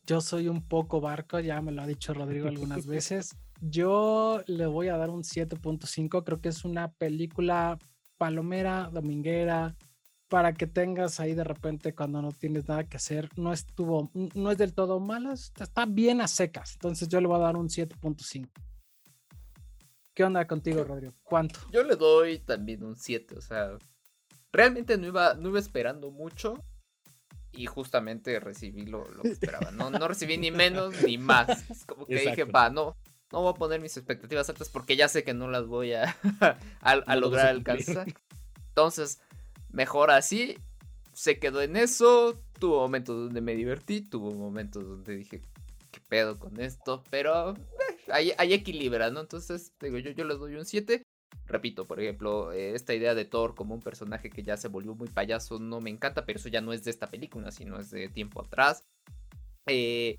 yo 0.07 0.22
soy 0.22 0.49
un 0.49 0.66
poco 0.66 1.03
barco, 1.03 1.41
ya 1.41 1.61
me 1.61 1.72
lo 1.72 1.82
ha 1.82 1.86
dicho 1.86 2.14
Rodrigo 2.14 2.49
algunas 2.49 2.86
veces. 2.86 3.36
Yo 3.61 4.43
le 4.47 4.64
voy 4.64 4.89
a 4.89 4.97
dar 4.97 5.11
un 5.11 5.24
7.5, 5.24 6.24
creo 6.24 6.41
que 6.41 6.49
es 6.49 6.64
una 6.64 6.91
película 6.93 7.78
palomera, 8.16 8.89
dominguera, 8.91 9.76
para 10.28 10.55
que 10.55 10.66
tengas 10.66 11.20
ahí 11.20 11.34
de 11.34 11.45
repente 11.45 11.95
cuando 11.95 12.22
no 12.22 12.32
tienes 12.32 12.66
nada 12.66 12.84
que 12.84 12.97
hacer. 12.97 13.28
No 13.36 13.53
estuvo, 13.53 14.11
no 14.14 14.51
es 14.51 14.57
del 14.57 14.72
todo 14.72 15.01
mala, 15.01 15.34
está 15.34 15.84
bien 15.84 16.22
a 16.22 16.26
secas. 16.26 16.72
Entonces 16.72 17.09
yo 17.09 17.20
le 17.20 17.26
voy 17.26 17.36
a 17.36 17.41
dar 17.41 17.57
un 17.59 17.68
7.5. 17.68 18.49
¿Qué 20.14 20.24
onda 20.24 20.47
contigo, 20.47 20.82
Rodrigo? 20.82 21.12
¿Cuánto? 21.22 21.61
Yo 21.70 21.82
le 21.82 21.95
doy 21.95 22.39
también 22.39 22.82
un 22.82 22.97
7, 22.97 23.36
o 23.36 23.43
sea, 23.43 23.68
realmente 24.51 24.97
no 24.97 25.09
iba, 25.09 25.34
no 25.34 25.51
iba 25.51 25.59
esperando 25.59 26.11
mucho 26.11 26.55
y 27.53 27.66
justamente 27.66 28.38
recibí 28.40 28.86
lo, 28.86 29.05
que 29.22 29.28
esperaba. 29.28 29.70
No, 29.70 29.90
no 29.90 30.09
recibí 30.09 30.36
ni 30.38 30.51
menos 30.53 30.94
ni 31.03 31.18
más. 31.18 31.68
Es 31.70 31.84
como 31.84 32.07
que 32.07 32.20
dije, 32.20 32.44
va, 32.44 32.70
no, 32.70 32.96
no 33.32 33.42
voy 33.42 33.51
a 33.51 33.55
poner 33.55 33.80
mis 33.80 33.96
expectativas 33.96 34.49
altas 34.49 34.68
porque 34.68 34.96
ya 34.96 35.09
sé 35.09 35.24
que 35.24 35.34
no 35.34 35.49
las 35.49 35.66
voy 35.66 35.92
a, 35.92 36.16
a, 36.80 37.16
lograr 37.16 37.46
alcanzar. 37.46 38.07
Entonces, 38.68 39.20
mejor 39.70 40.11
así. 40.11 40.59
Se 41.12 41.40
quedó 41.40 41.62
en 41.62 41.76
eso. 41.76 42.40
Tuvo 42.61 42.80
momentos 42.80 43.16
donde 43.16 43.40
me 43.40 43.57
divertí. 43.57 44.03
Tuvo 44.03 44.30
momentos 44.30 44.86
donde 44.86 45.16
dije, 45.16 45.42
¿qué 45.90 46.01
pedo 46.09 46.38
con 46.38 46.61
esto? 46.61 47.03
Pero 47.11 47.57
eh, 47.57 47.59
hay, 48.12 48.32
hay 48.38 48.53
equilibra, 48.53 49.11
¿no? 49.11 49.20
Entonces, 49.20 49.72
digo, 49.80 49.99
yo, 49.99 50.12
yo 50.12 50.24
les 50.24 50.38
doy 50.38 50.55
un 50.55 50.64
7. 50.64 51.03
Repito, 51.49 51.86
por 51.86 51.99
ejemplo, 52.01 52.53
eh, 52.53 52.74
esta 52.74 52.94
idea 52.94 53.14
de 53.14 53.24
Thor 53.24 53.55
como 53.55 53.74
un 53.74 53.80
personaje 53.80 54.28
que 54.28 54.42
ya 54.42 54.59
se 54.59 54.68
volvió 54.68 54.94
muy 54.94 55.09
payaso 55.09 55.59
no 55.59 55.80
me 55.80 55.88
encanta, 55.88 56.26
pero 56.26 56.38
eso 56.38 56.51
ya 56.51 56.61
no 56.61 56.74
es 56.74 56.84
de 56.84 56.90
esta 56.90 57.07
película, 57.07 57.51
sino 57.51 57.80
es 57.80 57.90
de 57.90 58.09
tiempo 58.09 58.42
atrás. 58.42 58.84
Eh, 59.66 60.18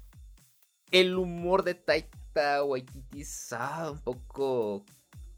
el 0.92 1.16
humor 1.16 1.64
de 1.64 1.76
Taika 1.76 2.64
Waititi 2.64 3.22
es 3.22 3.54
ah, 3.54 3.92
un 3.92 4.00
poco 4.00 4.84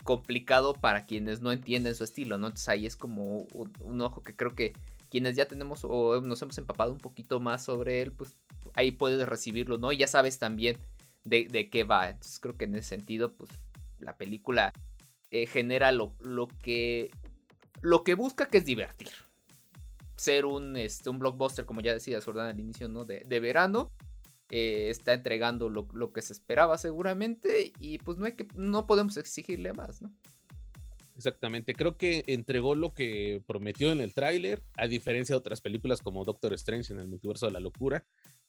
complicado 0.03 0.73
para 0.73 1.05
quienes 1.05 1.41
no 1.41 1.51
entienden 1.51 1.93
su 1.93 2.05
estilo, 2.05 2.37
¿no? 2.37 2.47
Entonces 2.47 2.69
ahí 2.69 2.85
es 2.85 2.95
como 2.95 3.45
un, 3.53 4.01
ojo 4.01 4.23
que 4.23 4.35
creo 4.35 4.55
que 4.55 4.73
quienes 5.09 5.35
ya 5.35 5.45
tenemos 5.45 5.81
o 5.83 6.21
nos 6.21 6.41
hemos 6.41 6.57
empapado 6.57 6.93
un 6.93 6.99
poquito 6.99 7.41
más 7.41 7.65
sobre 7.65 8.01
él, 8.01 8.13
pues 8.13 8.37
ahí 8.75 8.91
puedes 8.91 9.27
recibirlo, 9.27 9.77
¿no? 9.77 9.91
Y 9.91 9.97
ya 9.97 10.07
sabes 10.07 10.39
también 10.39 10.77
de, 11.25 11.69
qué 11.69 11.83
va. 11.83 12.09
Entonces 12.09 12.39
creo 12.39 12.55
que 12.55 12.65
en 12.65 12.75
ese 12.75 12.89
sentido, 12.89 13.33
pues 13.33 13.51
la 13.99 14.15
película 14.15 14.73
eh, 15.31 15.47
genera 15.47 15.91
lo, 15.91 16.13
lo, 16.19 16.47
que, 16.47 17.09
lo 17.81 18.03
que 18.03 18.15
busca 18.15 18.47
que 18.47 18.59
es 18.59 18.65
divertir. 18.65 19.09
Ser 20.17 20.45
un, 20.45 20.75
este, 20.77 21.09
un 21.09 21.19
blockbuster, 21.19 21.65
como 21.65 21.81
ya 21.81 21.93
decía 21.93 22.21
Jordan 22.21 22.47
al 22.47 22.59
inicio, 22.59 22.89
¿no? 22.89 23.05
De, 23.05 23.39
verano 23.39 23.91
eh, 24.49 24.89
está 24.89 25.13
entregando 25.13 25.69
lo, 25.69 26.13
que 26.13 26.21
se 26.21 26.33
esperaba 26.33 26.77
seguramente 26.77 27.71
y 27.79 27.97
pues 27.99 28.17
no 28.17 28.25
hay 28.25 28.33
que 28.33 28.47
no 28.55 28.85
podemos 28.85 29.17
exigirle 29.17 29.73
más, 29.73 30.01
¿no? 30.01 30.11
Exactamente, 31.15 31.73
creo 31.73 31.97
que 31.97 32.23
entregó 32.27 32.73
lo 32.73 32.93
que 32.93 33.43
prometió 33.45 33.91
en 33.91 34.01
el 34.01 34.13
tráiler, 34.13 34.63
a 34.75 34.87
diferencia 34.87 35.33
de 35.33 35.37
otras 35.37 35.61
películas 35.61 36.01
como 36.01 36.25
Doctor 36.25 36.53
Strange 36.53 36.93
en 36.93 36.99
el 36.99 37.07
multiverso 37.07 37.45
de 37.45 37.51
la 37.51 37.59
locura, 37.59 38.05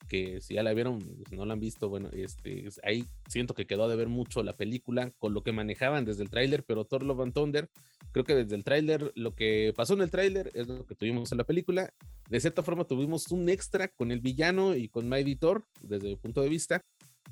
que 0.09 0.41
si 0.41 0.55
ya 0.55 0.63
la 0.63 0.73
vieron, 0.73 0.99
pues, 1.01 1.33
no 1.33 1.45
la 1.45 1.55
han 1.55 1.61
visto, 1.61 1.89
bueno, 1.89 2.09
este, 2.13 2.69
ahí 2.83 3.05
siento 3.29 3.55
que 3.55 3.67
quedó 3.67 3.89
de 3.89 3.97
ver 3.97 4.09
mucho 4.09 4.43
la 4.43 4.57
película 4.57 5.11
con 5.19 5.35
lo 5.35 5.43
que 5.43 5.53
manejaban 5.53 6.05
desde 6.05 6.23
el 6.23 6.31
tráiler, 6.31 6.65
pero 6.65 6.85
Thor 6.85 7.03
Love 7.03 7.21
and 7.21 7.35
Thunder, 7.35 7.69
creo 8.13 8.25
que 8.25 8.35
desde 8.35 8.55
el 8.55 8.65
tráiler, 8.65 9.13
lo 9.17 9.35
que 9.35 9.73
pasó 9.77 9.95
en 9.95 10.03
el 10.03 10.11
tráiler 10.11 10.51
es 10.55 10.69
lo 10.69 10.87
que 10.87 10.95
tuvimos 10.95 11.33
en 11.33 11.39
la 11.39 11.45
película. 11.45 11.93
De 12.31 12.41
cierta 12.41 12.63
forma 12.63 12.85
tuvimos 12.85 13.31
un 13.33 13.49
extra 13.49 13.89
con 13.89 14.11
el 14.13 14.21
villano 14.21 14.77
y 14.77 14.89
con 14.89 15.09
My 15.09 15.23
Thor, 15.37 15.65
desde 15.83 16.09
mi 16.09 16.17
punto 16.17 16.41
de 16.41 16.49
vista, 16.49 16.85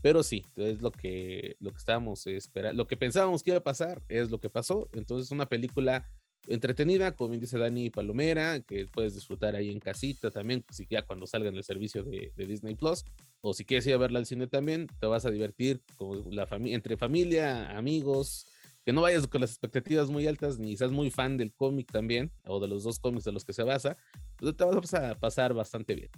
pero 0.03 0.23
sí, 0.23 0.45
es 0.57 0.81
lo 0.81 0.93
que, 0.93 1.57
lo 1.61 1.71
que 1.71 1.79
estábamos 1.79 2.27
esperando, 2.27 2.77
lo 2.77 2.87
que 2.87 2.97
pensábamos 2.97 3.43
que 3.43 3.51
iba 3.51 3.59
a 3.59 3.65
pasar, 3.65 4.03
es 4.09 4.31
lo 4.31 4.41
que 4.41 4.49
pasó. 4.49 4.89
Entonces, 4.93 5.31
una 5.31 5.47
película 5.47 6.09
entretenida, 6.47 7.15
como 7.15 7.37
dice 7.37 7.59
Dani 7.59 7.91
Palomera, 7.91 8.61
que 8.61 8.87
puedes 8.87 9.15
disfrutar 9.15 9.55
ahí 9.55 9.71
en 9.71 9.79
casita 9.79 10.31
también, 10.31 10.65
si 10.71 10.87
ya 10.89 11.03
cuando 11.03 11.27
salga 11.27 11.49
en 11.49 11.57
el 11.57 11.65
servicio 11.65 12.03
de, 12.03 12.33
Disney 12.37 12.75
Plus, 12.75 13.05
o 13.41 13.53
si 13.53 13.65
quieres 13.65 13.87
ir 13.87 13.95
a 13.95 13.99
verla 13.99 14.19
al 14.19 14.27
cine 14.27 14.47
también, 14.47 14.87
te 14.99 15.07
vas 15.07 15.27
a 15.27 15.31
divertir 15.31 15.83
con 15.97 16.35
la 16.35 16.47
familia, 16.47 16.77
entre 16.77 16.97
familia, 16.97 17.77
amigos, 17.77 18.47
que 18.85 18.93
no 18.93 19.03
vayas 19.03 19.27
con 19.27 19.43
las 19.43 19.51
expectativas 19.51 20.09
muy 20.09 20.27
altas, 20.27 20.59
ni 20.59 20.77
seas 20.77 20.91
muy 20.91 21.11
fan 21.11 21.37
del 21.37 21.53
cómic 21.53 21.91
también, 21.93 22.33
o 22.47 22.59
de 22.59 22.69
los 22.69 22.85
dos 22.85 22.99
cómics 22.99 23.25
de 23.25 23.33
los 23.33 23.45
que 23.45 23.53
se 23.53 23.63
basa, 23.63 23.97
pues 24.37 24.57
te 24.57 24.65
vas 24.65 24.95
a 24.95 25.15
pasar 25.19 25.53
bastante 25.53 25.95
bien. 25.95 26.11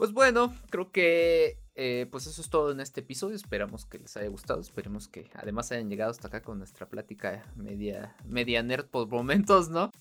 Pues 0.00 0.12
bueno, 0.12 0.56
creo 0.70 0.90
que 0.90 1.58
eh, 1.74 2.06
pues 2.10 2.26
eso 2.26 2.40
es 2.40 2.48
todo 2.48 2.72
en 2.72 2.80
este 2.80 3.00
episodio. 3.00 3.36
Esperamos 3.36 3.84
que 3.84 3.98
les 3.98 4.16
haya 4.16 4.30
gustado. 4.30 4.58
Esperemos 4.62 5.08
que 5.08 5.28
además 5.34 5.70
hayan 5.72 5.90
llegado 5.90 6.10
hasta 6.10 6.28
acá 6.28 6.40
con 6.40 6.56
nuestra 6.56 6.88
plática 6.88 7.44
media, 7.54 8.16
media 8.24 8.62
nerd 8.62 8.86
por 8.86 9.08
momentos, 9.08 9.68
¿no? 9.68 9.92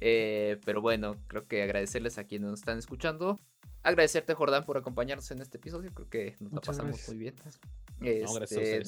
Eh, 0.00 0.58
pero 0.64 0.80
bueno, 0.80 1.16
creo 1.26 1.46
que 1.46 1.62
agradecerles 1.62 2.16
a 2.16 2.24
quienes 2.24 2.48
nos 2.48 2.60
están 2.60 2.78
escuchando. 2.78 3.38
Agradecerte, 3.82 4.32
Jordán, 4.32 4.64
por 4.64 4.78
acompañarnos 4.78 5.30
en 5.30 5.42
este 5.42 5.58
episodio. 5.58 5.92
Creo 5.92 6.08
que 6.08 6.36
nos 6.40 6.50
la 6.50 6.60
pasamos 6.62 7.06
muy 7.06 7.18
bien. 7.18 7.34
Este, 8.00 8.82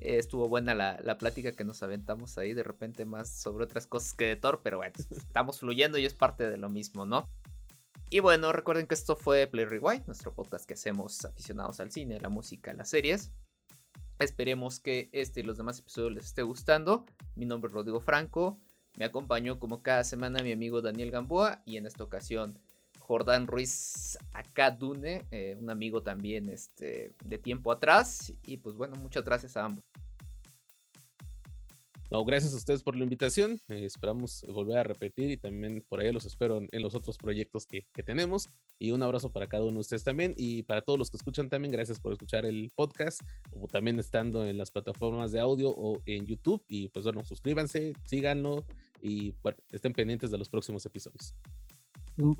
estuvo 0.00 0.48
buena 0.48 0.74
la, 0.74 0.98
la, 1.04 1.18
plática 1.18 1.52
que 1.52 1.64
nos 1.64 1.82
aventamos 1.82 2.38
ahí. 2.38 2.54
De 2.54 2.62
repente 2.62 3.04
más 3.04 3.28
sobre 3.28 3.64
otras 3.64 3.86
cosas 3.86 4.14
que 4.14 4.24
de 4.24 4.36
Thor. 4.36 4.62
Pero 4.64 4.78
bueno, 4.78 4.94
estamos 5.10 5.60
fluyendo 5.60 5.98
y 5.98 6.06
es 6.06 6.14
parte 6.14 6.48
de 6.48 6.56
lo 6.56 6.70
mismo, 6.70 7.04
¿no? 7.04 7.28
Y 8.08 8.20
bueno, 8.20 8.52
recuerden 8.52 8.86
que 8.86 8.94
esto 8.94 9.16
fue 9.16 9.48
Play 9.48 9.64
Rewind, 9.64 10.06
nuestro 10.06 10.32
podcast 10.32 10.64
que 10.64 10.74
hacemos 10.74 11.24
aficionados 11.24 11.80
al 11.80 11.90
cine, 11.90 12.20
la 12.20 12.28
música, 12.28 12.72
las 12.72 12.88
series. 12.88 13.32
Esperemos 14.20 14.78
que 14.78 15.10
este 15.12 15.40
y 15.40 15.42
los 15.42 15.56
demás 15.56 15.80
episodios 15.80 16.12
les 16.12 16.26
esté 16.26 16.42
gustando. 16.42 17.04
Mi 17.34 17.46
nombre 17.46 17.68
es 17.68 17.74
Rodrigo 17.74 17.98
Franco. 17.98 18.60
Me 18.96 19.04
acompañó 19.04 19.58
como 19.58 19.82
cada 19.82 20.04
semana 20.04 20.42
mi 20.44 20.52
amigo 20.52 20.82
Daniel 20.82 21.10
Gamboa 21.10 21.62
y 21.66 21.78
en 21.78 21.86
esta 21.86 22.04
ocasión 22.04 22.60
Jordán 23.00 23.48
Ruiz 23.48 24.16
Acadune, 24.32 25.26
eh, 25.32 25.56
un 25.60 25.68
amigo 25.68 26.02
también 26.02 26.48
este, 26.48 27.12
de 27.24 27.38
tiempo 27.38 27.72
atrás. 27.72 28.32
Y 28.44 28.58
pues 28.58 28.76
bueno, 28.76 28.94
muchas 28.96 29.24
gracias 29.24 29.56
a 29.56 29.64
ambos. 29.64 29.84
No, 32.10 32.24
gracias 32.24 32.54
a 32.54 32.56
ustedes 32.56 32.82
por 32.82 32.96
la 32.96 33.02
invitación. 33.02 33.60
Eh, 33.68 33.84
esperamos 33.84 34.44
volver 34.48 34.78
a 34.78 34.84
repetir 34.84 35.30
y 35.30 35.36
también 35.36 35.84
por 35.88 36.00
ahí 36.00 36.12
los 36.12 36.24
espero 36.24 36.62
en, 36.70 36.82
los 36.82 36.94
otros 36.94 37.18
proyectos 37.18 37.66
que, 37.66 37.84
tenemos. 38.04 38.48
Y 38.78 38.92
un 38.92 39.02
abrazo 39.02 39.32
para 39.32 39.48
cada 39.48 39.64
uno 39.64 39.74
de 39.74 39.80
ustedes 39.80 40.04
también. 40.04 40.34
Y 40.36 40.62
para 40.62 40.82
todos 40.82 40.98
los 40.98 41.10
que 41.10 41.16
escuchan 41.16 41.48
también, 41.48 41.72
gracias 41.72 41.98
por 41.98 42.12
escuchar 42.12 42.46
el 42.46 42.70
podcast 42.76 43.20
o 43.50 43.66
también 43.66 43.98
estando 43.98 44.46
en 44.46 44.56
las 44.56 44.70
plataformas 44.70 45.32
de 45.32 45.40
audio 45.40 45.70
o 45.70 46.00
en 46.06 46.26
YouTube. 46.26 46.62
Y 46.68 46.88
pues 46.88 47.04
bueno, 47.04 47.24
suscríbanse, 47.24 47.94
síganlo 48.04 48.64
y 49.02 49.34
bueno, 49.42 49.58
estén 49.70 49.92
pendientes 49.92 50.30
de 50.30 50.38
los 50.38 50.48
próximos 50.48 50.86
episodios. 50.86 51.34
Mm, 52.16 52.32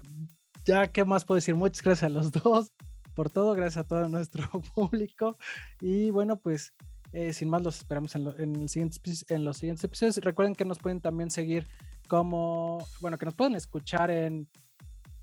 ya, 0.65 0.87
¿qué 0.87 1.05
más 1.05 1.25
puedo 1.25 1.37
decir? 1.37 1.55
Muchas 1.57 1.83
gracias 1.83 2.05
a 2.05 2.09
los 2.09 2.31
dos 2.45 2.73
por 3.15 3.31
todo. 3.31 3.55
Gracias 3.55 3.85
a 3.85 3.89
todo 3.89 4.09
nuestro 4.09 4.49
público. 4.75 5.37
Y 5.81 6.11
bueno, 6.11 6.37
pues 6.39 6.73
eh, 7.17 7.33
sin 7.33 7.49
más, 7.49 7.63
los 7.63 7.79
esperamos 7.79 8.15
en, 8.15 8.29
en, 8.37 8.57
el 8.57 8.69
siguiente, 8.69 9.01
en 9.31 9.43
los 9.43 9.57
siguientes 9.57 9.83
episodios. 9.83 10.19
Recuerden 10.19 10.55
que 10.55 10.67
nos 10.67 10.79
pueden 10.79 11.01
también 11.01 11.31
seguir 11.31 11.67
como, 12.09 12.87
bueno, 13.01 13.17
que 13.17 13.25
nos 13.25 13.35
pueden 13.35 13.55
escuchar 13.55 14.11
en, 14.11 14.47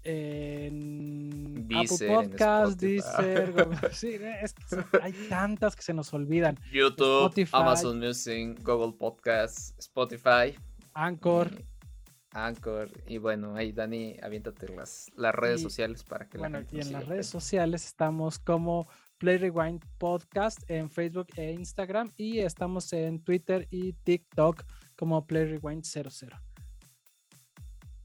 en 0.04 1.70
Apple 1.72 2.08
Podcast, 2.08 2.82
Deezer, 2.82 3.54
sí, 3.91 4.18
es 4.41 4.56
que 4.56 4.84
hay 5.04 5.14
tantas 5.30 5.76
que 5.76 5.84
se 5.84 5.94
nos 5.94 6.12
olvidan. 6.16 6.58
YouTube, 6.72 7.48
Amazon 7.52 8.00
Music, 8.00 8.60
Google 8.64 8.98
Podcast, 8.98 9.78
Spotify, 9.78 10.58
Anchor. 10.96 11.52
Anchor 12.32 12.89
y 13.06 13.20
bueno, 13.20 13.56
ahí 13.56 13.72
Dani, 13.72 14.18
aviéntate 14.24 14.68
las, 14.76 15.12
las 15.16 15.36
redes 15.36 15.62
sociales 15.62 16.04
para 16.04 16.28
que 16.28 16.39
bueno, 16.39 16.60
y 16.72 16.82
en 16.82 16.91
las 16.91 17.06
redes 17.06 17.28
sociales 17.28 17.86
estamos 17.86 18.39
como 18.39 18.88
Play 19.24 19.38
Rewind 19.38 19.82
Podcast 20.00 20.70
en 20.70 20.90
Facebook 20.90 21.28
e 21.38 21.54
Instagram 21.54 22.12
y 22.18 22.40
estamos 22.40 22.92
en 22.92 23.24
Twitter 23.24 23.66
y 23.72 23.94
TikTok 23.94 24.66
como 24.98 25.26
Play 25.26 25.46
Rewind 25.46 25.86
00. 25.86 26.10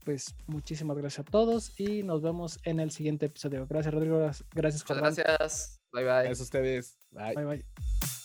Pues 0.04 0.32
muchísimas 0.46 0.96
gracias 0.96 1.26
a 1.26 1.28
todos 1.28 1.72
y 1.80 2.04
nos 2.04 2.22
vemos 2.22 2.60
en 2.62 2.78
el 2.78 2.92
siguiente 2.92 3.26
episodio. 3.26 3.66
Gracias 3.66 3.92
Rodrigo, 3.92 4.20
gracias 4.54 4.88
Muchas 4.88 5.16
gracias. 5.16 5.80
Bye 5.92 6.04
bye. 6.04 6.12
Gracias 6.12 6.38
a 6.38 6.42
ustedes. 6.44 6.98
Bye 7.10 7.34
bye. 7.34 7.44
bye. 7.44 8.17